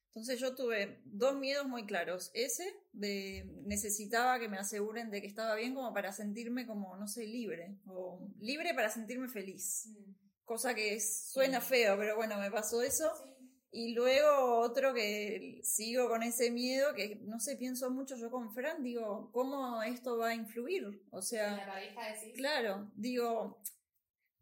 Entonces 0.09 0.41
yo 0.41 0.55
tuve 0.55 1.01
dos 1.05 1.37
miedos 1.37 1.67
muy 1.69 1.87
claros. 1.87 2.31
Ese, 2.35 2.65
de 2.93 3.45
necesitaba 3.67 4.39
que 4.41 4.49
me 4.49 4.59
aseguren 4.59 5.11
de 5.11 5.21
que 5.21 5.27
estaba 5.29 5.55
bien 5.55 5.75
como 5.75 5.93
para 5.95 6.13
sentirme 6.13 6.67
como, 6.67 6.97
no 6.97 7.07
sé, 7.07 7.27
libre. 7.27 7.79
O 7.87 8.21
libre 8.41 8.75
para 8.75 8.91
sentirme 8.91 9.29
feliz. 9.29 9.89
Cosa 10.45 10.75
que 10.75 10.95
es- 10.95 11.31
suena 11.31 11.61
feo, 11.61 11.97
pero 11.99 12.17
bueno, 12.17 12.39
me 12.39 12.51
pasó 12.51 12.83
eso. 12.83 13.11
Sí. 13.23 13.35
Y 13.71 13.93
luego 13.95 14.61
otro 14.61 14.95
que 14.95 15.61
sigo 15.63 16.09
con 16.09 16.23
ese 16.23 16.51
miedo, 16.51 16.95
que 16.95 17.17
no 17.27 17.39
sé, 17.39 17.57
pienso 17.57 17.91
mucho 17.91 18.17
yo 18.17 18.31
con 18.31 18.51
Fran, 18.55 18.83
digo, 18.83 19.31
¿cómo 19.31 19.83
esto 19.83 20.17
va 20.17 20.29
a 20.31 20.35
influir? 20.35 21.03
O 21.11 21.21
sea... 21.21 21.51
¿En 21.53 21.57
la 21.59 21.67
pareja 21.67 22.01
decís? 22.15 22.35
Claro, 22.35 22.91
digo, 22.97 23.61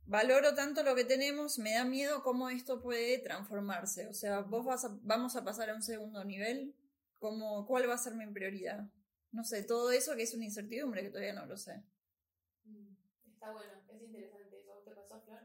valoro 0.07 0.55
tanto 0.55 0.83
lo 0.83 0.95
que 0.95 1.05
tenemos, 1.05 1.59
me 1.59 1.73
da 1.75 1.85
miedo 1.85 2.23
cómo 2.23 2.49
esto 2.49 2.81
puede 2.81 3.19
transformarse. 3.19 4.07
O 4.09 4.15
sea, 4.15 4.41
vos 4.41 4.65
vas 4.65 4.85
a- 4.85 4.97
vamos 5.03 5.37
a 5.37 5.45
pasar 5.45 5.71
a 5.71 5.75
un 5.75 5.83
segundo 5.83 6.25
nivel, 6.25 6.75
¿Cómo, 7.19 7.67
¿cuál 7.67 7.89
va 7.89 7.95
a 7.95 7.99
ser 7.99 8.15
mi 8.15 8.27
prioridad? 8.27 8.85
No 9.33 9.43
sé, 9.43 9.63
todo 9.63 9.91
eso 9.91 10.15
que 10.17 10.23
es 10.23 10.35
una 10.35 10.45
incertidumbre 10.45 11.03
que 11.03 11.09
todavía 11.09 11.33
no 11.33 11.47
lo 11.47 11.57
sé. 11.57 11.83
Mm, 12.65 12.95
Está 13.33 13.51
bueno, 13.53 13.73
es 13.89 14.03
interesante 14.03 14.59
eso. 14.61 14.83
¿Te 14.85 14.91
pasó, 14.91 15.19
Flor? 15.23 15.41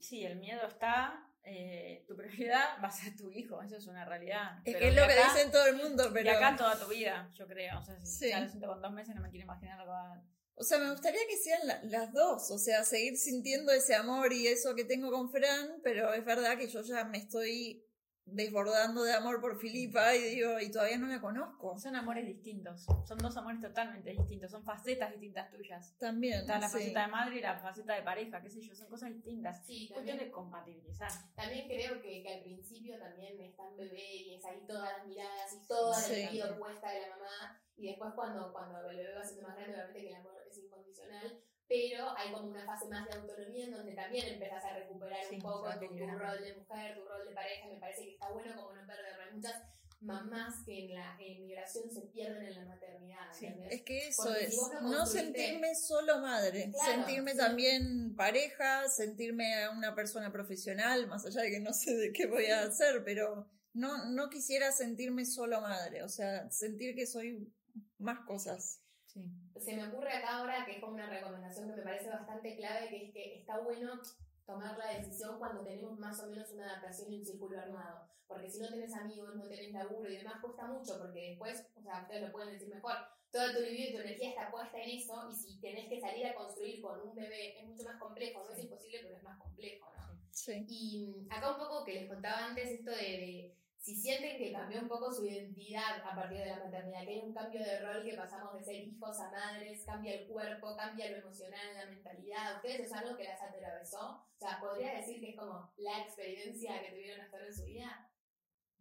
Sí, 0.00 0.24
el 0.24 0.38
miedo 0.40 0.66
está. 0.66 1.28
eh, 1.44 2.04
tu 2.06 2.16
prioridad 2.16 2.80
va 2.82 2.88
a 2.88 2.90
ser 2.92 3.16
tu 3.16 3.28
hijo, 3.30 3.60
eso 3.62 3.76
es 3.76 3.86
una 3.88 4.04
realidad. 4.04 4.58
Es 4.58 4.74
Pero 4.74 4.78
que 4.78 4.88
es 4.88 4.94
lo 4.96 5.06
que 5.08 5.14
dicen 5.14 5.50
todo 5.50 5.66
el 5.66 5.76
mundo, 5.76 6.10
pero... 6.12 6.30
De 6.30 6.36
acá 6.36 6.56
toda 6.56 6.78
tu 6.78 6.88
vida, 6.88 7.30
yo 7.34 7.46
creo. 7.48 7.78
O 7.80 7.82
sea, 7.84 7.98
si 8.00 8.06
Sí. 8.06 8.28
ya 8.30 8.40
lo 8.40 8.48
siento 8.48 8.66
con 8.68 8.80
dos 8.82 8.92
meses, 8.92 9.14
no 9.16 9.22
me 9.22 9.30
quiero 9.30 9.44
imaginar 9.44 9.78
lo 9.78 9.84
que 9.84 9.90
va 9.90 10.12
a. 10.14 10.22
O 10.62 10.64
sea, 10.64 10.78
me 10.78 10.90
gustaría 10.92 11.26
que 11.28 11.36
sean 11.36 11.66
la- 11.66 11.82
las 11.84 12.12
dos, 12.12 12.50
o 12.52 12.58
sea, 12.58 12.84
seguir 12.84 13.16
sintiendo 13.18 13.72
ese 13.72 13.96
amor 13.96 14.32
y 14.32 14.46
eso 14.46 14.76
que 14.76 14.84
tengo 14.84 15.10
con 15.10 15.28
Fran, 15.28 15.80
pero 15.82 16.14
es 16.14 16.24
verdad 16.24 16.56
que 16.56 16.68
yo 16.68 16.82
ya 16.82 17.04
me 17.04 17.18
estoy 17.18 17.84
desbordando 18.24 19.02
de 19.02 19.12
amor 19.12 19.40
por 19.40 19.58
Filipa 19.58 20.14
y 20.14 20.22
digo, 20.36 20.58
y 20.60 20.70
todavía 20.70 20.96
no 20.98 21.06
la 21.06 21.20
conozco. 21.20 21.78
Son 21.78 21.94
amores 21.96 22.26
distintos. 22.26 22.86
Son 23.06 23.18
dos 23.18 23.36
amores 23.36 23.60
totalmente 23.60 24.10
distintos. 24.10 24.50
Son 24.50 24.64
facetas 24.64 25.10
distintas 25.12 25.50
tuyas. 25.50 25.96
También. 25.98 26.40
Está 26.40 26.58
la 26.58 26.68
sí. 26.68 26.78
faceta 26.78 27.02
de 27.02 27.08
madre 27.08 27.36
y 27.36 27.40
la 27.40 27.58
faceta 27.58 27.94
de 27.94 28.02
pareja, 28.02 28.40
qué 28.42 28.50
sé 28.50 28.60
yo. 28.60 28.74
Son 28.74 28.88
cosas 28.88 29.12
distintas. 29.12 29.64
Sí, 29.66 29.88
Cuestión 29.88 30.06
también, 30.06 30.18
de 30.18 30.30
compatibilizar. 30.30 31.10
también 31.34 31.66
creo 31.68 32.00
que, 32.00 32.22
que 32.22 32.34
al 32.34 32.42
principio 32.42 32.98
también 32.98 33.40
está 33.40 33.68
en 33.68 33.76
bebé 33.76 34.16
y 34.16 34.34
es 34.36 34.44
ahí 34.44 34.64
todas 34.66 34.96
las 34.98 35.06
miradas 35.06 35.52
y 35.54 35.66
toda 35.66 35.96
la 35.98 36.02
Sí. 36.06 36.14
energía 36.14 36.46
opuesta 36.52 36.90
de 36.90 37.00
la 37.00 37.08
mamá. 37.10 37.62
Y 37.76 37.86
después 37.88 38.12
cuando, 38.14 38.52
cuando 38.52 38.88
el 38.90 38.96
bebé 38.96 39.14
va 39.14 39.24
siendo 39.24 39.48
más 39.48 39.56
grande, 39.56 39.74
obviamente 39.74 40.00
que 40.00 40.08
el 40.08 40.14
amor 40.14 40.34
es 40.48 40.58
incondicional. 40.58 41.42
Pero 41.72 42.14
hay 42.18 42.30
como 42.32 42.50
una 42.50 42.66
fase 42.66 42.86
más 42.88 43.08
de 43.08 43.14
autonomía 43.18 43.64
en 43.64 43.72
donde 43.72 43.94
también 43.94 44.28
empezás 44.28 44.62
a 44.64 44.74
recuperar 44.74 45.24
Sí, 45.26 45.36
un 45.36 45.40
poco 45.40 45.70
tu, 45.80 45.88
tu 45.88 46.06
rol 46.06 46.42
de 46.44 46.54
mujer, 46.54 46.94
tu 46.94 47.04
rol 47.08 47.26
de 47.26 47.34
pareja. 47.34 47.66
Me 47.68 47.78
parece 47.78 48.04
que 48.04 48.10
está 48.12 48.28
bueno 48.30 48.54
como 48.56 48.74
no 48.74 48.86
perderlo. 48.86 49.22
Hay 49.22 49.34
muchas 49.34 49.62
mamás 50.00 50.64
que 50.66 50.84
en 50.84 50.94
la 50.94 51.16
en 51.18 51.40
migración 51.40 51.90
se 51.90 52.02
pierden 52.02 52.42
en 52.44 52.54
la 52.56 52.64
maternidad. 52.66 53.32
Sí. 53.32 53.46
Es 53.70 53.82
que 53.82 54.08
eso 54.08 54.24
Porque 54.24 54.40
si 54.40 54.46
es, 54.46 54.56
vos 54.56 54.72
no 54.82 54.90
no 54.90 55.06
sentirme 55.06 55.74
solo 55.74 56.18
madre, 56.18 56.70
Claro, 56.72 56.92
sentirme 56.92 57.30
sí. 57.32 57.38
también 57.38 58.14
pareja, 58.16 58.88
sentirme 58.88 59.68
una 59.70 59.94
persona 59.94 60.30
profesional, 60.30 61.06
más 61.06 61.24
allá 61.24 61.40
de 61.40 61.50
que 61.52 61.60
no 61.60 61.72
sé 61.72 61.94
de 61.96 62.12
qué 62.12 62.26
voy 62.26 62.46
a 62.46 62.64
hacer, 62.64 63.02
pero 63.04 63.48
no, 63.72 64.10
no 64.10 64.28
quisiera 64.28 64.72
sentirme 64.72 65.24
solo 65.24 65.60
madre, 65.62 66.02
o 66.02 66.08
sea, 66.08 66.50
sentir 66.50 66.94
que 66.94 67.06
soy 67.06 67.50
más 67.98 68.20
cosas. 68.26 68.80
Sí. 69.06 69.20
Se 69.62 69.76
me 69.76 69.86
ocurre 69.86 70.12
acá 70.12 70.38
ahora 70.38 70.64
que 70.64 70.72
es 70.72 70.80
como 70.80 70.94
una 70.94 71.08
recomendación 71.08 71.68
que 71.68 71.76
me 71.76 71.82
parece 71.82 72.10
bastante 72.10 72.56
clave, 72.56 72.88
que 72.88 73.06
es 73.06 73.12
que 73.12 73.38
está 73.38 73.58
bueno 73.58 74.00
tomar 74.44 74.76
la 74.76 74.92
decisión 74.98 75.38
cuando 75.38 75.62
tenemos 75.62 75.98
más 75.98 76.20
o 76.20 76.26
menos 76.28 76.50
una 76.50 76.66
adaptación 76.66 77.12
y 77.12 77.18
un 77.18 77.24
círculo 77.24 77.58
armado. 77.58 78.08
Porque 78.26 78.48
si 78.48 78.60
no 78.60 78.68
tenés 78.68 78.94
amigos, 78.94 79.34
no 79.36 79.46
tenés 79.46 79.72
laburo 79.72 80.10
y 80.10 80.16
demás, 80.16 80.40
cuesta 80.40 80.66
mucho, 80.66 80.98
porque 80.98 81.30
después, 81.30 81.66
o 81.76 81.82
sea, 81.82 82.02
ustedes 82.02 82.22
lo 82.22 82.32
pueden 82.32 82.52
decir 82.52 82.74
mejor, 82.74 82.96
toda 83.30 83.52
tu 83.52 83.60
vida 83.60 83.88
y 83.88 83.92
tu 83.92 84.00
energía 84.00 84.30
está 84.30 84.50
puesta 84.50 84.78
en 84.78 84.90
eso, 84.90 85.28
y 85.30 85.34
si 85.34 85.60
tenés 85.60 85.88
que 85.88 86.00
salir 86.00 86.26
a 86.26 86.34
construir 86.34 86.80
con 86.80 87.00
un 87.00 87.14
bebé, 87.14 87.58
es 87.60 87.66
mucho 87.66 87.84
más 87.84 87.98
complejo, 87.98 88.44
no 88.44 88.52
es 88.52 88.62
imposible, 88.62 89.00
pero 89.02 89.16
es 89.16 89.22
más 89.22 89.38
complejo, 89.38 89.92
¿no? 89.96 90.18
Sí. 90.30 90.64
Y 90.68 91.06
mm, 91.06 91.32
acá 91.32 91.52
un 91.52 91.58
poco 91.58 91.84
que 91.84 91.94
les 91.94 92.08
contaba 92.08 92.46
antes 92.46 92.70
esto 92.70 92.90
de, 92.90 92.96
de 92.96 93.56
si 93.82 93.96
sienten 93.96 94.38
que 94.38 94.52
cambió 94.52 94.80
un 94.80 94.86
poco 94.88 95.12
su 95.12 95.26
identidad 95.26 96.00
a 96.08 96.14
partir 96.14 96.38
de 96.38 96.46
la 96.46 96.58
maternidad, 96.64 97.02
que 97.04 97.10
hay 97.10 97.18
un 97.20 97.34
cambio 97.34 97.60
de 97.64 97.80
rol 97.80 98.04
que 98.04 98.14
pasamos 98.14 98.54
de 98.54 98.62
ser 98.62 98.76
hijos 98.76 99.18
a 99.18 99.30
madres, 99.32 99.82
cambia 99.84 100.14
el 100.14 100.28
cuerpo, 100.28 100.76
cambia 100.76 101.10
lo 101.10 101.16
emocional, 101.16 101.74
la 101.74 101.86
mentalidad. 101.86 102.56
¿Ustedes 102.56 102.82
es 102.86 102.92
algo 102.92 103.16
que 103.16 103.24
las 103.24 103.42
atravesó? 103.42 104.24
O 104.36 104.38
sea, 104.38 104.60
¿podría 104.60 104.94
decir 104.94 105.20
que 105.20 105.30
es 105.30 105.36
como 105.36 105.72
la 105.78 105.98
experiencia 106.00 106.80
que 106.80 106.90
tuvieron 106.92 107.22
hasta 107.22 107.36
ahora 107.36 107.48
en 107.48 107.56
su 107.56 107.64
vida? 107.64 108.08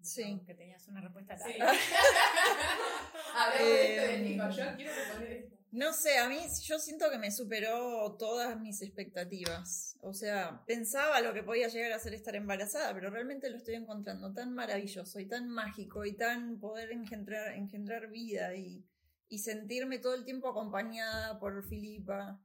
Sí. 0.03 0.43
Que 0.45 0.53
tenías 0.53 0.87
una 0.87 1.01
respuesta 1.01 1.35
Sí. 1.37 1.57
larga. 1.57 1.73
Hablamos 3.35 3.67
de 3.69 3.95
esto 3.95 4.03
Eh, 4.03 4.07
del 4.17 4.31
hijo, 4.31 4.49
yo 4.49 4.75
quiero 4.75 4.95
responder 4.95 5.31
esto. 5.31 5.55
No 5.71 5.93
sé, 5.93 6.17
a 6.17 6.27
mí 6.27 6.37
yo 6.63 6.79
siento 6.79 7.09
que 7.09 7.17
me 7.17 7.31
superó 7.31 8.17
todas 8.19 8.59
mis 8.59 8.81
expectativas. 8.81 9.97
O 10.01 10.13
sea, 10.13 10.65
pensaba 10.65 11.21
lo 11.21 11.33
que 11.33 11.43
podía 11.43 11.69
llegar 11.69 11.93
a 11.93 11.99
ser 11.99 12.13
estar 12.13 12.35
embarazada, 12.35 12.93
pero 12.93 13.09
realmente 13.09 13.49
lo 13.49 13.55
estoy 13.55 13.75
encontrando 13.75 14.33
tan 14.33 14.53
maravilloso 14.53 15.17
y 15.21 15.27
tan 15.27 15.47
mágico 15.47 16.03
y 16.03 16.13
tan 16.17 16.59
poder 16.59 16.91
engendrar, 16.91 17.53
engendrar 17.53 18.09
vida 18.09 18.53
y, 18.53 18.83
y 19.29 19.39
sentirme 19.39 19.99
todo 19.99 20.13
el 20.15 20.25
tiempo 20.25 20.49
acompañada 20.49 21.39
por 21.39 21.65
Filipa. 21.65 22.43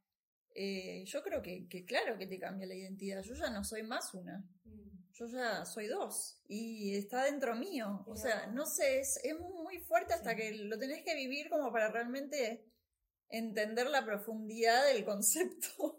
Eh, 0.55 1.03
yo 1.05 1.21
creo 1.25 1.43
que, 1.43 1.67
que 1.67 1.85
claro 1.85 2.17
que 2.17 2.29
te 2.29 2.39
cambia 2.39 2.69
la 2.69 2.77
identidad. 2.77 3.23
Yo 3.23 3.35
ya 3.35 3.51
no 3.51 3.65
soy 3.65 3.83
más 3.83 4.15
una. 4.15 4.45
Yo 5.15 5.27
ya 5.27 5.65
soy 5.65 5.89
dos 5.89 6.41
y 6.47 6.95
está 6.95 7.25
dentro 7.25 7.57
mío. 7.57 8.05
O 8.07 8.15
sea, 8.15 8.47
no 8.49 8.67
sé, 8.67 9.01
es, 9.01 9.19
es 9.25 9.37
muy 9.37 9.79
fuerte 9.81 10.15
hasta 10.15 10.37
que 10.37 10.53
lo 10.53 10.79
tenés 10.79 11.03
que 11.03 11.17
vivir 11.17 11.49
como 11.49 11.73
para 11.73 11.91
realmente 11.91 12.65
entender 13.31 13.89
la 13.89 14.05
profundidad 14.05 14.87
del 14.87 15.05
concepto. 15.05 15.96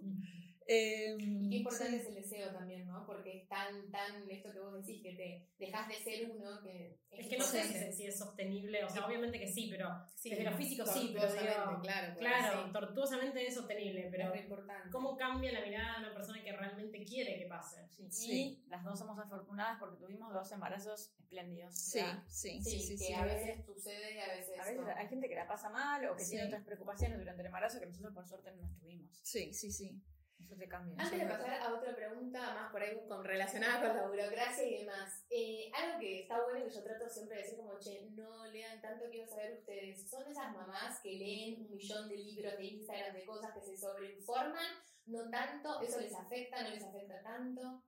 Eh, 0.69 1.15
Y 1.17 1.49
qué 1.49 1.55
importante 1.57 1.91
sí. 1.93 1.95
es 2.01 2.07
el 2.07 2.15
deseo 2.15 2.51
también, 2.51 2.85
¿no? 2.85 3.05
Porque 3.05 3.37
es 3.37 3.47
tan, 3.47 3.89
tan, 3.89 4.29
esto 4.29 4.51
que 4.51 4.59
vos 4.59 4.73
decís, 4.73 5.01
que 5.01 5.13
te 5.13 5.47
dejas 5.57 5.87
de 5.87 5.95
ser 5.95 6.29
uno, 6.29 6.61
que 6.61 6.99
Es 7.11 7.27
que 7.29 7.37
no 7.37 7.45
sé 7.45 7.59
importante. 7.61 7.93
si, 7.93 8.05
es 8.05 8.17
sostenible, 8.17 8.83
o 8.83 8.89
sea, 8.89 9.05
obviamente 9.05 9.39
que 9.39 9.47
sí, 9.47 9.69
pero 9.71 9.89
Sí, 10.15 10.29
desde 10.29 10.43
lo 10.43 10.51
físico 10.57 10.85
sí, 10.85 11.11
pero 11.13 11.31
digo, 11.33 11.81
claro, 11.81 12.15
claro, 12.17 12.65
sí. 12.65 12.71
tortuosamente 12.73 13.47
es 13.47 13.53
sostenible, 13.53 14.09
pero 14.11 14.33
es 14.33 14.41
importante. 14.43 14.89
¿cómo 14.91 15.15
cambia 15.15 15.53
la 15.53 15.61
mirada 15.61 15.99
de 15.99 16.05
una 16.05 16.13
persona 16.13 16.43
que 16.43 16.51
realmente 16.51 17.03
quiere 17.05 17.39
que 17.39 17.45
pase? 17.45 17.87
Sí. 17.89 18.07
Sí. 18.11 18.31
Y 18.65 18.69
las 18.69 18.83
dos 18.83 18.99
somos 18.99 19.17
afortunadas 19.17 19.77
porque 19.79 19.97
tuvimos 19.97 20.33
dos 20.33 20.51
embarazos 20.51 21.13
espléndidos. 21.17 21.73
Sí, 21.77 22.01
sí, 22.27 22.61
Sí, 22.61 22.71
sí, 22.71 22.79
sí, 22.81 22.97
que 22.97 23.05
sí. 23.05 23.13
a 23.13 23.23
veces 23.23 23.65
sucede 23.65 24.15
y 24.15 24.19
a 24.19 24.27
veces 24.35 24.59
A 24.59 24.63
veces 24.65 24.81
no. 24.81 24.87
hay 24.95 25.07
gente 25.07 25.29
que 25.29 25.35
la 25.35 25.47
pasa 25.47 25.69
mal 25.69 26.05
o 26.09 26.15
que 26.17 26.23
Sí. 26.25 26.31
tiene 26.31 26.47
otras 26.47 26.63
preocupaciones 26.65 27.17
durante 27.19 27.41
el 27.41 27.45
embarazo 27.45 27.79
que 27.79 27.85
nosotros 27.85 28.13
por 28.13 28.27
suerte 28.27 28.51
no 28.51 28.61
las 28.63 28.77
tuvimos. 28.77 29.17
Sí, 29.23 29.53
sí, 29.53 29.71
sí. 29.71 30.01
Eso 30.39 30.55
te 30.55 30.67
cambia. 30.67 30.95
Antes 30.97 31.19
de 31.19 31.25
pasar 31.25 31.61
a 31.61 31.73
otra 31.73 31.95
pregunta 31.95 32.53
más 32.53 32.71
por 32.71 32.81
ahí 32.81 32.99
con, 33.07 33.23
relacionada 33.23 33.87
con 33.87 33.97
la 33.97 34.07
burocracia 34.07 34.65
y 34.65 34.77
demás, 34.79 35.25
eh, 35.29 35.71
algo 35.73 35.99
que 35.99 36.21
está 36.21 36.43
bueno 36.43 36.59
y 36.59 36.63
que 36.63 36.75
yo 36.75 36.83
trato 36.83 37.09
siempre 37.09 37.37
de 37.37 37.43
decir 37.43 37.57
como, 37.57 37.79
che, 37.79 38.09
no 38.11 38.45
lean 38.47 38.81
tanto, 38.81 39.05
quiero 39.09 39.27
saber 39.27 39.53
ustedes, 39.53 40.09
¿son 40.09 40.27
esas 40.27 40.53
mamás 40.53 40.99
que 41.01 41.13
leen 41.13 41.61
un 41.61 41.71
millón 41.71 42.07
de 42.07 42.17
libros 42.17 42.57
de 42.57 42.63
Instagram 42.65 43.13
de 43.13 43.25
cosas 43.25 43.51
que 43.53 43.61
se 43.61 43.77
sobreinforman? 43.77 44.73
No 45.05 45.29
tanto, 45.29 45.81
¿eso 45.81 45.99
les 46.01 46.13
afecta? 46.13 46.63
¿No 46.63 46.69
les 46.69 46.83
afecta 46.83 47.21
tanto? 47.23 47.83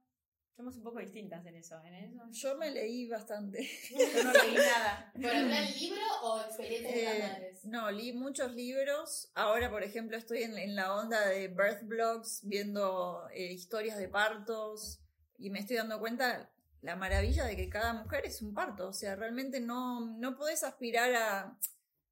Somos 0.59 0.75
un 0.75 0.83
poco 0.83 0.99
distintas 0.99 1.45
en 1.45 1.55
eso. 1.55 1.81
En 1.85 1.93
eso. 1.93 2.21
Yo 2.31 2.57
me 2.57 2.69
leí 2.69 3.07
bastante. 3.07 3.65
Yo 3.91 4.23
no 4.25 4.33
leí 4.33 4.55
nada. 4.55 5.09
¿Por 5.13 5.23
en 5.23 5.47
plan 5.47 5.73
libro 5.79 6.01
o 6.21 6.41
experiencias 6.41 6.93
Eh, 6.95 7.53
no, 7.63 7.89
leí 7.89 8.11
muchos 8.11 8.53
libros. 8.53 9.31
Ahora, 9.35 9.69
por 9.69 9.83
ejemplo, 9.83 10.17
estoy 10.17 10.43
en, 10.43 10.57
en 10.57 10.75
la 10.75 10.93
onda 10.97 11.25
de 11.27 11.47
birth 11.47 11.83
blogs, 11.83 12.41
viendo 12.43 13.25
eh, 13.33 13.53
historias 13.53 13.97
de 13.97 14.09
partos 14.09 14.99
y 15.37 15.49
me 15.49 15.59
estoy 15.59 15.77
dando 15.77 15.97
cuenta 15.97 16.51
la 16.81 16.97
maravilla 16.97 17.45
de 17.45 17.55
que 17.55 17.69
cada 17.69 17.93
mujer 17.93 18.25
es 18.25 18.41
un 18.41 18.53
parto. 18.53 18.89
O 18.89 18.93
sea, 18.93 19.15
realmente 19.15 19.61
no, 19.61 20.01
no 20.17 20.35
podés 20.35 20.65
aspirar 20.65 21.15
a... 21.15 21.57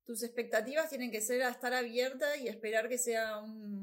Tus 0.06 0.24
expectativas 0.24 0.88
tienen 0.88 1.12
que 1.12 1.20
ser 1.20 1.44
a 1.44 1.50
estar 1.50 1.74
abierta 1.74 2.38
y 2.38 2.48
esperar 2.48 2.88
que 2.88 2.98
sea 2.98 3.40
un, 3.40 3.77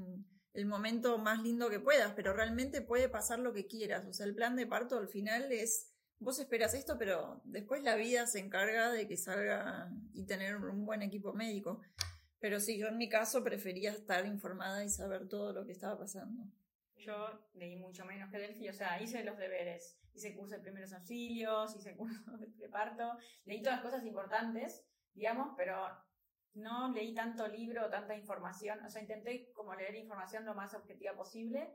el 0.54 0.66
momento 0.66 1.18
más 1.18 1.42
lindo 1.42 1.68
que 1.68 1.80
puedas, 1.80 2.12
pero 2.14 2.32
realmente 2.32 2.80
puede 2.80 3.08
pasar 3.08 3.40
lo 3.40 3.52
que 3.52 3.66
quieras. 3.66 4.06
O 4.06 4.12
sea, 4.12 4.24
el 4.24 4.34
plan 4.34 4.56
de 4.56 4.66
parto 4.66 4.96
al 4.96 5.08
final 5.08 5.52
es 5.52 5.94
vos 6.20 6.38
esperas 6.38 6.74
esto, 6.74 6.96
pero 6.98 7.42
después 7.44 7.82
la 7.82 7.96
vida 7.96 8.26
se 8.26 8.38
encarga 8.38 8.90
de 8.90 9.06
que 9.06 9.16
salga 9.16 9.90
y 10.12 10.24
tener 10.26 10.56
un 10.56 10.86
buen 10.86 11.02
equipo 11.02 11.32
médico. 11.32 11.80
Pero 12.38 12.60
sí, 12.60 12.78
yo 12.78 12.88
en 12.88 12.98
mi 12.98 13.08
caso 13.08 13.42
prefería 13.42 13.90
estar 13.90 14.26
informada 14.26 14.84
y 14.84 14.88
saber 14.88 15.28
todo 15.28 15.52
lo 15.52 15.66
que 15.66 15.72
estaba 15.72 15.98
pasando. 15.98 16.44
Yo 16.96 17.48
leí 17.54 17.76
mucho 17.76 18.04
menos 18.04 18.30
que 18.30 18.38
Delphi, 18.38 18.68
o 18.68 18.72
sea, 18.72 19.02
hice 19.02 19.24
los 19.24 19.36
deberes, 19.36 19.98
hice 20.14 20.34
curso 20.34 20.54
de 20.54 20.60
primeros 20.60 20.92
auxilios, 20.92 21.76
hice 21.76 21.96
curso 21.96 22.36
de 22.38 22.46
preparto, 22.46 23.18
leí 23.44 23.62
todas 23.62 23.82
las 23.82 23.84
cosas 23.84 24.06
importantes, 24.06 24.84
digamos, 25.14 25.54
pero 25.56 25.86
no 26.54 26.92
leí 26.92 27.14
tanto 27.14 27.46
libro, 27.48 27.90
tanta 27.90 28.16
información, 28.16 28.84
o 28.84 28.90
sea, 28.90 29.02
intenté 29.02 29.52
como 29.52 29.74
leer 29.74 29.96
información 29.96 30.44
lo 30.44 30.54
más 30.54 30.74
objetiva 30.74 31.14
posible, 31.14 31.74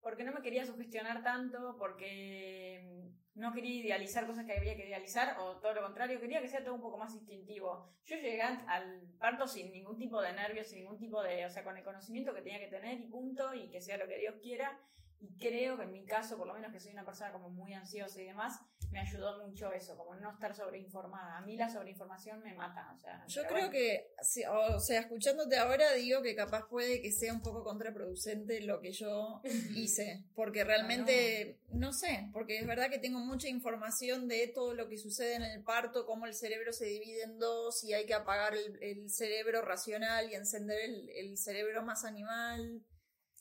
porque 0.00 0.24
no 0.24 0.32
me 0.32 0.42
quería 0.42 0.64
sugestionar 0.64 1.22
tanto, 1.22 1.76
porque 1.78 2.80
mm, 2.84 3.40
no 3.40 3.52
quería 3.52 3.74
idealizar 3.74 4.26
cosas 4.26 4.46
que 4.46 4.56
había 4.56 4.76
que 4.76 4.86
idealizar, 4.86 5.36
o 5.38 5.56
todo 5.56 5.74
lo 5.74 5.82
contrario, 5.82 6.20
quería 6.20 6.40
que 6.40 6.48
sea 6.48 6.64
todo 6.64 6.74
un 6.74 6.80
poco 6.80 6.98
más 6.98 7.14
instintivo. 7.14 7.92
Yo 8.04 8.16
llegué 8.16 8.40
al 8.40 9.02
parto 9.18 9.46
sin 9.46 9.72
ningún 9.72 9.98
tipo 9.98 10.20
de 10.22 10.32
nervios, 10.32 10.68
sin 10.68 10.80
ningún 10.80 10.98
tipo 10.98 11.22
de, 11.22 11.44
o 11.44 11.50
sea, 11.50 11.64
con 11.64 11.76
el 11.76 11.84
conocimiento 11.84 12.34
que 12.34 12.42
tenía 12.42 12.60
que 12.60 12.68
tener 12.68 12.98
y 12.98 13.08
punto, 13.08 13.54
y 13.54 13.68
que 13.70 13.80
sea 13.80 13.98
lo 13.98 14.08
que 14.08 14.18
Dios 14.18 14.36
quiera, 14.40 14.80
Y 15.20 15.36
creo 15.36 15.76
que 15.76 15.82
en 15.82 15.92
mi 15.92 16.04
caso, 16.04 16.36
por 16.36 16.46
lo 16.46 16.54
menos 16.54 16.72
que 16.72 16.78
soy 16.78 16.92
una 16.92 17.04
persona 17.04 17.32
como 17.32 17.50
muy 17.50 17.74
ansiosa 17.74 18.20
y 18.20 18.26
demás, 18.26 18.60
me 18.90 19.00
ayudó 19.00 19.44
mucho 19.44 19.72
eso, 19.72 19.96
como 19.96 20.14
no 20.14 20.30
estar 20.30 20.54
sobreinformada. 20.54 21.38
A 21.38 21.40
mí 21.42 21.56
la 21.56 21.68
sobreinformación 21.68 22.40
me 22.42 22.54
mata. 22.54 22.94
O 22.96 22.98
sea, 23.00 23.26
Yo 23.26 23.42
creo 23.42 23.68
bueno. 23.68 23.70
que, 23.70 24.12
o 24.48 24.80
sea, 24.80 25.00
escuchándote 25.00 25.58
ahora, 25.58 25.92
digo 25.94 26.22
que 26.22 26.34
capaz 26.34 26.68
puede 26.68 27.02
que 27.02 27.12
sea 27.12 27.32
un 27.32 27.42
poco 27.42 27.64
contraproducente 27.64 28.60
lo 28.62 28.80
que 28.80 28.92
yo 28.92 29.42
hice, 29.74 30.24
porque 30.34 30.64
realmente, 30.64 31.58
no 31.72 31.92
sé, 31.92 32.30
porque 32.32 32.58
es 32.58 32.66
verdad 32.66 32.88
que 32.88 32.98
tengo 32.98 33.18
mucha 33.18 33.48
información 33.48 34.28
de 34.28 34.46
todo 34.48 34.72
lo 34.74 34.88
que 34.88 34.98
sucede 34.98 35.34
en 35.34 35.42
el 35.42 35.62
parto, 35.62 36.06
cómo 36.06 36.26
el 36.26 36.34
cerebro 36.34 36.72
se 36.72 36.86
divide 36.86 37.24
en 37.24 37.38
dos 37.38 37.84
y 37.84 37.92
hay 37.92 38.06
que 38.06 38.14
apagar 38.14 38.54
el, 38.54 38.82
el 38.82 39.10
cerebro 39.10 39.62
racional 39.62 40.30
y 40.30 40.34
encender 40.34 40.78
el, 40.80 41.08
el 41.10 41.36
cerebro 41.36 41.82
más 41.82 42.04
animal. 42.04 42.82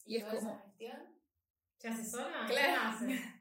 Y 0.06 0.18
es 0.18 0.24
esa 0.24 0.36
como, 0.36 0.62
gestión? 0.64 1.17
¿Se 1.78 1.88
hace 1.90 2.06
sola? 2.10 2.46
Claro. 2.48 2.82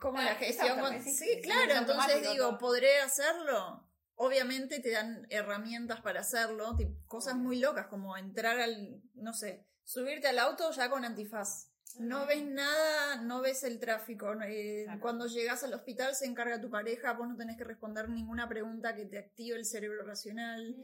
Como 0.00 0.18
Ah, 0.18 0.24
la 0.24 0.34
gestión. 0.34 0.66
exacto, 0.78 0.82
con- 0.94 1.02
sí, 1.04 1.40
claro, 1.42 1.72
es 1.72 1.78
entonces 1.78 2.22
digo, 2.32 2.48
todo. 2.50 2.58
¿podré 2.58 3.00
hacerlo? 3.00 3.82
Obviamente 4.14 4.80
te 4.80 4.90
dan 4.90 5.26
herramientas 5.30 6.00
para 6.00 6.20
hacerlo, 6.20 6.76
cosas 7.06 7.36
muy 7.36 7.58
locas 7.58 7.86
como 7.88 8.16
entrar 8.16 8.58
al, 8.58 9.02
no 9.14 9.32
sé, 9.34 9.66
subirte 9.84 10.26
al 10.28 10.38
auto 10.38 10.70
ya 10.72 10.88
con 10.88 11.04
antifaz. 11.04 11.70
No 11.98 12.26
ves 12.26 12.42
nada, 12.44 13.16
no 13.22 13.40
ves 13.40 13.62
el 13.64 13.78
tráfico. 13.78 14.32
eh, 14.44 14.82
Claro. 14.84 15.00
Cuando 15.00 15.26
llegas 15.26 15.64
al 15.64 15.72
hospital 15.74 16.14
se 16.14 16.26
encarga 16.26 16.60
tu 16.60 16.68
pareja, 16.70 17.12
vos 17.12 17.26
no 17.28 17.36
tenés 17.36 17.56
que 17.56 17.64
responder 17.64 18.08
ninguna 18.10 18.48
pregunta 18.48 18.94
que 18.94 19.06
te 19.06 19.18
active 19.18 19.56
el 19.56 19.64
cerebro 19.64 20.04
racional. 20.04 20.76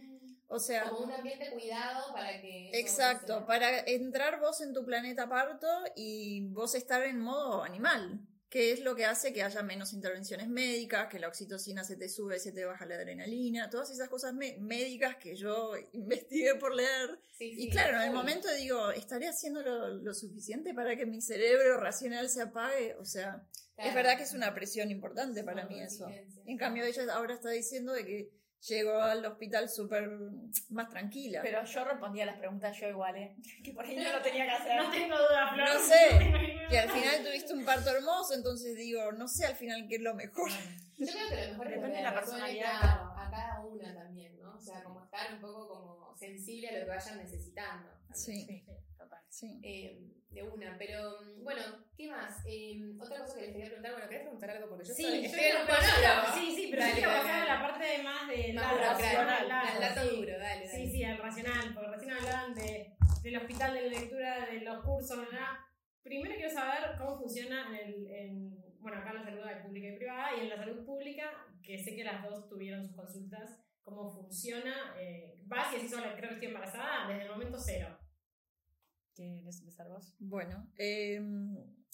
O 0.55 0.61
sea, 0.61 0.85
Como 0.91 1.05
un 1.07 1.13
ambiente 1.13 1.51
cuidado 1.51 2.13
para 2.13 2.41
que. 2.41 2.71
Exacto, 2.75 3.27
suceda. 3.35 3.47
para 3.47 3.79
entrar 3.81 4.39
vos 4.39 4.61
en 4.61 4.73
tu 4.75 4.85
planeta 4.85 5.29
parto 5.29 5.67
y 5.97 6.43
vos 6.49 6.75
estar 6.75 7.03
en 7.05 7.19
modo 7.21 7.63
animal, 7.65 8.21
que 8.51 8.71
es 8.73 8.81
lo 8.81 8.95
que 8.95 9.07
hace 9.07 9.33
que 9.33 9.43
haya 9.43 9.63
menos 9.63 9.95
intervenciones 9.95 10.49
médicas, 10.49 11.09
que 11.09 11.19
la 11.19 11.29
oxitocina 11.29 11.85
se 11.85 11.97
te 11.97 12.09
sube, 12.11 12.39
se 12.39 12.53
te 12.53 12.67
baja 12.67 12.85
la 12.85 12.97
adrenalina, 12.97 13.71
todas 13.71 13.91
esas 13.91 14.11
cosas 14.11 14.35
médicas 14.35 15.17
que 15.17 15.37
yo 15.37 15.73
investigué 15.93 16.55
por 16.57 16.75
leer. 16.75 17.19
Sí, 17.39 17.53
Y 17.57 17.63
sí, 17.65 17.71
claro, 17.71 17.97
en 17.97 18.09
el 18.09 18.13
momento 18.13 18.53
digo, 18.53 18.91
¿estaré 18.91 19.29
haciendo 19.29 19.63
lo, 19.63 19.89
lo 19.89 20.13
suficiente 20.13 20.75
para 20.75 20.97
que 20.97 21.07
mi 21.07 21.23
cerebro 21.23 21.79
racional 21.79 22.29
se 22.29 22.43
apague? 22.43 22.95
O 22.97 23.07
sea, 23.07 23.43
es 23.51 23.73
Claro. 23.77 23.95
verdad 23.95 24.17
que 24.19 24.25
es 24.25 24.35
una 24.35 24.53
presión 24.55 24.91
importante 24.91 25.43
para 25.45 25.65
mí 25.65 25.81
eso. 25.81 26.07
En 26.45 26.59
cambio, 26.59 26.85
ella 26.85 27.05
ahora 27.15 27.33
está 27.33 27.49
diciendo 27.49 27.95
de 27.95 28.05
que 28.05 28.42
llegó 28.69 29.01
al 29.03 29.25
hospital 29.25 29.69
súper 29.69 30.09
más 30.71 30.89
tranquila. 30.89 31.41
Pero 31.43 31.65
yo 31.65 31.85
respondía 31.85 32.23
a 32.25 32.27
las 32.27 32.37
preguntas 32.37 32.77
yo 32.79 32.89
igual, 32.89 33.17
¿eh? 33.17 33.37
Que 33.65 33.73
por 33.73 33.85
ahí 33.85 33.97
no 33.97 34.13
lo 34.13 34.23
tenía 34.23 34.45
que 34.45 34.51
hacer. 34.51 34.77
No 34.83 34.91
tengo 34.91 35.17
duda, 35.17 35.53
Flor. 35.55 35.69
No 35.69 35.79
sé. 35.81 36.67
Y 36.71 36.77
al 36.77 36.91
final 36.91 37.23
tuviste 37.25 37.53
un 37.53 37.65
parto 37.65 37.91
hermoso, 37.91 38.35
entonces 38.35 38.77
digo, 38.77 39.13
no 39.13 39.29
sé 39.29 39.47
al 39.47 39.57
final 39.57 39.87
qué 39.89 39.97
es 39.97 40.03
lo 40.03 40.15
mejor. 40.15 40.51
Yo 40.99 41.07
creo 41.07 41.29
que 41.29 41.47
lo 41.47 41.51
mejor 41.53 41.67
es 41.67 41.73
Depende 41.75 41.91
que 41.91 41.97
de 41.97 42.03
la 42.03 42.15
personalidad. 42.15 42.83
a 42.83 43.29
cada 43.31 43.61
una 43.61 43.95
también, 43.95 44.39
¿no? 44.41 44.55
O 44.57 44.61
sea, 44.61 44.83
como 44.85 45.03
estar 45.05 45.35
un 45.35 45.41
poco 45.41 45.69
como 45.69 46.17
sensible 46.17 46.69
a 46.69 46.73
lo 46.79 46.85
que 46.85 46.91
vayan 46.91 47.19
necesitando. 47.19 47.89
Sí, 48.15 48.45
Sí, 48.47 48.65
total. 49.03 49.21
sí. 49.29 49.61
Eh, 49.63 50.09
de 50.31 50.43
una, 50.43 50.77
pero 50.79 51.21
mm, 51.21 51.45
bueno, 51.45 51.61
¿qué 51.97 52.09
más? 52.09 52.43
Eh, 52.47 52.95
otra 52.99 53.19
cosa 53.21 53.35
que 53.37 53.43
les 53.43 53.51
quería 53.53 53.67
preguntar, 53.67 53.93
bueno, 53.93 54.09
¿querés 54.09 54.23
preguntar 54.23 54.51
algo? 54.51 54.69
Porque 54.71 54.85
yo 54.89 54.95
Sí, 54.95 55.03
soy, 55.05 55.25
estoy 55.27 55.45
en 55.45 55.57
un 55.57 55.63
monólogo. 55.67 56.35
Sí, 56.35 56.53
sí, 56.57 56.67
pero 56.71 56.83
Dale, 56.83 56.95
yo 56.95 56.99
quiero 57.03 57.13
pasar 57.23 57.43
a 57.43 57.55
la 57.55 57.63
parte 57.63 58.03
más 58.03 58.29
de 58.29 58.53
Más 58.55 58.73
burocrático, 58.73 59.23
largo, 59.23 59.53
al 59.69 59.81
dato 59.81 60.01
sí. 60.03 60.17
duro, 60.17 60.33
dale, 60.39 60.67
dale. 60.67 60.69
Sí, 60.69 60.91
sí, 60.91 61.05
al 61.05 61.19
racional, 61.19 61.75
porque 61.75 61.89
recién 61.91 62.13
hablaban 62.13 62.55
de, 62.55 62.97
del 63.23 63.37
hospital, 63.37 63.75
de 63.75 63.81
la 63.83 63.99
lectura, 64.01 64.47
de 64.47 64.61
los 64.61 64.85
cursos, 64.85 65.19
¿verdad? 65.19 65.49
Primero 66.03 66.35
quiero 66.35 66.51
saber 66.51 66.97
cómo 66.99 67.19
funciona 67.19 67.69
en, 67.69 67.75
el, 67.89 68.07
en- 68.11 68.65
bueno, 68.81 68.99
acá 68.99 69.11
en 69.11 69.17
la 69.17 69.25
salud 69.25 69.63
pública 69.65 69.89
y 69.89 69.97
privada, 69.97 70.37
y 70.37 70.41
en 70.41 70.49
la 70.49 70.57
salud 70.57 70.85
pública, 70.85 71.31
que 71.63 71.79
sé 71.79 71.95
que 71.95 72.03
las 72.05 72.23
dos 72.25 72.49
tuvieron 72.49 72.83
sus 72.85 72.97
consultas, 72.97 73.61
cómo 73.83 74.11
funciona, 74.11 74.95
eh, 74.99 75.37
vas 75.45 75.73
y 75.73 75.77
decís, 75.77 75.95
creo 76.17 76.29
que 76.31 76.35
estoy 76.35 76.49
embarazada, 76.49 77.07
desde 77.09 77.25
el 77.25 77.31
momento 77.31 77.59
cero. 77.61 77.99
¿Quieres 79.15 79.61
empezar 79.61 79.89
vos? 79.89 80.15
Bueno, 80.19 80.71
eh, 80.77 81.21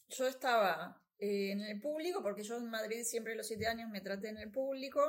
yo 0.08 0.26
estaba 0.26 1.02
eh, 1.18 1.50
en 1.50 1.60
el 1.60 1.80
público, 1.80 2.22
porque 2.22 2.42
yo 2.42 2.56
en 2.56 2.70
Madrid 2.70 3.02
siempre 3.02 3.32
a 3.32 3.36
los 3.36 3.46
siete 3.46 3.66
años 3.66 3.90
me 3.90 4.00
traté 4.00 4.28
en 4.28 4.38
el 4.38 4.50
público, 4.50 5.00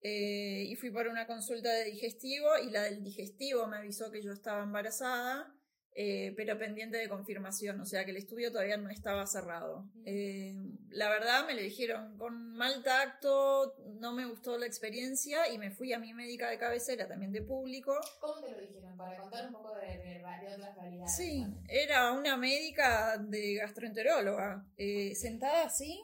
eh, 0.00 0.64
y 0.68 0.74
fui 0.76 0.90
por 0.90 1.08
una 1.08 1.26
consulta 1.26 1.70
de 1.72 1.84
digestivo, 1.84 2.58
y 2.58 2.70
la 2.70 2.82
del 2.82 3.02
digestivo 3.02 3.66
me 3.66 3.78
avisó 3.78 4.10
que 4.10 4.22
yo 4.22 4.32
estaba 4.32 4.62
embarazada, 4.62 5.52
eh, 5.94 6.32
pero 6.36 6.58
pendiente 6.58 6.96
de 6.96 7.08
confirmación, 7.08 7.80
o 7.80 7.84
sea 7.84 8.04
que 8.04 8.12
el 8.12 8.16
estudio 8.16 8.50
todavía 8.50 8.76
no 8.76 8.88
estaba 8.88 9.26
cerrado. 9.26 9.84
Eh, 10.04 10.56
la 10.90 11.10
verdad 11.10 11.46
me 11.46 11.54
lo 11.54 11.60
dijeron 11.60 12.16
con 12.16 12.56
mal 12.56 12.82
tacto, 12.82 13.74
no 14.00 14.12
me 14.12 14.26
gustó 14.26 14.56
la 14.56 14.66
experiencia, 14.66 15.48
y 15.52 15.58
me 15.58 15.70
fui 15.70 15.92
a 15.92 15.98
mi 15.98 16.14
médica 16.14 16.48
de 16.48 16.58
cabecera, 16.58 17.06
también 17.08 17.32
de 17.32 17.42
público, 17.42 17.94
¿Cómo 18.20 18.40
te 18.40 18.52
lo 18.52 18.60
dijeron? 18.60 18.96
Para 18.96 19.16
contar 19.18 19.46
un 19.46 19.52
poco 19.52 19.74
de, 19.76 19.98
de, 19.98 20.18
de 20.18 20.54
otras 20.54 20.76
realidades. 20.76 21.16
Sí, 21.16 21.46
era 21.68 22.12
una 22.12 22.36
médica 22.36 23.18
de 23.18 23.54
gastroenteróloga, 23.54 24.66
eh, 24.76 25.14
sentada 25.14 25.66
así. 25.66 26.00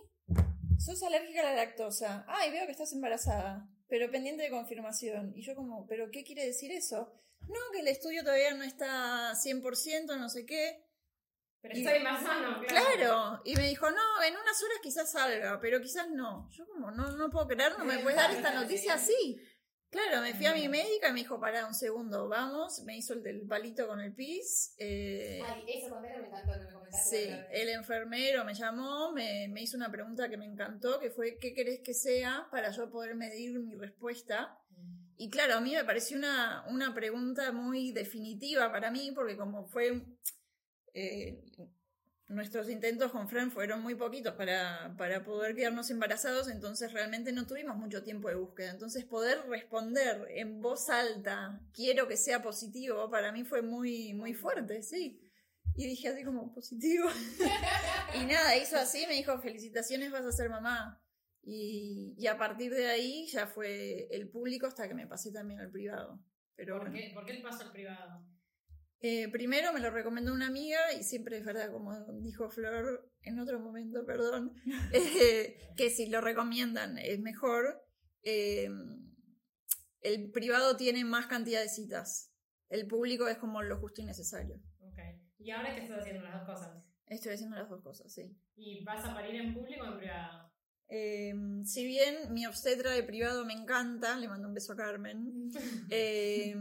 Sos 0.79 1.03
alérgica 1.03 1.40
a 1.40 1.44
la 1.44 1.57
lactosa. 1.57 2.24
Ay, 2.29 2.51
veo 2.53 2.66
que 2.66 2.72
estás 2.72 2.92
embarazada, 2.92 3.68
pero 3.88 4.11
pendiente 4.11 4.42
de 4.44 4.51
confirmación. 4.51 5.33
Y 5.35 5.42
yo 5.42 5.55
como, 5.55 5.87
¿pero 5.87 6.11
qué 6.11 6.24
quiere 6.24 6.46
decir 6.46 6.70
eso? 6.72 7.12
No, 7.49 7.61
que 7.73 7.81
el 7.81 7.89
estudio 7.89 8.23
todavía 8.23 8.55
no 8.55 8.63
está 8.65 9.35
100%, 9.35 10.17
no 10.19 10.29
sé 10.29 10.45
qué. 10.47 10.85
Pero 11.61 11.77
Y- 11.77 11.81
estoy 11.81 11.97
embarazada, 11.99 12.41
no, 12.41 12.61
claro. 12.67 12.87
Claro. 12.97 13.43
Y 13.45 13.57
me 13.57 13.67
dijo, 13.69 13.91
no, 13.91 14.23
en 14.23 14.35
unas 14.37 14.63
horas 14.63 14.79
quizás 14.83 15.11
salga, 15.11 15.59
pero 15.61 15.81
quizás 15.81 16.09
no. 16.11 16.49
Yo 16.53 16.67
como, 16.67 16.91
no, 16.93 17.11
no 17.13 17.31
puedo 17.31 17.49
creer, 17.49 17.77
no 17.79 17.85
me 17.85 17.99
puedes 17.99 18.17
dar 18.17 18.31
esta 18.31 18.53
noticia 18.55 18.95
así. 18.95 19.41
Claro, 19.91 20.21
me 20.21 20.35
fui 20.35 20.45
a 20.45 20.53
mi 20.53 20.69
médica 20.69 21.09
y 21.09 21.13
me 21.15 21.21
dijo, 21.21 21.41
pará 21.41 21.67
un 21.67 21.73
segundo, 21.75 22.29
vamos. 22.29 22.83
Me 22.85 22.97
hizo 22.99 23.15
el 23.15 23.23
del 23.23 23.47
palito 23.47 23.89
con 23.89 24.01
el 24.01 24.15
pis. 24.15 24.75
eh, 24.79 25.41
Ay, 25.45 25.65
eso 25.67 25.99
me 25.99 26.09
encantó 26.15 26.59
me 26.61 26.71
comentaste. 26.73 27.09
Sí, 27.27 27.31
el 27.53 27.71
enfermero 27.71 28.45
me 28.45 28.53
llamó, 28.55 29.13
me, 29.13 29.49
me 29.49 29.63
hizo 29.63 29.79
una 29.79 29.91
pregunta 29.91 30.29
que 30.29 30.37
me 30.37 30.45
encantó, 30.45 31.01
que 31.01 31.11
fue 31.11 31.39
¿qué 31.39 31.55
querés 31.55 31.81
que 31.83 31.95
sea 31.95 32.47
para 32.51 32.71
yo 32.71 32.91
poder 32.91 33.15
medir 33.15 33.59
mi 33.61 33.75
respuesta? 33.77 34.59
Y 35.19 35.29
claro, 35.29 35.55
a 35.57 35.61
mí 35.61 35.75
me 35.75 35.85
pareció 35.85 36.17
una, 36.17 36.65
una 36.69 36.95
pregunta 36.95 37.53
muy 37.53 37.93
definitiva 37.93 38.73
para 38.73 38.91
mí, 38.91 39.13
porque 39.15 39.37
como 39.37 39.67
fue... 39.67 40.03
eh, 40.95 41.45
nuestros 42.29 42.69
intentos 42.69 43.11
con 43.11 43.29
Fran 43.29 43.51
fueron 43.51 43.83
muy 43.83 43.95
poquitos 43.95 44.35
para, 44.35 44.95
para 44.99 45.25
poder 45.25 45.55
quedarnos 45.55 45.91
embarazados, 45.91 46.49
entonces 46.49 46.93
realmente 46.93 47.33
no 47.33 47.47
tuvimos 47.47 47.77
mucho 47.77 48.03
tiempo 48.03 48.29
de 48.29 48.35
búsqueda. 48.35 48.71
Entonces 48.71 49.05
poder 49.05 49.47
responder 49.49 50.27
en 50.31 50.61
voz 50.61 50.91
alta, 50.91 51.61
quiero 51.73 52.07
que 52.07 52.17
sea 52.17 52.43
positivo, 52.43 53.11
para 53.11 53.33
mí 53.33 53.45
fue 53.45 53.63
muy, 53.63 54.13
muy 54.13 54.35
fuerte, 54.35 54.83
sí. 54.83 55.21
Y 55.75 55.87
dije 55.87 56.09
así 56.09 56.23
como 56.25 56.53
positivo. 56.53 57.09
y 58.21 58.27
nada, 58.27 58.57
hizo 58.57 58.77
así, 58.77 59.07
me 59.07 59.15
dijo, 59.15 59.39
felicitaciones, 59.41 60.11
vas 60.11 60.25
a 60.27 60.33
ser 60.33 60.51
mamá. 60.51 61.01
Y, 61.42 62.14
y 62.18 62.27
a 62.27 62.37
partir 62.37 62.72
de 62.72 62.88
ahí 62.88 63.27
ya 63.27 63.46
fue 63.46 64.09
el 64.11 64.29
público 64.29 64.66
hasta 64.66 64.87
que 64.88 64.94
me 64.94 65.07
pasé 65.07 65.33
también 65.33 65.61
al 65.61 65.70
privado. 65.70 66.20
Pero 66.57 66.79
¿Por, 66.79 66.90
bueno. 66.90 66.96
qué, 66.96 67.14
¿Por 67.14 67.24
qué 67.24 67.33
el 67.33 67.42
paso 67.42 67.64
al 67.64 67.72
privado? 67.72 68.24
Eh, 69.01 69.29
primero 69.29 69.72
me 69.72 69.79
lo 69.81 69.90
recomendó 69.90 70.35
una 70.35 70.48
amiga 70.48 70.92
y 70.92 71.05
siempre 71.05 71.38
es 71.38 71.44
verdad, 71.44 71.70
como 71.70 71.94
dijo 72.20 72.51
Flor 72.51 73.09
en 73.22 73.38
otro 73.38 73.61
momento, 73.61 74.05
perdón, 74.05 74.55
eh, 74.92 75.57
que 75.77 75.90
si 75.90 76.09
lo 76.09 76.20
recomiendan 76.20 76.98
es 76.98 77.20
mejor. 77.20 77.85
Eh, 78.22 78.68
el 80.01 80.31
privado 80.31 80.77
tiene 80.77 81.05
más 81.05 81.27
cantidad 81.27 81.61
de 81.61 81.68
citas. 81.68 82.33
El 82.68 82.87
público 82.87 83.29
es 83.29 83.38
como 83.38 83.62
lo 83.62 83.79
justo 83.79 84.03
y 84.03 84.05
necesario. 84.05 84.57
Ok. 84.81 84.98
¿Y 85.38 85.51
ahora 85.51 85.74
qué 85.74 85.83
estás 85.83 86.01
haciendo 86.01 86.24
las 86.24 86.35
dos 86.35 86.57
cosas? 86.57 86.85
Estoy 87.07 87.35
haciendo 87.35 87.57
las 87.57 87.68
dos 87.68 87.83
cosas, 87.83 88.12
sí. 88.12 88.37
¿Y 88.57 88.85
vas 88.85 89.05
a 89.05 89.14
parir 89.14 89.37
en 89.37 89.55
público 89.55 89.85
o 89.85 89.92
en 89.92 89.98
privado? 89.98 90.53
Eh, 90.88 91.35
si 91.64 91.85
bien 91.85 92.16
mi 92.33 92.46
obstetra 92.46 92.92
de 92.92 93.03
privado 93.03 93.44
me 93.44 93.53
encanta, 93.53 94.16
le 94.16 94.29
mando 94.29 94.48
un 94.48 94.55
beso 94.55 94.72
a 94.72 94.77
Carmen, 94.77 95.51
eh, 95.90 96.55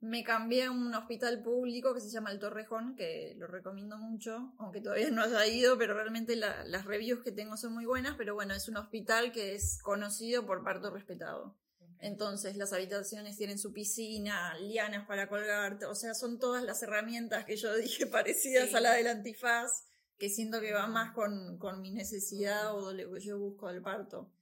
me 0.00 0.22
cambié 0.24 0.64
a 0.64 0.70
un 0.70 0.94
hospital 0.94 1.42
público 1.42 1.94
que 1.94 2.00
se 2.00 2.10
llama 2.10 2.30
El 2.30 2.38
Torrejón, 2.38 2.94
que 2.96 3.34
lo 3.38 3.46
recomiendo 3.46 3.96
mucho, 3.98 4.52
aunque 4.58 4.80
todavía 4.80 5.10
no 5.10 5.22
haya 5.22 5.46
ido, 5.46 5.78
pero 5.78 5.94
realmente 5.94 6.36
la- 6.36 6.64
las 6.64 6.84
reviews 6.84 7.22
que 7.24 7.32
tengo 7.32 7.56
son 7.56 7.72
muy 7.72 7.86
buenas, 7.86 8.14
pero 8.16 8.34
bueno, 8.34 8.54
es 8.54 8.68
un 8.68 8.76
hospital 8.76 9.32
que 9.32 9.54
es 9.54 9.78
conocido 9.82 10.44
por 10.46 10.62
parto 10.62 10.90
respetado. 10.90 11.56
Entonces 11.98 12.56
las 12.56 12.72
habitaciones 12.74 13.38
tienen 13.38 13.58
su 13.58 13.72
piscina, 13.72 14.56
lianas 14.58 15.06
para 15.06 15.28
colgarte, 15.28 15.86
o 15.86 15.94
sea, 15.94 16.12
son 16.14 16.38
todas 16.38 16.62
las 16.62 16.82
herramientas 16.82 17.44
que 17.46 17.56
yo 17.56 17.74
dije 17.76 18.06
parecidas 18.06 18.68
Sí. 18.68 18.76
a 18.76 18.80
la 18.80 18.92
del 18.92 19.06
antifaz, 19.06 19.86
que 20.18 20.28
siento 20.28 20.60
que 20.60 20.72
va 20.72 20.86
más 20.86 21.12
con, 21.12 21.58
con 21.58 21.80
mi 21.80 21.90
necesidad 21.90 22.74
o 22.74 22.92
lo 22.92 23.12
que 23.12 23.20
yo 23.20 23.38
busco 23.38 23.68
del 23.68 23.82
parto. 23.82 24.32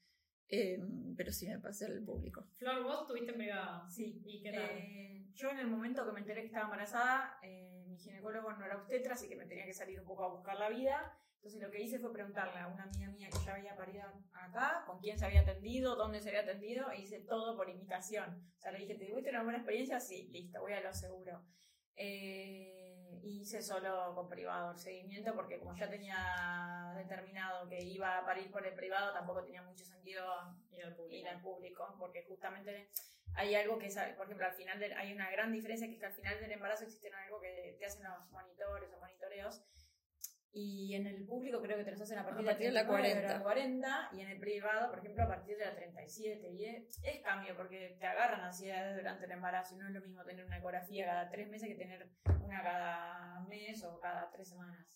Eh, 0.49 0.79
pero 1.17 1.33
sí 1.33 1.49
me 1.49 1.59
pasé 1.59 1.87
al 1.87 2.03
público. 2.05 2.47
Flor, 2.59 2.83
vos 2.85 3.07
tuviste 3.07 3.33
en 3.33 3.39
privado. 3.39 3.91
Sí. 3.91 4.23
¿Y 4.25 4.43
qué 4.43 4.53
tal? 4.53 4.63
Eh, 4.63 5.27
yo 5.33 5.51
en 5.51 5.59
el 5.59 5.67
momento 5.67 6.05
que 6.07 6.13
me 6.13 6.21
enteré 6.21 6.43
que 6.43 6.47
estaba 6.47 6.67
embarazada, 6.67 7.39
eh, 7.43 7.85
mi 7.89 7.97
ginecólogo 7.97 8.53
no 8.53 8.65
era 8.65 8.77
obstetra, 8.77 9.15
así 9.15 9.29
que 9.29 9.37
me 9.37 9.47
tenía 9.47 9.65
que 9.65 9.73
salir 9.73 9.99
un 10.01 10.07
poco 10.07 10.25
a 10.25 10.29
buscar 10.29 10.59
la 10.59 10.69
vida. 10.69 11.19
Entonces 11.37 11.61
lo 11.61 11.71
que 11.71 11.83
hice 11.83 11.99
fue 11.99 12.13
preguntarle 12.13 12.59
a 12.59 12.69
una 12.69 12.85
amiga 12.85 13.09
mía 13.11 13.29
que 13.31 13.45
ya 13.45 13.55
había 13.55 13.77
parido 13.77 14.05
acá, 14.33 14.85
con 14.87 14.99
quién 14.99 15.19
se 15.19 15.27
había 15.27 15.43
atendido, 15.43 15.95
dónde 15.95 16.21
se 16.21 16.31
había 16.31 16.41
atendido, 16.41 16.91
e 16.91 17.03
hice 17.03 17.21
todo 17.21 17.57
por 17.57 17.69
imitación. 17.69 18.51
O 18.57 18.61
sea, 18.61 18.73
le 18.73 18.79
dije, 18.79 18.95
¿te 18.95 19.07
tuviste 19.07 19.31
una 19.31 19.43
buena 19.43 19.59
experiencia? 19.59 20.01
Sí, 20.01 20.29
listo, 20.33 20.61
voy 20.61 20.73
a 20.73 20.81
lo 20.81 20.95
seguro. 20.95 21.45
Eh, 21.97 22.94
y 23.23 23.41
hice 23.43 23.63
solo 23.63 24.15
con 24.15 24.29
privado 24.29 24.73
el 24.73 24.79
seguimiento 24.79 25.35
porque 25.35 25.59
como 25.59 25.75
ya 25.77 25.89
tenía 25.89 26.93
determinado 26.97 27.69
que 27.69 27.83
iba 27.83 28.19
a 28.19 28.25
parir 28.25 28.51
por 28.51 28.67
el 28.67 28.75
privado, 28.75 29.13
tampoco 29.13 29.45
tenía 29.45 29.63
mucho 29.63 29.85
sentido 29.85 30.25
Ir 30.71 30.85
al 30.85 30.95
público. 30.95 31.15
ir 31.17 31.29
al 31.29 31.41
público, 31.41 31.97
porque 31.99 32.25
justamente 32.25 32.91
hay 33.35 33.55
algo 33.55 33.79
que, 33.79 33.87
es, 33.87 33.97
por 34.17 34.27
ejemplo, 34.27 34.47
al 34.47 34.55
final 34.55 34.79
del- 34.79 34.93
hay 34.93 35.13
una 35.13 35.31
gran 35.31 35.53
diferencia 35.53 35.87
que 35.89 35.95
es 35.95 36.01
que 36.01 36.07
al 36.07 36.13
final 36.15 36.41
del 36.41 36.53
embarazo 36.53 36.85
existe 36.85 37.11
algo 37.13 37.41
que 37.41 37.77
te 37.79 37.87
hacen 37.87 38.05
los 38.05 38.31
monitores 38.31 38.93
o 38.93 38.99
monitoreos 39.01 39.63
y 40.57 40.95
en 40.95 41.07
el 41.09 41.27
público 41.27 41.61
creo 41.61 41.77
que 41.77 41.85
te 41.85 41.91
los 41.91 42.01
hacen 42.01 42.17
a 42.19 42.25
partir, 42.25 42.43
A 42.43 42.51
partir 42.53 42.67
de 42.69 42.73
la 42.73 42.87
39 42.87 43.19
o 43.41 43.43
40. 43.43 43.43
40 43.43 44.09
y 44.13 44.21
en 44.21 44.29
el 44.31 44.39
privado, 44.39 44.89
por 44.91 44.99
ejemplo, 45.01 45.25
a 45.25 45.29
partir 45.29 45.57
de 45.59 45.65
la 45.65 45.75
37 45.75 46.49
y 46.53 46.65
es, 46.65 47.01
es 47.03 47.21
cambio 47.23 47.57
porque 47.57 47.97
te 47.99 48.07
agarran 48.07 48.41
ansiedades 48.41 48.97
durante 48.97 49.25
el 49.27 49.33
embarazo 49.33 49.75
y 49.75 49.79
no 49.79 49.89
es 49.89 49.93
lo 49.95 50.01
mismo 50.01 50.23
tener 50.25 50.47
una 50.47 50.59
ecografía 50.59 51.07
cada 51.07 51.29
tres 51.29 51.49
meses 51.49 51.69
que 51.69 51.75
tener 51.75 52.09
una 52.45 52.63
cada 52.63 53.41
mes 53.49 53.83
o 53.85 53.99
cada 53.99 54.31
tres 54.31 54.49
semanas. 54.49 54.87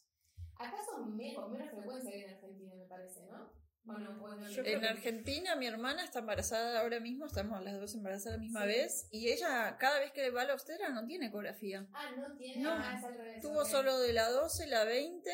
Acá 0.57 0.77
son 0.89 1.17
me- 1.17 1.35
con 1.35 1.51
menos 1.53 1.71
frecuencia 1.71 2.11
que 2.13 2.25
en 2.25 2.35
Argentina, 2.35 2.75
me 2.75 2.85
parece, 2.87 3.25
¿no? 3.27 3.53
Bueno, 3.85 4.19
creo 4.53 4.65
En 4.67 4.81
que- 4.81 4.87
Argentina, 4.89 5.57
mi 5.57 5.67
hermana 5.67 6.05
está 6.05 6.19
embarazada 6.19 6.81
ahora 6.81 7.01
mismo, 7.01 7.25
estamos 7.27 7.63
las 7.65 7.81
dos 7.81 7.95
embarazadas 7.95 8.35
a 8.35 8.37
la 8.37 8.43
misma 8.43 8.65
vez, 8.67 9.09
y 9.11 9.29
ella, 9.31 9.77
cada 9.79 9.99
vez 10.01 10.13
que 10.13 10.31
va 10.31 10.43
a 10.43 10.45
la 10.45 10.55
obstetra, 10.55 10.91
no 10.91 11.07
tiene 11.07 11.27
ecografía. 11.27 11.87
Ah, 11.95 12.11
no 12.17 12.37
tiene. 12.37 12.63
No, 12.63 12.73
ah, 12.73 12.95
es 12.99 13.05
al 13.05 13.15
revés. 13.17 13.41
Tuvo 13.41 13.65
solo 13.65 13.99
de 13.99 14.13
la 14.13 14.29
12, 14.29 14.67
la 14.67 14.85
20 14.85 15.31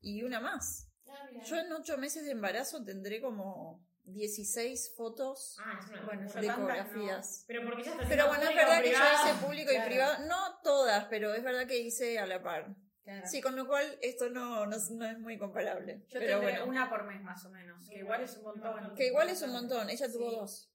y 0.00 0.22
una 0.24 0.40
más. 0.40 0.88
Ah. 1.08 1.28
Yo 1.44 1.56
en 1.56 1.72
ocho 1.72 1.96
meses 1.96 2.24
de 2.24 2.32
embarazo 2.32 2.84
tendré 2.84 3.20
como 3.20 3.86
16 4.06 4.92
fotos 4.96 5.56
Ah, 5.60 5.78
Bueno, 6.04 6.30
de 6.32 6.46
no. 6.46 6.52
ecografías. 6.52 7.44
Pero 7.46 7.64
porque 7.64 7.84
ya 7.84 7.92
está 7.92 8.08
Pero 8.08 8.24
haciendo 8.24 8.28
bueno, 8.28 8.50
es 8.50 8.56
verdad 8.56 8.82
que 8.82 8.90
yo 8.90 8.98
hice 9.30 9.44
público 9.46 9.70
Claro. 9.70 9.86
y 9.86 9.88
privado, 9.88 10.26
no 10.26 10.60
todas, 10.64 11.04
pero 11.04 11.32
es 11.32 11.42
verdad 11.44 11.66
que 11.68 11.78
hice 11.78 12.18
a 12.18 12.26
la 12.26 12.42
par. 12.42 12.74
Claro. 13.04 13.26
Sí, 13.26 13.40
con 13.42 13.54
lo 13.54 13.66
cual 13.66 13.98
esto 14.00 14.30
no, 14.30 14.64
no, 14.66 14.76
es- 14.76 14.90
no 14.90 15.04
es 15.04 15.18
muy 15.18 15.36
comparable. 15.38 16.00
Yo 16.08 16.18
pero 16.20 16.38
tendré 16.38 16.58
bueno, 16.60 16.66
una 16.66 16.88
por 16.88 17.04
mes 17.04 17.22
más 17.22 17.44
o 17.44 17.50
menos, 17.50 17.86
que 17.88 17.98
igual 17.98 18.22
es 18.22 18.36
un 18.38 18.44
montón. 18.44 18.94
que 18.94 19.06
igual 19.08 19.28
es 19.28 19.42
un 19.42 19.52
montón, 19.52 19.90
ella 19.90 20.10
tuvo 20.10 20.30
Sí. 20.30 20.36
dos. 20.36 20.70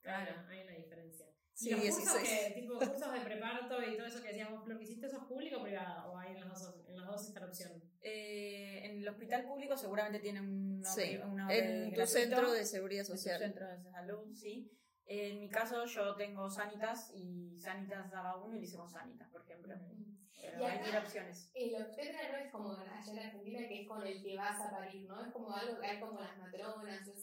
Claro, 0.00 0.32
hay 0.48 0.60
una 0.62 0.72
diferencia. 0.72 1.26
Sí, 1.54 1.68
¿Y 1.68 1.72
los 1.72 1.80
cursos 1.96 2.14
16. 2.20 2.46
que, 2.54 2.60
tipo 2.60 2.78
cursos 2.78 3.12
de 3.12 3.20
preparto 3.20 3.82
y 3.82 3.96
todo 3.96 4.06
eso 4.06 4.20
que 4.22 4.28
decías 4.28 4.50
vos, 4.50 4.66
lo 4.66 4.76
que 4.76 4.84
hiciste, 4.84 5.06
eso 5.06 5.18
es 5.18 5.24
público 5.24 5.58
o 5.60 5.62
privado? 5.62 6.12
¿O 6.12 6.18
hay 6.18 6.36
en 6.36 6.48
los 6.48 6.60
dos, 6.62 6.74
en 6.88 6.96
los 6.96 7.06
dos 7.06 7.28
está 7.28 7.40
la 7.40 7.46
opción? 7.46 7.82
Eh, 8.00 8.80
en 8.84 8.98
el 8.98 9.08
hospital 9.08 9.44
público 9.46 9.76
seguramente 9.76 10.18
tienen 10.20 10.44
un 10.44 10.84
Sí, 10.84 11.16
una 11.18 11.48
en 11.54 11.94
tu 11.94 12.06
centro 12.06 12.50
de 12.50 12.64
seguridad 12.66 13.02
en 13.02 13.06
tu 13.12 13.16
social. 13.16 13.38
centro 13.40 13.66
de 13.68 13.82
salud, 13.90 14.34
sí. 14.34 14.70
En 15.06 15.38
mi 15.40 15.48
caso 15.50 15.84
yo 15.86 16.16
tengo 16.16 16.50
Sanitas 16.50 17.12
y 17.14 17.58
Sanitas 17.60 18.10
daba 18.10 18.42
uno 18.42 18.56
y 18.56 18.60
le 18.60 18.64
hicimos 18.64 18.90
Sanitas, 18.92 19.28
por 19.30 19.42
ejemplo. 19.42 19.74
Mm. 19.76 20.13
Pero 20.44 20.60
Y 20.60 20.64
hay 20.70 20.78
acá- 20.78 20.86
mil 20.86 20.96
opciones. 20.96 21.50
El 21.54 21.74
obstetra 21.82 22.18
no 22.32 22.36
es 22.38 22.52
como 22.52 22.72
allá 22.72 23.02
en 23.10 23.18
Argentina 23.18 23.58
que 23.68 23.80
es 23.82 23.88
con 23.88 24.06
el 24.06 24.22
que 24.22 24.36
vas 24.36 24.60
a 24.60 24.70
parir, 24.70 25.08
¿no? 25.08 25.24
Es 25.24 25.32
como 25.32 25.54
algo 25.54 25.80
que 25.80 25.86
hay 25.86 26.00
como 26.00 26.20
las 26.20 26.36
matronas, 26.38 27.00
¿no? 27.06 27.14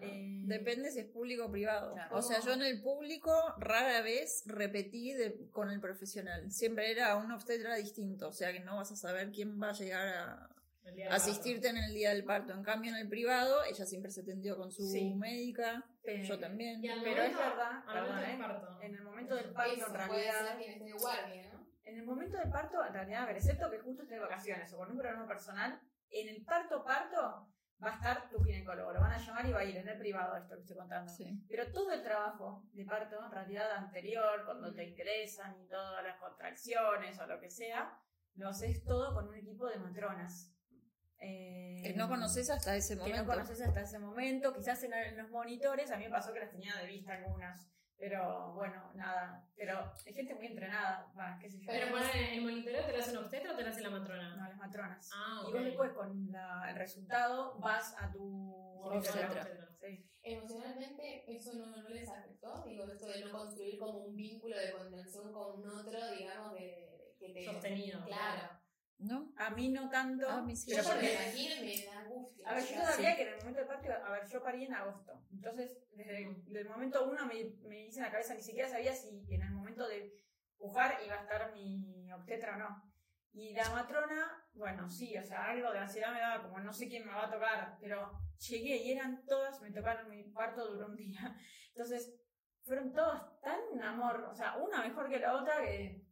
Eh, 0.00 0.42
Depende 0.44 0.90
si 0.90 1.00
es 1.00 1.06
público 1.06 1.46
o 1.46 1.50
privado. 1.50 1.94
Claro. 1.94 2.16
O 2.16 2.22
sea, 2.22 2.40
yo 2.40 2.52
en 2.54 2.62
el 2.62 2.82
público 2.82 3.32
rara 3.58 4.00
vez 4.02 4.42
repetí 4.46 5.12
de- 5.12 5.48
con 5.50 5.70
el 5.70 5.80
profesional. 5.80 6.50
Siempre 6.50 6.90
era 6.90 7.16
un 7.16 7.30
obstetra 7.30 7.76
distinto. 7.76 8.28
O 8.28 8.32
sea, 8.32 8.52
que 8.52 8.60
no 8.60 8.76
vas 8.76 8.90
a 8.92 8.96
saber 8.96 9.30
quién 9.30 9.60
va 9.62 9.70
a 9.70 9.72
llegar 9.72 10.08
a 10.08 10.48
asistirte 11.10 11.68
en 11.68 11.76
el 11.76 11.94
día 11.94 12.10
del 12.10 12.24
parto. 12.24 12.52
En 12.52 12.62
cambio, 12.64 12.90
en 12.90 12.96
el 12.98 13.08
privado, 13.08 13.62
ella 13.64 13.86
siempre 13.86 14.10
se 14.10 14.22
atendió 14.22 14.56
con 14.56 14.72
su 14.72 14.82
Sí. 14.82 15.14
médica. 15.14 15.84
eh, 16.04 16.24
Yo 16.24 16.36
también. 16.36 16.80
Pero 16.82 16.96
momento, 16.96 17.22
es 17.22 17.36
verdad, 17.36 17.84
perdón, 17.86 18.08
momento 18.08 18.26
del 18.26 18.34
¿eh? 18.34 18.38
parto. 18.40 18.80
En 18.82 18.94
el 18.96 19.02
momento 19.02 19.34
del 19.36 19.50
parto, 19.52 19.72
Eso 19.72 19.86
en 19.86 19.92
puede 19.92 20.08
realidad. 20.08 20.48
ser 20.48 20.56
quien 20.58 20.70
esté 20.72 20.84
de 20.84 20.92
guardia, 20.94 21.52
¿no? 21.52 21.61
En 21.92 21.98
el 21.98 22.06
momento 22.06 22.38
del 22.38 22.48
parto, 22.50 22.82
en 22.82 22.94
realidad, 22.94 23.24
a 23.24 23.26
ver, 23.26 23.36
excepto 23.36 23.70
que 23.70 23.78
justo 23.78 24.02
esté 24.02 24.14
de 24.14 24.20
vacaciones 24.20 24.72
o 24.72 24.78
con 24.78 24.90
un 24.90 24.96
programa 24.96 25.26
personal, 25.28 25.78
en 26.08 26.28
el 26.28 26.42
parto 26.42 26.82
parto 26.82 27.48
va 27.84 27.90
a 27.90 27.94
estar 27.96 28.30
tu 28.30 28.42
ginecólogo. 28.42 28.92
Lo 28.94 29.00
van 29.00 29.12
a 29.12 29.18
llamar 29.18 29.44
y 29.46 29.52
va 29.52 29.60
a 29.60 29.64
ir 29.64 29.76
en 29.76 29.86
el 29.88 29.98
privado 29.98 30.34
esto 30.38 30.54
que 30.54 30.62
estoy 30.62 30.76
contando. 30.78 31.12
Sí. 31.12 31.44
Pero 31.50 31.70
todo 31.70 31.92
el 31.92 32.02
trabajo 32.02 32.64
de 32.72 32.86
parto, 32.86 33.22
en 33.22 33.30
realidad 33.30 33.70
anterior, 33.72 34.42
cuando 34.46 34.72
te 34.72 34.84
ingresan 34.84 35.54
y 35.60 35.68
todas 35.68 36.02
las 36.02 36.16
contracciones 36.18 37.18
o 37.20 37.26
lo 37.26 37.38
que 37.38 37.50
sea, 37.50 37.92
lo 38.36 38.48
haces 38.48 38.82
todo 38.84 39.12
con 39.12 39.28
un 39.28 39.34
equipo 39.34 39.66
de 39.68 39.76
matronas. 39.78 40.48
Eh, 41.18 41.82
Que 41.84 41.92
no 41.94 42.08
conoces 42.08 42.48
hasta 42.48 42.74
ese 42.74 42.94
que 42.94 43.00
momento. 43.00 43.22
no 43.22 43.28
conoces 43.28 43.60
hasta 43.60 43.82
ese 43.82 43.98
momento. 43.98 44.54
Quizás 44.54 44.82
en, 44.84 44.94
en 44.94 45.18
los 45.18 45.28
monitores, 45.30 45.90
a 45.90 45.98
mí 45.98 46.04
me 46.04 46.10
pasó 46.10 46.32
que 46.32 46.40
las 46.40 46.50
tenía 46.50 46.74
de 46.76 46.86
vista 46.86 47.12
algunas. 47.12 47.70
Pero 48.02 48.52
bueno, 48.54 48.90
nada. 48.94 49.46
Pero 49.54 49.78
hay 50.04 50.12
gente 50.12 50.34
muy 50.34 50.46
entrenada, 50.46 51.06
va, 51.16 51.38
qué 51.40 51.48
sé 51.48 51.60
yo. 51.60 51.66
Pero 51.70 51.88
poner 51.92 52.16
el 52.32 52.42
monitoreo, 52.42 52.84
¿te 52.84 52.92
lo 52.92 52.98
hace 52.98 53.12
un 53.12 53.18
obstetra 53.18 53.52
o 53.52 53.56
te 53.56 53.62
lo 53.62 53.68
hace 53.70 53.80
la 53.80 53.90
matrona? 53.90 54.34
No, 54.34 54.48
las 54.48 54.56
matronas. 54.56 55.08
Ah, 55.14 55.44
Y 55.48 55.52
vos 55.52 55.62
después 55.62 55.92
con 55.92 56.32
la- 56.32 56.66
el 56.70 56.76
resultado 56.76 57.56
vas 57.60 57.94
a 58.00 58.10
tu 58.10 58.80
Obstetra. 58.82 59.28
obstetra. 59.30 59.68
Sí. 59.80 60.04
Emocionalmente, 60.20 61.32
¿eso 61.32 61.54
no, 61.54 61.76
no 61.76 61.88
les 61.90 62.08
afectó? 62.08 62.64
Digo, 62.64 62.88
esto 62.88 63.06
de 63.06 63.24
no 63.24 63.30
construir 63.30 63.78
como 63.78 63.98
un 64.00 64.16
vínculo 64.16 64.58
de 64.58 64.72
contención 64.72 65.32
con 65.32 65.60
un 65.60 65.68
otro, 65.68 66.10
digamos, 66.10 66.54
de, 66.54 67.14
que 67.20 67.28
te... 67.28 67.44
Sostenido. 67.44 68.04
Claro. 68.04 68.48
¿No? 69.02 69.32
A 69.36 69.50
mí 69.50 69.68
no 69.68 69.88
tanto. 69.90 70.28
A 70.28 70.42
mí 70.42 70.54
sí. 70.56 70.70
Pero 70.70 70.84
porque 70.84 71.02
me 71.02 71.12
imagino 71.12 71.54
y 71.56 71.76
me 71.78 71.84
da 71.86 72.00
angustia. 72.00 72.48
A 72.48 72.54
ver, 72.54 72.62
yo 72.62 72.68
Sí. 72.68 72.74
todavía 72.76 73.16
que 73.16 73.22
en 73.22 73.28
el 73.28 73.36
momento 73.38 73.58
del 73.60 73.68
parto, 73.68 73.92
a 73.92 74.10
ver, 74.10 74.26
yo 74.26 74.42
parí 74.42 74.64
en 74.64 74.74
agosto. 74.74 75.22
Entonces, 75.32 75.78
desde 75.92 76.22
el, 76.24 76.44
del 76.46 76.68
momento 76.68 77.04
uno 77.08 77.26
me, 77.26 77.44
me 77.68 77.86
hice 77.86 77.98
en 78.00 78.06
la 78.06 78.12
cabeza, 78.12 78.34
ni 78.34 78.42
siquiera 78.42 78.68
sabía 78.68 78.94
si 78.94 79.24
en 79.28 79.42
el 79.42 79.50
momento 79.52 79.86
de 79.88 80.12
pujar 80.56 80.98
iba 81.04 81.14
a 81.16 81.22
estar 81.22 81.52
mi 81.52 82.10
obstetra 82.12 82.56
o 82.56 82.58
no. 82.58 82.92
Y 83.34 83.54
la 83.54 83.68
matrona, 83.70 84.46
bueno, 84.52 84.90
sí, 84.90 85.16
o 85.16 85.24
sea, 85.24 85.46
algo 85.46 85.72
de 85.72 85.78
ansiedad 85.78 86.12
me 86.12 86.20
daba, 86.20 86.42
como 86.42 86.58
no 86.60 86.72
sé 86.72 86.86
quién 86.88 87.06
me 87.06 87.12
va 87.14 87.26
a 87.26 87.30
tocar, 87.30 87.78
pero 87.80 88.12
llegué 88.38 88.76
y 88.76 88.92
eran 88.92 89.24
todas, 89.24 89.60
me 89.62 89.70
tocaron, 89.70 90.10
mi 90.10 90.22
parto 90.24 90.70
duró 90.70 90.86
un 90.88 90.96
día. 90.96 91.34
Entonces, 91.74 92.14
fueron 92.64 92.92
todas 92.92 93.40
tan 93.40 93.82
amor, 93.82 94.26
o 94.30 94.34
sea, 94.34 94.56
una 94.58 94.82
mejor 94.82 95.08
que 95.08 95.18
la 95.18 95.34
otra 95.34 95.62
que 95.64 96.04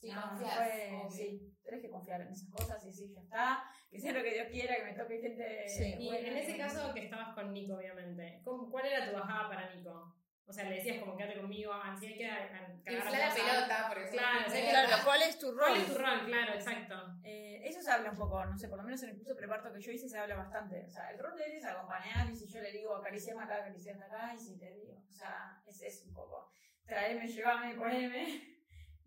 Sí, 0.00 0.10
no, 0.12 0.22
confías, 0.30 0.70
sí, 1.10 1.54
tenés 1.62 1.82
que 1.82 1.90
confiar 1.90 2.22
en 2.22 2.28
esas 2.28 2.48
cosas 2.50 2.84
y 2.86 2.92
sí, 2.92 3.12
ya 3.14 3.20
está, 3.20 3.64
que 3.90 4.00
sea 4.00 4.12
lo 4.12 4.22
que 4.22 4.32
Dios 4.32 4.48
quiera, 4.50 4.76
que 4.76 4.84
me 4.84 4.92
toque 4.94 5.20
gente 5.20 5.68
Sí. 5.68 5.94
Y 5.98 6.08
en 6.16 6.36
ese 6.38 6.56
caso 6.56 6.92
que 6.94 7.04
estabas 7.04 7.34
con 7.34 7.52
Nico, 7.52 7.74
obviamente, 7.74 8.40
¿cómo- 8.42 8.70
¿cuál 8.70 8.86
era 8.86 9.06
tu 9.10 9.12
bajada 9.14 9.48
para 9.50 9.74
Nico? 9.74 10.16
O 10.46 10.52
sea, 10.52 10.64
le 10.64 10.76
decías 10.76 10.98
como 10.98 11.16
quédate 11.16 11.38
conmigo, 11.38 11.72
así 11.72 12.06
hay 12.06 12.16
que 12.16 12.26
cagar 12.26 12.72
Infla 12.86 13.18
la 13.18 13.28
cosas. 13.28 13.34
pelota, 13.34 13.88
por 13.88 13.98
ejemplo. 13.98 14.18
Claro, 14.20 14.70
Claro, 14.86 15.02
¿cuál 15.04 15.22
es 15.22 15.38
tu 15.38 15.54
¿Cuál 15.54 15.68
rol? 15.74 15.76
es 15.78 15.86
tu 15.86 15.98
rol? 15.98 16.26
Claro, 16.26 16.54
exacto. 16.54 16.94
Eh, 17.22 17.60
eso 17.64 17.80
se 17.82 17.90
habla 17.90 18.10
un 18.10 18.16
poco, 18.16 18.44
no 18.44 18.58
sé, 18.58 18.68
por 18.68 18.78
lo 18.78 18.84
menos 18.84 19.00
en 19.04 19.10
el 19.10 19.16
curso 19.16 19.34
de 19.34 19.38
preparto 19.38 19.72
que 19.72 19.80
yo 19.80 19.92
hice 19.92 20.08
se 20.08 20.18
habla 20.18 20.34
bastante. 20.34 20.82
O 20.86 20.90
sea, 20.90 21.10
el 21.10 21.18
rol 21.20 21.36
de 21.36 21.44
él 21.44 21.52
es 21.52 21.64
acompañar 21.66 22.28
y 22.28 22.34
si 22.34 22.48
yo 22.48 22.60
le 22.62 22.72
digo 22.72 22.96
acariciame 22.96 23.42
acá, 23.44 23.56
acariciame 23.58 24.02
acá, 24.04 24.32
y 24.34 24.38
si 24.40 24.58
te 24.58 24.72
digo, 24.72 24.94
o 25.08 25.12
sea, 25.12 25.62
es, 25.66 25.82
es 25.82 26.04
un 26.06 26.14
poco 26.14 26.50
traerme, 26.86 27.28
llevarme, 27.28 27.74
ponerme. 27.76 28.59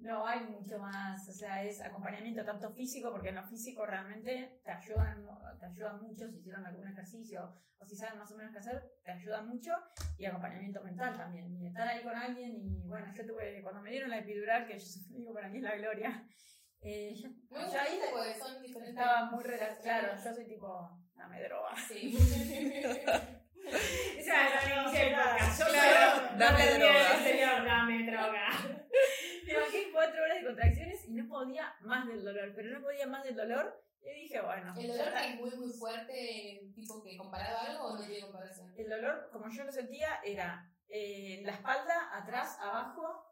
No 0.04 0.28
hay 0.28 0.42
mucho 0.42 0.78
más, 0.80 1.30
o 1.30 1.32
sea, 1.32 1.64
es 1.64 1.82
acompañamiento 1.82 2.44
tanto 2.44 2.70
físico, 2.74 3.10
porque 3.10 3.30
en 3.30 3.36
lo 3.36 3.44
físico 3.44 3.86
realmente 3.86 4.60
te 4.62 4.72
ayudan, 4.72 5.26
te 5.58 5.66
ayudan 5.66 6.02
mucho 6.02 6.28
si 6.28 6.40
hicieron 6.40 6.66
algún 6.66 6.90
ejercicio 6.90 7.56
o 7.80 7.86
si 7.86 7.96
saben 7.96 8.20
más 8.20 8.30
o 8.34 8.36
menos 8.36 8.52
qué 8.52 8.60
hacer, 8.60 8.84
te 9.02 9.12
ayudan 9.12 9.48
mucho 9.48 9.72
y 10.18 10.26
acompañamiento 10.26 10.84
mental 10.84 11.16
también. 11.16 11.50
Y 11.56 11.68
estar 11.68 11.88
ahí 11.88 12.04
con 12.04 12.16
alguien 12.18 12.54
y 12.54 12.86
bueno, 12.86 13.14
yo 13.16 13.26
tuve, 13.26 13.62
cuando 13.62 13.82
me 13.82 13.92
dieron 13.92 14.10
la 14.10 14.20
epidural, 14.20 14.68
que 14.68 14.78
yo 14.78 14.86
digo 15.10 15.34
para 15.34 15.48
mí 15.48 15.60
es 15.60 15.64
la 15.64 15.76
gloria, 15.78 16.28
eh, 16.82 17.16
ahí 17.80 18.00
porque 18.12 18.36
son 18.36 18.62
diferentes. 18.62 18.90
estaba 18.90 19.32
muy 19.32 19.42
relajada. 19.42 19.82
Claro, 19.82 20.22
yo 20.22 20.34
soy 20.34 20.46
tipo, 20.46 21.02
dame 21.16 21.44
droga. 21.44 21.76
Sí. 21.88 22.18
Quiero 24.92 25.14
dame 26.38 26.78
no 26.78 26.86
exterior, 26.86 27.66
dame 27.66 28.06
droga. 28.06 28.50
Me 29.46 29.58
bajé 29.58 29.92
cuatro 29.92 30.24
horas 30.24 30.38
de 30.40 30.46
contracciones 30.46 31.08
y 31.08 31.14
no 31.14 31.23
podía 31.34 31.76
más 31.82 32.08
del 32.08 32.24
dolor, 32.24 32.54
pero 32.56 32.70
no 32.72 32.82
podía 32.82 33.06
más 33.08 33.24
del 33.26 33.36
dolor. 33.36 33.84
Y 34.06 34.14
dije, 34.24 34.42
bueno, 34.42 34.74
¿El 34.78 34.88
dolor 34.88 35.14
es 35.18 35.36
muy, 35.40 35.50
muy 35.52 35.72
fuerte, 35.74 36.62
tipo 36.76 37.02
que 37.04 37.18
comparado 37.18 37.58
a 37.58 37.66
algo 37.72 37.84
o 37.86 37.98
no 37.98 38.06
tiene 38.06 38.22
comparación? 38.22 38.74
el 38.78 38.90
dolor, 38.90 39.30
como 39.32 39.50
yo 39.50 39.64
lo 39.66 39.72
sentía, 39.72 40.20
era 40.24 40.70
eh, 40.90 41.40
en 41.40 41.46
la 41.46 41.54
espalda, 41.54 42.10
atrás, 42.14 42.58
abajo. 42.62 43.26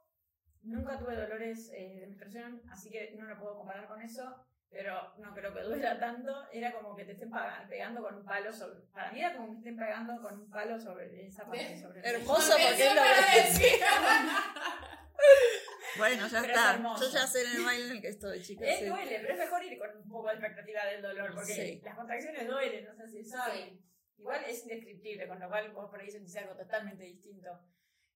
Nunca 0.63 0.97
tuve 0.97 1.15
dolores 1.15 1.71
eh, 1.73 1.99
de 2.01 2.07
menstruación, 2.07 2.61
así 2.71 2.89
que 2.91 3.15
no 3.17 3.25
lo 3.25 3.37
puedo 3.39 3.57
comparar 3.57 3.87
con 3.87 4.01
eso. 4.01 4.45
Pero 4.69 5.13
no 5.17 5.33
creo 5.33 5.53
que 5.53 5.63
duela 5.63 5.99
tanto. 5.99 6.47
Era 6.53 6.71
como 6.71 6.95
que 6.95 7.03
te 7.03 7.11
estén 7.11 7.29
pegando 7.67 8.01
con 8.01 8.15
un 8.15 8.23
palo 8.23 8.53
sobre. 8.53 8.79
Para 8.93 9.11
mí 9.11 9.19
era 9.19 9.33
como 9.35 9.47
que 9.47 9.51
me 9.51 9.57
estén 9.57 9.75
pegando 9.75 10.21
con 10.21 10.39
un 10.39 10.49
palo 10.49 10.79
sobre 10.79 11.25
esa 11.27 11.43
parte. 11.43 11.77
Sobre 11.81 11.99
el- 11.99 12.05
Hermoso 12.15 12.53
porque 12.53 12.87
es 12.87 12.95
lo 12.95 13.01
que 13.59 13.79
Bueno, 16.01 16.27
ya 16.27 16.41
Pero 16.41 16.53
está. 16.53 16.77
Yo 16.99 17.09
ya 17.11 17.27
sé 17.27 17.41
en 17.43 17.55
el 17.57 17.63
baile 17.65 17.85
en 17.85 17.91
el 17.91 18.01
que 18.01 18.07
estoy, 18.09 18.41
chicas. 18.41 18.67
Es 18.67 18.79
sí. 18.79 18.85
duele, 18.85 19.19
pero 19.21 19.33
es 19.33 19.39
mejor 19.39 19.63
ir 19.63 19.77
con 19.79 19.97
un 19.97 20.09
poco 20.09 20.27
de 20.27 20.33
expectativa 20.33 20.85
del 20.85 21.01
dolor, 21.01 21.33
porque 21.35 21.53
Sí. 21.53 21.81
las 21.83 21.95
contracciones 21.95 22.47
duelen, 22.47 22.85
no 22.85 22.95
sé 22.95 23.07
si 23.07 23.23
saben. 23.23 23.79
Igual 24.17 24.43
es 24.45 24.63
indescriptible, 24.63 25.27
con 25.27 25.39
lo 25.39 25.47
cual 25.49 25.71
vos 25.71 25.89
por 25.89 25.99
ahí 25.99 26.09
sentís 26.11 26.35
algo 26.37 26.55
totalmente 26.55 27.03
distinto. 27.03 27.49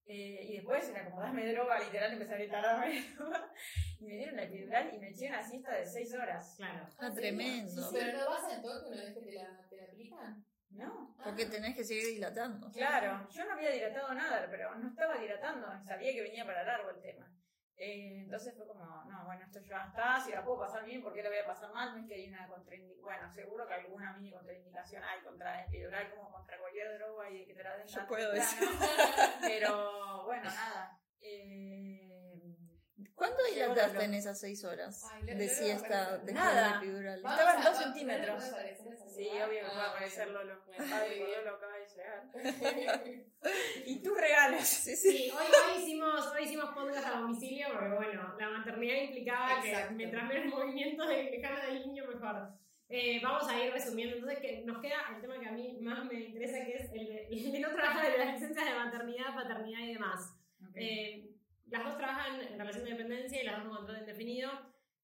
Eh, 0.08 0.45
y 0.50 0.56
después 0.58 0.88
era 0.89 1.04
como 1.06 1.19
darme 1.19 1.52
droga, 1.52 1.80
literal, 1.80 2.13
empecé 2.13 2.34
a 2.34 2.38
gritar 2.38 2.62
droga. 2.62 2.86
Y 4.00 4.06
me 4.06 4.13
dieron 4.17 4.36
la 4.36 4.43
epidural 4.43 4.93
y 4.93 5.00
me 5.00 5.10
eché 5.10 5.28
una 5.30 5.41
siesta 5.41 5.74
de 5.74 5.86
6 5.86 6.13
horas. 6.15 6.54
Claro. 6.58 6.88
Ah, 7.00 7.12
tremendo. 7.15 7.89
Pero 7.91 8.17
no 8.19 8.30
vas 8.30 8.43
al 8.43 8.62
toque 8.62 8.89
una 8.91 9.04
vez 9.04 9.13
que 9.15 9.21
te 9.21 9.32
la, 9.32 9.67
te 9.69 9.78
la 9.78 9.84
aplican. 9.86 10.45
¿No? 10.71 11.15
Porque 11.24 11.45
tenés 11.45 11.74
que 11.76 11.84
seguir 11.86 12.08
dilatando. 12.08 12.69
Claro, 12.71 13.28
yo 13.32 13.45
no 13.45 13.54
había 13.54 13.71
dilatado 13.71 14.13
nada, 14.13 14.45
pero 14.52 14.76
no 14.76 14.89
estaba 14.89 15.17
dilatando, 15.17 15.67
sabía 15.88 16.12
que 16.12 16.21
venía 16.21 16.45
para 16.45 16.63
largo 16.65 16.89
el 16.89 17.02
tema. 17.02 17.32
Eh, 17.78 18.22
entonces 18.24 18.56
fue 18.56 18.66
como, 18.66 18.86
no, 18.86 19.26
bueno, 19.26 19.44
esto 19.44 19.60
ya 19.60 19.86
está, 19.86 20.20
si 20.22 20.32
la 20.32 20.44
puedo 20.46 20.60
pasar 20.60 20.86
bien, 20.86 21.04
¿por 21.04 21.14
qué 21.14 21.22
la 21.22 21.30
voy 21.30 21.40
a 21.40 21.46
pasar 21.46 21.74
mal? 21.74 21.92
No 21.92 22.02
es 22.02 22.08
que 22.08 22.16
hay 22.16 22.30
una 22.30 22.48
contraindicación, 22.48 23.04
bueno, 23.04 23.30
seguro 23.30 23.68
que 23.68 23.74
alguna 23.74 24.14
mini 24.14 24.32
contraindicación 24.32 25.04
hay 25.04 25.22
contra 25.22 25.52
la 25.52 25.66
epidural, 25.66 26.10
como 26.12 26.32
contra 26.32 26.58
cualquier 26.58 26.98
droga 26.98 27.30
y 27.30 27.46
que 27.46 27.54
te 27.54 27.64
la 27.64 27.76
den 27.78 27.88
Yo 27.88 28.08
puedo. 28.08 28.32
Pero 29.42 30.24
bueno, 30.24 30.44
nada. 30.46 30.98
Eh, 31.20 32.14
¿Cuánto 33.15 33.38
bueno, 33.56 34.01
en 34.01 34.13
esas 34.13 34.39
seis 34.39 34.63
horas 34.65 35.01
de 35.23 35.47
siesta 35.47 36.21
Nada. 36.34 36.82
de? 36.82 37.21
Vamos 37.21 37.39
Estaban 37.39 37.63
dos 37.63 37.78
centímetros. 37.78 38.43
¿puede 38.43 38.49
aparecer 38.49 38.93
esa 38.93 39.10
sí, 39.10 39.30
obvio 39.30 39.47
que 39.47 39.63
va 39.63 39.84
a 39.84 39.89
aparecer. 39.91 40.28
Lolo. 40.32 40.62
Padre. 40.65 41.15
Dios 41.25 41.43
lo 41.45 41.56
acaba 41.56 41.73
de 41.78 41.86
llegar. 41.88 43.25
y 43.86 44.04
tus 44.04 44.17
regalos. 44.17 44.63
Sí, 44.63 44.95
sí. 44.97 45.12
Sí, 45.12 45.32
hoy, 45.32 45.45
hoy, 45.45 45.82
hicimos, 45.82 46.28
hoy 46.28 46.43
hicimos 46.43 46.73
podcast 46.73 47.08
a 47.08 47.19
domicilio 47.19 47.67
porque, 47.71 47.95
bueno, 47.95 48.36
la 48.38 48.49
maternidad 48.49 49.01
implicaba 49.04 49.63
Exacto. 49.63 49.89
que 49.89 49.95
mientras 49.95 50.28
menos 50.28 50.54
movimiento 50.54 51.08
de 51.08 51.23
lejana 51.23 51.65
del 51.67 51.88
niño, 51.88 52.04
mejor. 52.08 52.49
Eh, 52.89 53.19
vamos 53.23 53.47
a 53.47 53.63
ir 53.63 53.71
resumiendo. 53.71 54.15
Entonces, 54.15 54.39
que 54.39 54.63
nos 54.65 54.82
queda 54.82 54.97
el 55.15 55.21
tema 55.21 55.39
que 55.39 55.47
a 55.47 55.51
mí 55.54 55.78
más 55.80 56.04
me 56.06 56.19
interesa, 56.19 56.65
que 56.65 56.75
es 56.75 56.91
el 56.91 57.08
de, 57.08 57.28
el 57.32 57.51
de 57.51 57.60
no 57.60 57.71
trabajar 57.71 58.12
de 58.12 58.17
las 58.17 58.34
licencias 58.34 58.65
de 58.65 58.75
maternidad, 58.75 59.34
paternidad 59.34 59.80
y 59.80 59.93
demás. 59.93 60.36
Eh, 60.75 61.35
las 61.67 61.84
dos 61.84 61.97
trabajan 61.97 62.39
en 62.41 62.58
relación 62.60 62.84
de 62.86 62.91
dependencia 62.91 63.41
y 63.41 63.45
las 63.45 63.58
dos 63.58 63.67
con 63.67 63.78
contrato 63.78 63.99
indefinido. 64.01 64.51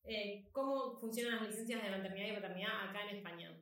Eh, 0.04 0.50
¿Cómo 0.52 1.00
funcionan 1.00 1.40
las 1.40 1.50
licencias 1.50 1.84
de 1.84 1.90
maternidad 1.92 2.28
y 2.28 2.34
paternidad 2.36 2.90
acá 2.90 3.04
en 3.10 3.18
España? 3.18 3.58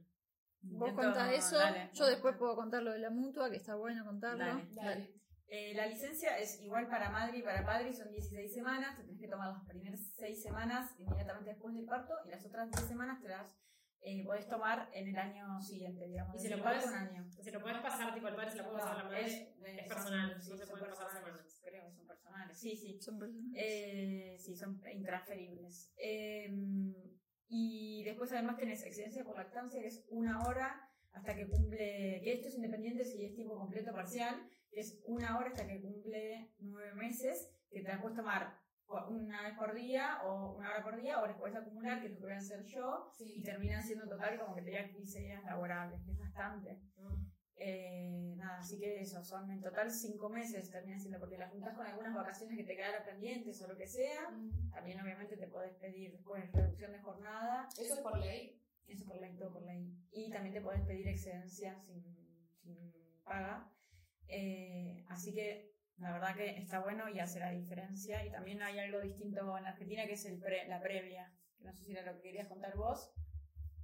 Vos 0.61 0.91
contás 0.93 1.31
eso, 1.33 1.57
dale. 1.57 1.89
yo 1.93 2.05
después 2.05 2.35
puedo 2.37 2.55
contar 2.55 2.83
lo 2.83 2.91
de 2.91 2.99
la 2.99 3.09
mutua, 3.09 3.49
que 3.49 3.57
está 3.57 3.75
bueno 3.75 4.03
contarlo. 4.05 4.45
Dale. 4.45 4.67
Dale. 4.71 5.13
Eh, 5.47 5.73
la 5.73 5.87
licencia 5.87 6.37
es 6.37 6.61
igual 6.61 6.87
para 6.87 7.09
madre 7.09 7.39
y 7.39 7.41
para 7.41 7.65
padre, 7.65 7.91
son 7.93 8.11
16 8.11 8.53
semanas. 8.53 8.95
Te 8.97 9.03
tenés 9.03 9.19
que 9.19 9.27
tomar 9.27 9.51
las 9.53 9.65
primeras 9.65 9.99
6 10.17 10.43
semanas 10.43 10.93
inmediatamente 10.99 11.51
después 11.51 11.73
del 11.73 11.85
parto, 11.85 12.13
y 12.25 12.29
las 12.29 12.45
otras 12.45 12.69
10 12.69 12.87
semanas 12.87 13.21
te 13.21 13.29
las 13.29 13.51
eh, 14.01 14.23
podés 14.25 14.47
tomar 14.47 14.89
en 14.93 15.07
el 15.09 15.17
año 15.17 15.59
siguiente, 15.61 16.05
digamos. 16.07 16.35
¿Y 16.35 16.39
se 16.47 16.55
lo 16.55 16.63
parto 16.63 16.87
un 16.87 16.93
año. 16.93 17.29
Se 17.31 17.51
lo 17.51 17.61
podés 17.61 17.77
pasar, 17.81 18.13
tipo, 18.13 18.27
el 18.27 18.35
padre 18.35 18.51
se 18.51 18.57
lo 18.57 18.63
puede 18.65 18.77
pasar 18.77 18.93
a 18.95 18.97
la 18.99 19.03
madre. 19.05 19.25
es, 19.25 19.33
es 19.33 19.87
son- 19.87 19.87
personal, 19.87 20.41
sí, 20.41 20.51
no 20.51 20.57
se 20.57 20.65
son 20.65 20.69
pueden 20.79 20.89
pasar 20.89 21.07
personales, 21.07 21.53
semanas. 21.53 21.61
Creo 21.63 21.83
que 21.85 21.91
son 21.95 22.07
personales. 22.07 22.48
Sí, 22.59 22.75
sí. 22.75 22.99
Son 22.99 23.17
personas. 23.17 23.51
Eh, 23.55 24.35
sí, 24.37 24.55
son 24.55 24.81
intransferibles. 24.93 25.93
Eh, 25.97 26.49
y 27.47 28.03
después 28.03 28.31
además 28.33 28.57
tenés 28.57 28.83
excedencia 28.85 29.23
por 29.23 29.37
lactancia, 29.37 29.81
que 29.81 29.87
es 29.87 30.05
una 30.09 30.43
hora 30.43 30.85
hasta 31.11 31.35
que 31.35 31.47
cumple, 31.47 32.21
que 32.23 32.33
esto 32.33 32.49
es 32.49 32.55
independiente 32.55 33.03
si 33.05 33.23
es 33.25 33.33
tiempo 33.33 33.57
completo 33.57 33.91
o 33.91 33.95
parcial, 33.95 34.35
que 34.71 34.81
es 34.81 35.01
una 35.05 35.37
hora 35.37 35.47
hasta 35.47 35.65
que 35.65 35.81
cumple 35.81 36.53
nueve 36.59 36.93
meses, 36.93 37.49
que 37.71 37.81
te 37.81 37.87
la 37.87 38.01
puedes 38.01 38.17
tomar 38.17 38.59
una 39.07 39.43
vez 39.43 39.55
por 39.57 39.73
día 39.75 40.19
o 40.23 40.57
una 40.57 40.71
hora 40.71 40.83
por 40.83 40.99
día, 40.99 41.21
o 41.21 41.27
les 41.27 41.37
puedes 41.37 41.55
acumular, 41.55 42.01
que 42.01 42.07
es 42.07 42.13
lo 42.13 42.17
que 42.19 42.23
voy 42.25 42.33
a 42.33 42.37
hacer 42.37 42.63
yo, 42.65 43.11
y 43.19 43.35
Sí. 43.35 43.43
terminan 43.43 43.83
siendo 43.83 44.03
en 44.05 44.09
total 44.09 44.39
como 44.39 44.55
que 44.55 44.63
te 44.63 44.71
llevan 44.71 44.91
15 44.91 45.19
días 45.19 45.43
laborables, 45.43 46.01
que 46.03 46.11
es 46.11 46.17
bastante. 46.17 46.81
Eh, 47.61 48.35
nada, 48.37 48.59
así 48.59 48.79
que 48.79 49.01
eso, 49.01 49.21
son 49.23 49.51
en 49.51 49.59
total 49.61 49.91
cinco 49.91 50.29
meses 50.29 50.71
terminan 50.71 50.99
siendo, 50.99 51.19
porque 51.19 51.37
las 51.37 51.51
juntas 51.51 51.75
con 51.75 51.85
algunas 51.85 52.13
vacaciones 52.15 52.57
que 52.57 52.63
te 52.63 52.75
quedaron 52.75 53.03
pendientes 53.05 53.61
o 53.61 53.67
lo 53.67 53.75
que 53.75 53.85
sea, 53.87 54.29
Mm. 54.31 54.71
también 54.71 55.01
obviamente 55.01 55.35
te 55.35 55.47
podés 55.47 55.73
pedir 55.75 56.13
después 56.13 56.49
reducción 56.53 56.91
de 56.93 56.99
jornada, 56.99 57.67
Eso 57.77 57.95
es 57.95 57.99
por 57.99 58.17
ley. 58.17 58.61
eso 58.87 59.05
por 59.05 59.19
ley, 59.19 59.35
todo 59.35 59.51
por 59.51 59.63
ley, 59.63 59.93
y 60.11 60.29
también 60.31 60.53
te 60.55 60.61
podés 60.61 60.81
pedir 60.83 61.07
excedencia 61.09 61.77
sin, 61.81 62.01
sin 62.61 62.91
paga, 63.23 63.69
Eh, 64.31 65.03
así 65.09 65.33
que 65.33 65.73
la 65.97 66.13
verdad 66.13 66.35
que 66.35 66.55
está 66.59 66.79
bueno 66.79 67.09
y 67.09 67.19
hace 67.19 67.39
la 67.39 67.49
diferencia, 67.49 68.23
y 68.25 68.31
también 68.31 68.61
hay 68.61 68.77
algo 68.79 69.01
distinto 69.01 69.57
en 69.57 69.65
Argentina 69.65 70.05
que 70.05 70.13
es 70.13 70.25
el 70.25 70.39
pre- 70.39 70.67
la 70.67 70.79
previa, 70.79 71.33
no 71.59 71.73
sé 71.73 71.83
si 71.83 71.91
era 71.91 72.03
lo 72.03 72.13
que 72.15 72.21
querías 72.21 72.47
contar 72.47 72.75
vos, 72.77 73.11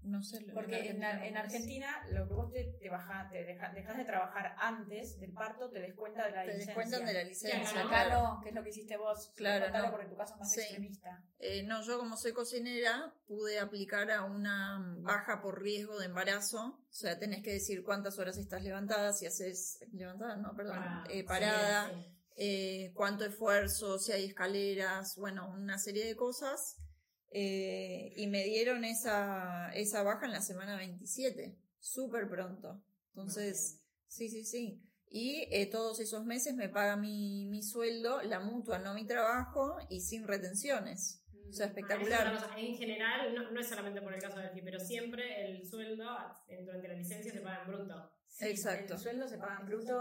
No 0.06 0.22
sé. 0.24 0.42
lo- 0.42 0.54
porque 0.54 0.90
en, 0.90 1.04
Ar- 1.04 1.24
en 1.26 1.36
Argentina 1.36 1.88
lo 2.12 2.28
que 2.28 2.34
vos 2.34 2.52
te, 2.52 2.64
te, 2.80 2.90
baja, 2.90 3.28
te 3.32 3.44
deja- 3.44 3.72
dejas 3.74 3.98
de 3.98 4.06
trabajar 4.06 4.56
antes 4.60 5.20
del 5.20 5.34
parto, 5.34 5.70
te 5.72 5.80
descuenta 5.80 6.26
de 6.26 6.32
la 6.32 6.42
te 6.44 6.48
licencia. 6.54 6.66
descuentan 6.76 7.06
de 7.08 7.14
la 7.14 7.24
licencia. 7.24 7.82
Claro, 7.88 8.40
que 8.44 8.50
es 8.50 8.56
lo 8.56 8.64
que 8.64 8.70
hiciste 8.70 8.98
vos. 8.98 9.32
Claro, 9.36 9.70
no. 9.78 9.92
porque 9.92 10.06
tu 10.08 10.16
caso 10.16 10.34
es 10.36 10.40
más 10.40 10.52
Sí. 10.52 10.62
extremista. 10.62 11.24
Eh, 11.40 11.64
no, 11.64 11.82
yo 11.84 11.98
como 11.98 12.18
soy 12.18 12.34
cocinera 12.34 13.14
pude 13.28 13.60
aplicar 13.60 14.12
a 14.12 14.24
una 14.24 14.80
baja 15.00 15.42
por 15.42 15.62
riesgo 15.62 15.98
de 16.00 16.06
embarazo. 16.06 16.80
O 16.90 16.94
sea, 16.94 17.18
tenés 17.20 17.42
que 17.44 17.52
decir 17.54 17.84
cuántas 17.84 18.20
horas 18.20 18.38
estás 18.38 18.64
levantada, 18.64 19.12
si 19.14 19.26
haces 19.26 19.80
levantada, 19.92 20.36
no, 20.38 20.56
perdón, 20.56 20.78
Parada. 20.78 21.04
eh, 21.10 21.24
parada, 21.24 21.90
Sí, 21.90 21.96
sí. 22.04 22.16
eh, 22.38 22.92
cuánto 22.94 23.26
esfuerzo, 23.26 23.98
si 24.00 24.12
hay 24.12 24.26
escaleras, 24.26 25.16
bueno, 25.18 25.50
una 25.50 25.78
serie 25.78 26.06
de 26.06 26.16
cosas. 26.16 26.78
Eh, 27.38 28.14
y 28.16 28.28
me 28.28 28.46
dieron 28.46 28.86
esa, 28.86 29.70
esa 29.74 30.04
baja 30.04 30.26
en 30.26 30.32
la 30.32 30.40
semana 30.42 30.78
27, 30.78 31.60
súper 31.80 32.30
pronto. 32.30 32.82
Entonces, 33.10 33.82
sí, 34.08 34.30
sí, 34.30 34.46
sí. 34.46 34.82
Y 35.10 35.50
eh, 35.52 35.66
todos 35.66 36.00
esos 36.00 36.24
meses 36.24 36.56
me 36.56 36.70
paga 36.70 36.96
mi, 36.96 37.46
mi 37.48 37.62
sueldo, 37.62 38.22
la 38.22 38.40
mutua, 38.40 38.80
no 38.80 38.94
mi 38.94 39.06
trabajo, 39.06 39.76
y 39.90 40.00
sin 40.00 40.26
retenciones. 40.26 41.26
O 41.28 41.34
sea, 41.34 41.42
Ah, 41.42 41.50
esa 41.50 41.64
es 41.66 41.70
espectacular. 41.72 42.28
otra 42.28 42.48
cosa. 42.48 42.58
En 42.58 42.78
general, 42.78 43.36
no, 43.36 43.52
no 43.52 43.60
es 43.60 43.68
solamente 43.68 44.02
por 44.02 44.14
el 44.14 44.22
caso 44.22 44.40
de 44.40 44.48
aquí, 44.48 44.62
pero 44.62 44.80
siempre 44.80 45.46
el 45.46 45.68
sueldo 45.68 46.06
durante 46.64 46.88
la 46.88 46.94
licencia 46.94 47.34
se 47.34 47.42
paga 47.42 47.64
en 47.64 47.68
bruto. 47.68 48.12
Sí, 48.30 48.46
Exacto. 48.46 48.94
El 48.94 49.00
sueldo 49.02 49.28
se 49.28 49.38
paga 49.38 49.60
en 49.60 49.66
bruto, 49.66 50.00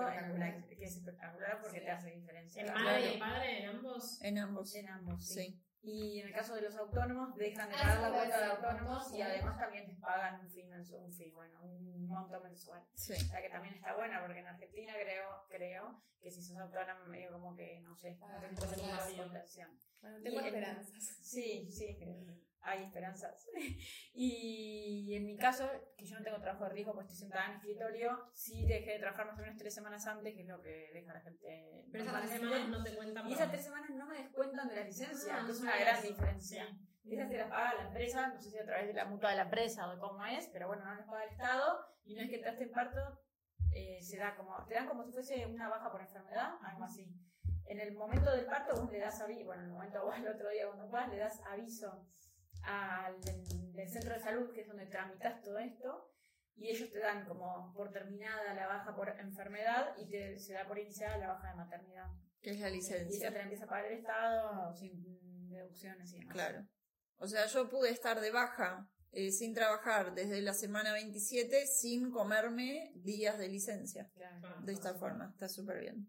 que 0.68 0.84
es 0.84 0.96
espectacular 0.98 1.60
porque 1.60 1.80
te 1.80 1.90
hace 1.90 2.10
diferencia. 2.12 2.62
¿En 2.62 2.72
madre 2.72 3.12
y 3.12 3.18
padre, 3.18 3.62
en 3.62 3.68
ambos? 3.70 4.22
En 4.22 4.38
ambos. 4.38 4.74
En 4.76 4.88
ambos, 4.88 5.26
sí. 5.26 5.34
Sí. 5.34 5.60
Y 5.86 6.20
en 6.20 6.28
el 6.28 6.32
caso 6.34 6.54
de 6.54 6.62
los 6.62 6.74
autónomos, 6.76 7.34
dejan 7.36 7.68
de 7.68 7.74
Ah, 7.76 7.78
pagar 7.78 8.00
la 8.00 8.10
cuota 8.10 8.38
de 8.38 8.44
autónomos 8.46 9.12
y 9.14 9.20
además 9.20 9.58
también 9.58 9.86
te 9.86 9.94
pagan 10.00 10.40
un 10.40 10.50
fee, 10.50 10.64
mensual, 10.64 11.02
un 11.04 11.12
fee, 11.12 11.30
bueno, 11.32 11.60
un 11.62 12.06
monto 12.06 12.40
mensual. 12.40 12.82
Sí. 12.94 13.12
O 13.12 13.16
sea 13.16 13.42
que 13.42 13.50
también 13.50 13.74
está 13.74 13.94
buena 13.94 14.22
porque 14.22 14.38
en 14.40 14.46
Argentina 14.46 14.92
creo, 15.02 15.44
creo 15.50 16.02
que 16.22 16.30
si 16.30 16.42
sos 16.42 16.56
autónomo 16.56 17.04
medio 17.06 17.30
como 17.32 17.54
que, 17.54 17.80
no 17.80 17.94
sé, 17.96 18.18
Ah, 18.22 18.40
no 18.40 18.48
te 18.58 19.16
contención. 19.16 19.78
Bueno, 20.00 20.16
tengo 20.22 20.36
Y 20.36 20.38
en- 20.38 20.44
esperanzas. 20.46 21.18
Sí, 21.20 21.68
sí, 21.70 21.96
hay 22.64 22.82
esperanzas. 22.84 23.48
Y 24.16 25.14
en 25.16 25.26
mi 25.26 25.36
caso, 25.36 25.68
que 25.96 26.06
yo 26.06 26.16
no 26.16 26.24
tengo 26.24 26.40
trabajo 26.40 26.64
de 26.64 26.70
riesgo, 26.70 26.94
pues 26.94 27.06
estoy 27.06 27.18
sentada 27.22 27.46
en 27.46 27.50
el 27.50 27.56
escritorio, 27.56 28.30
sí 28.32 28.64
dejé 28.64 28.92
de 28.92 28.98
trabajar 29.00 29.26
más 29.26 29.38
o 29.38 29.42
menos 29.42 29.56
tres 29.56 29.74
semanas 29.74 30.06
antes, 30.06 30.34
que 30.34 30.42
es 30.42 30.48
lo 30.48 30.62
que 30.62 30.90
deja 30.92 31.12
la 31.12 31.20
gente. 31.20 31.84
Pero 31.90 32.04
esas 32.04 32.22
tres 32.22 32.40
semanas 32.40 32.68
no 32.68 32.84
te 32.84 32.94
cuentan 32.94 33.28
Y 33.28 33.32
esas 33.32 33.50
tres 33.50 33.64
semanas 33.64 33.90
no 33.90 34.06
me 34.06 34.18
descuentan 34.18 34.68
de 34.68 34.76
la 34.76 34.84
licencia, 34.84 35.40
Ah, 35.40 35.44
que 35.44 35.52
es 35.52 35.60
una 35.60 35.76
gran 35.76 36.02
diferencia. 36.02 36.66
Sí. 37.02 37.14
Esas 37.14 37.28
te 37.28 37.38
las 37.38 37.50
paga 37.50 37.74
la 37.74 37.88
empresa, 37.88 38.28
no 38.28 38.40
sé 38.40 38.50
si 38.50 38.58
a 38.58 38.64
través 38.64 38.86
de 38.86 38.94
la 38.94 39.04
mutua 39.04 39.30
de 39.30 39.36
la 39.36 39.42
empresa 39.42 39.88
o 39.88 39.94
de 39.94 39.98
cómo 39.98 40.24
es, 40.24 40.48
pero 40.52 40.68
bueno, 40.68 40.84
no 40.84 40.94
las 40.94 41.06
paga 41.06 41.24
el 41.24 41.30
Estado. 41.30 41.86
Y 42.04 42.14
no 42.14 42.22
es 42.22 42.30
que 42.30 42.36
entraste 42.36 42.64
en 42.64 42.70
parto, 42.70 43.00
eh, 43.72 44.00
se 44.00 44.16
da 44.16 44.36
como, 44.36 44.64
te 44.66 44.74
dan 44.74 44.86
como 44.86 45.04
si 45.04 45.12
fuese 45.12 45.44
una 45.46 45.68
baja 45.68 45.90
por 45.90 46.00
enfermedad, 46.00 46.54
algo 46.62 46.84
así. 46.84 47.12
En 47.66 47.80
el 47.80 47.94
momento 47.94 48.30
del 48.30 48.46
parto 48.46 48.80
vos 48.80 48.92
le 48.92 49.00
das 49.00 49.20
aviso, 49.20 49.46
bueno, 49.46 49.62
en 49.62 49.68
el 49.68 49.72
momento 49.72 50.04
o 50.04 50.12
el 50.12 50.28
otro 50.28 50.50
día 50.50 50.66
cuando 50.66 50.88
puedas, 50.88 51.08
le 51.08 51.16
das 51.16 51.40
aviso 51.50 52.06
al 52.66 53.20
del 53.20 53.88
centro 53.88 54.14
de 54.14 54.20
salud, 54.20 54.52
que 54.52 54.62
es 54.62 54.68
donde 54.68 54.86
tramitas 54.86 55.42
todo 55.42 55.58
esto, 55.58 56.10
y 56.56 56.68
ellos 56.68 56.90
te 56.90 57.00
dan 57.00 57.26
como 57.26 57.72
por 57.74 57.92
terminada 57.92 58.54
la 58.54 58.66
baja 58.66 58.94
por 58.94 59.08
enfermedad 59.08 59.96
y 59.98 60.08
te, 60.08 60.38
se 60.38 60.52
da 60.52 60.66
por 60.66 60.78
iniciada 60.78 61.18
la 61.18 61.28
baja 61.28 61.50
de 61.50 61.54
maternidad. 61.56 62.06
Que 62.40 62.50
es 62.50 62.60
la 62.60 62.70
Y 62.70 62.78
esa 62.78 62.94
licencia. 62.98 63.30
te 63.30 63.36
la 63.36 63.42
empieza 63.42 63.64
a 63.64 63.68
pagar 63.68 63.86
el 63.86 63.98
Estado 63.98 64.74
sin 64.74 65.48
deducciones 65.48 66.12
y 66.12 66.18
demás. 66.20 66.34
Claro. 66.34 66.66
O 67.16 67.26
sea, 67.26 67.46
yo 67.46 67.68
pude 67.68 67.90
estar 67.90 68.20
de 68.20 68.30
baja 68.30 68.88
eh, 69.12 69.30
sin 69.30 69.54
trabajar 69.54 70.14
desde 70.14 70.42
la 70.42 70.52
semana 70.52 70.92
27 70.92 71.66
sin 71.66 72.10
comerme 72.10 72.92
días 72.94 73.38
de 73.38 73.48
licencia. 73.48 74.10
Claro. 74.14 74.60
De 74.60 74.72
esta 74.72 74.94
forma. 74.94 75.30
Está 75.30 75.48
súper 75.48 75.80
bien. 75.80 76.08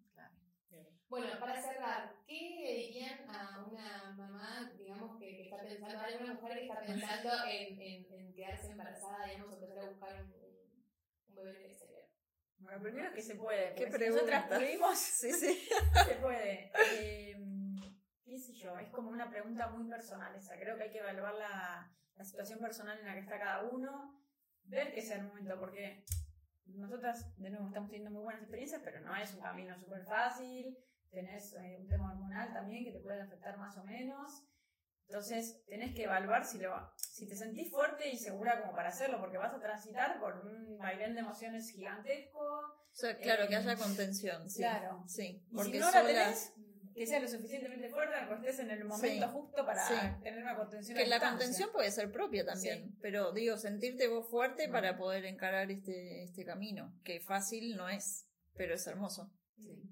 Bueno, 1.07 1.39
para 1.39 1.61
cerrar, 1.61 2.13
¿qué 2.27 2.57
le 2.59 2.73
dirían 2.73 3.29
a 3.29 3.63
una 3.63 4.13
mamá, 4.17 4.71
digamos, 4.75 5.17
que 5.19 5.24
está 5.55 5.67
pensando, 5.67 5.99
a 5.99 6.23
una 6.23 6.33
mujer 6.33 6.57
que 6.57 6.63
está 6.67 6.81
pensando 6.81 7.29
en, 7.49 7.81
en, 7.81 8.13
en 8.13 8.33
quedarse 8.33 8.71
embarazada, 8.71 9.25
digamos, 9.25 9.51
o 9.51 9.53
empezar 9.55 9.79
a 9.79 9.89
buscar 9.89 10.23
un, 10.23 10.31
un, 10.31 11.29
un 11.29 11.35
bebé 11.35 11.49
en 11.51 11.55
el 11.57 11.65
exterior? 11.65 12.03
Bueno, 12.59 12.81
primero 12.81 13.13
que 13.13 13.21
se 13.21 13.35
puede. 13.35 13.75
¿Qué 13.75 13.91
si 13.91 14.09
nosotras 14.09 14.47
pudimos, 14.47 14.97
Sí, 15.21 15.31
sí. 15.33 15.67
se 16.07 16.15
puede. 16.15 16.71
Eh, 16.93 17.35
¿Qué 18.23 18.39
sé 18.39 18.53
yo? 18.53 18.77
es 18.79 18.89
como 18.89 19.11
una 19.11 19.29
pregunta 19.29 19.69
muy 19.69 19.87
personal 19.89 20.35
esa. 20.35 20.57
Creo 20.57 20.77
que 20.77 20.83
hay 20.83 20.91
que 20.91 20.99
evaluar 20.99 21.35
la, 21.35 21.91
la 22.15 22.23
situación 22.23 22.59
personal 22.59 22.97
en 22.99 23.05
la 23.05 23.13
que 23.13 23.19
está 23.19 23.37
cada 23.37 23.63
uno, 23.63 24.19
ver 24.63 24.93
que 24.93 25.01
sea 25.01 25.17
el 25.17 25.27
momento, 25.27 25.59
porque 25.59 26.03
nosotras, 26.65 27.37
de 27.37 27.49
nuevo, 27.49 27.67
estamos 27.67 27.89
teniendo 27.89 28.11
muy 28.11 28.23
buenas 28.23 28.41
experiencias, 28.41 28.81
pero 28.83 28.99
no 29.01 29.15
es 29.15 29.33
un 29.33 29.41
camino 29.41 29.77
súper 29.77 30.03
fácil. 30.05 30.77
Tenés 31.11 31.53
eh, 31.53 31.77
un 31.79 31.87
tema 31.87 32.11
hormonal 32.11 32.51
también 32.51 32.83
que 32.83 32.91
te 32.91 32.99
puede 32.99 33.21
afectar 33.21 33.57
más 33.57 33.77
o 33.77 33.83
menos. 33.83 34.43
Entonces, 35.07 35.61
tenés 35.67 35.93
que 35.95 36.03
evaluar 36.03 36.45
si, 36.45 36.57
lo, 36.59 36.73
si 36.97 37.27
te 37.27 37.35
sentís 37.35 37.69
fuerte 37.71 38.09
y 38.09 38.17
segura 38.17 38.59
como 38.61 38.73
para 38.73 38.89
hacerlo, 38.89 39.19
porque 39.19 39.37
vas 39.37 39.53
a 39.53 39.59
transitar 39.59 40.19
por 40.19 40.45
un 40.45 40.77
vaivén 40.77 41.13
de 41.13 41.19
emociones 41.21 41.69
gigantesco. 41.71 42.39
O 42.39 42.89
sea, 42.91 43.17
claro, 43.17 43.43
Eh, 43.43 43.47
que 43.47 43.55
haya 43.55 43.75
contención. 43.75 44.49
Sí. 44.49 44.59
claro. 44.59 45.03
Sí. 45.07 45.45
Y 45.51 45.55
Porque 45.55 45.73
si 45.73 45.79
no 45.79 45.85
la 45.85 45.91
sola- 45.91 46.07
tenés, 46.07 46.53
que 46.95 47.05
sea 47.05 47.19
lo 47.19 47.27
suficientemente 47.27 47.89
fuerte, 47.89 48.15
que 48.27 48.33
estés 48.35 48.59
en 48.59 48.71
el 48.71 48.85
momento 48.85 49.25
Sí. 49.27 49.31
justo 49.33 49.65
para 49.65 49.85
Sí. 49.87 49.93
tener 50.23 50.41
una 50.41 50.55
contención. 50.55 50.97
Que 50.97 51.03
a 51.03 51.07
la 51.07 51.19
contención 51.19 51.69
puede 51.71 51.91
ser 51.91 52.11
propia 52.11 52.45
también, 52.45 52.97
pero 53.01 53.31
digo, 53.33 53.57
sentirte 53.57 54.07
vos 54.07 54.27
fuerte 54.29 54.69
para 54.69 54.97
poder 54.97 55.25
encarar 55.25 55.69
este, 55.71 56.23
este 56.23 56.45
camino, 56.45 56.93
que 57.03 57.19
fácil 57.19 57.75
no 57.75 57.89
es, 57.89 58.25
pero 58.53 58.73
es 58.75 58.87
hermoso. 58.87 59.29
Sí. 59.57 59.83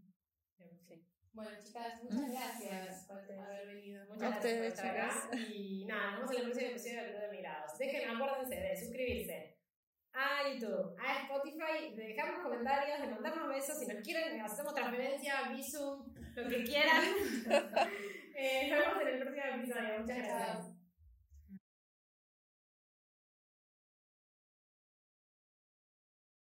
Bueno, 1.33 1.49
chicas, 1.63 2.03
muchas 2.03 2.29
gracias 2.29 3.05
por 3.07 3.17
haber 3.17 3.65
venido. 3.65 4.05
Muchas 4.05 4.29
gracias 4.29 4.57
por 4.57 4.65
estar 4.65 4.97
acá. 4.97 5.29
Y 5.49 5.85
nada, 5.85 6.19
nos 6.19 6.29
vemos 6.29 6.31
en 6.31 6.37
el 6.37 6.43
próximo 6.43 6.69
episodio 6.69 7.03
de 7.03 7.09
Club 7.09 7.21
de 7.21 7.31
Mirados. 7.31 7.77
Dejen, 7.79 8.09
acuérdense 8.09 8.55
de 8.55 8.77
suscribirse 8.77 9.57
a 10.13 10.47
YouTube, 10.47 10.95
a 10.99 11.21
Spotify, 11.23 11.95
de 11.95 12.07
dejarnos 12.09 12.43
comentarios, 12.43 13.01
de 13.01 13.07
mandarnos 13.07 13.49
besos. 13.49 13.79
Si 13.79 13.87
nos 13.87 14.03
quieren, 14.03 14.41
hacemos 14.41 14.75
transferencia, 14.75 15.49
visum, 15.49 16.13
lo 16.35 16.49
que 16.49 16.63
quieran. 16.63 17.03
eh, 18.35 18.69
nos 18.69 18.79
vemos 18.79 19.01
en 19.01 19.07
el 19.07 19.19
próximo 19.19 19.55
episodio. 19.55 19.99
Muchas 20.01 20.17
gracias. 20.17 20.82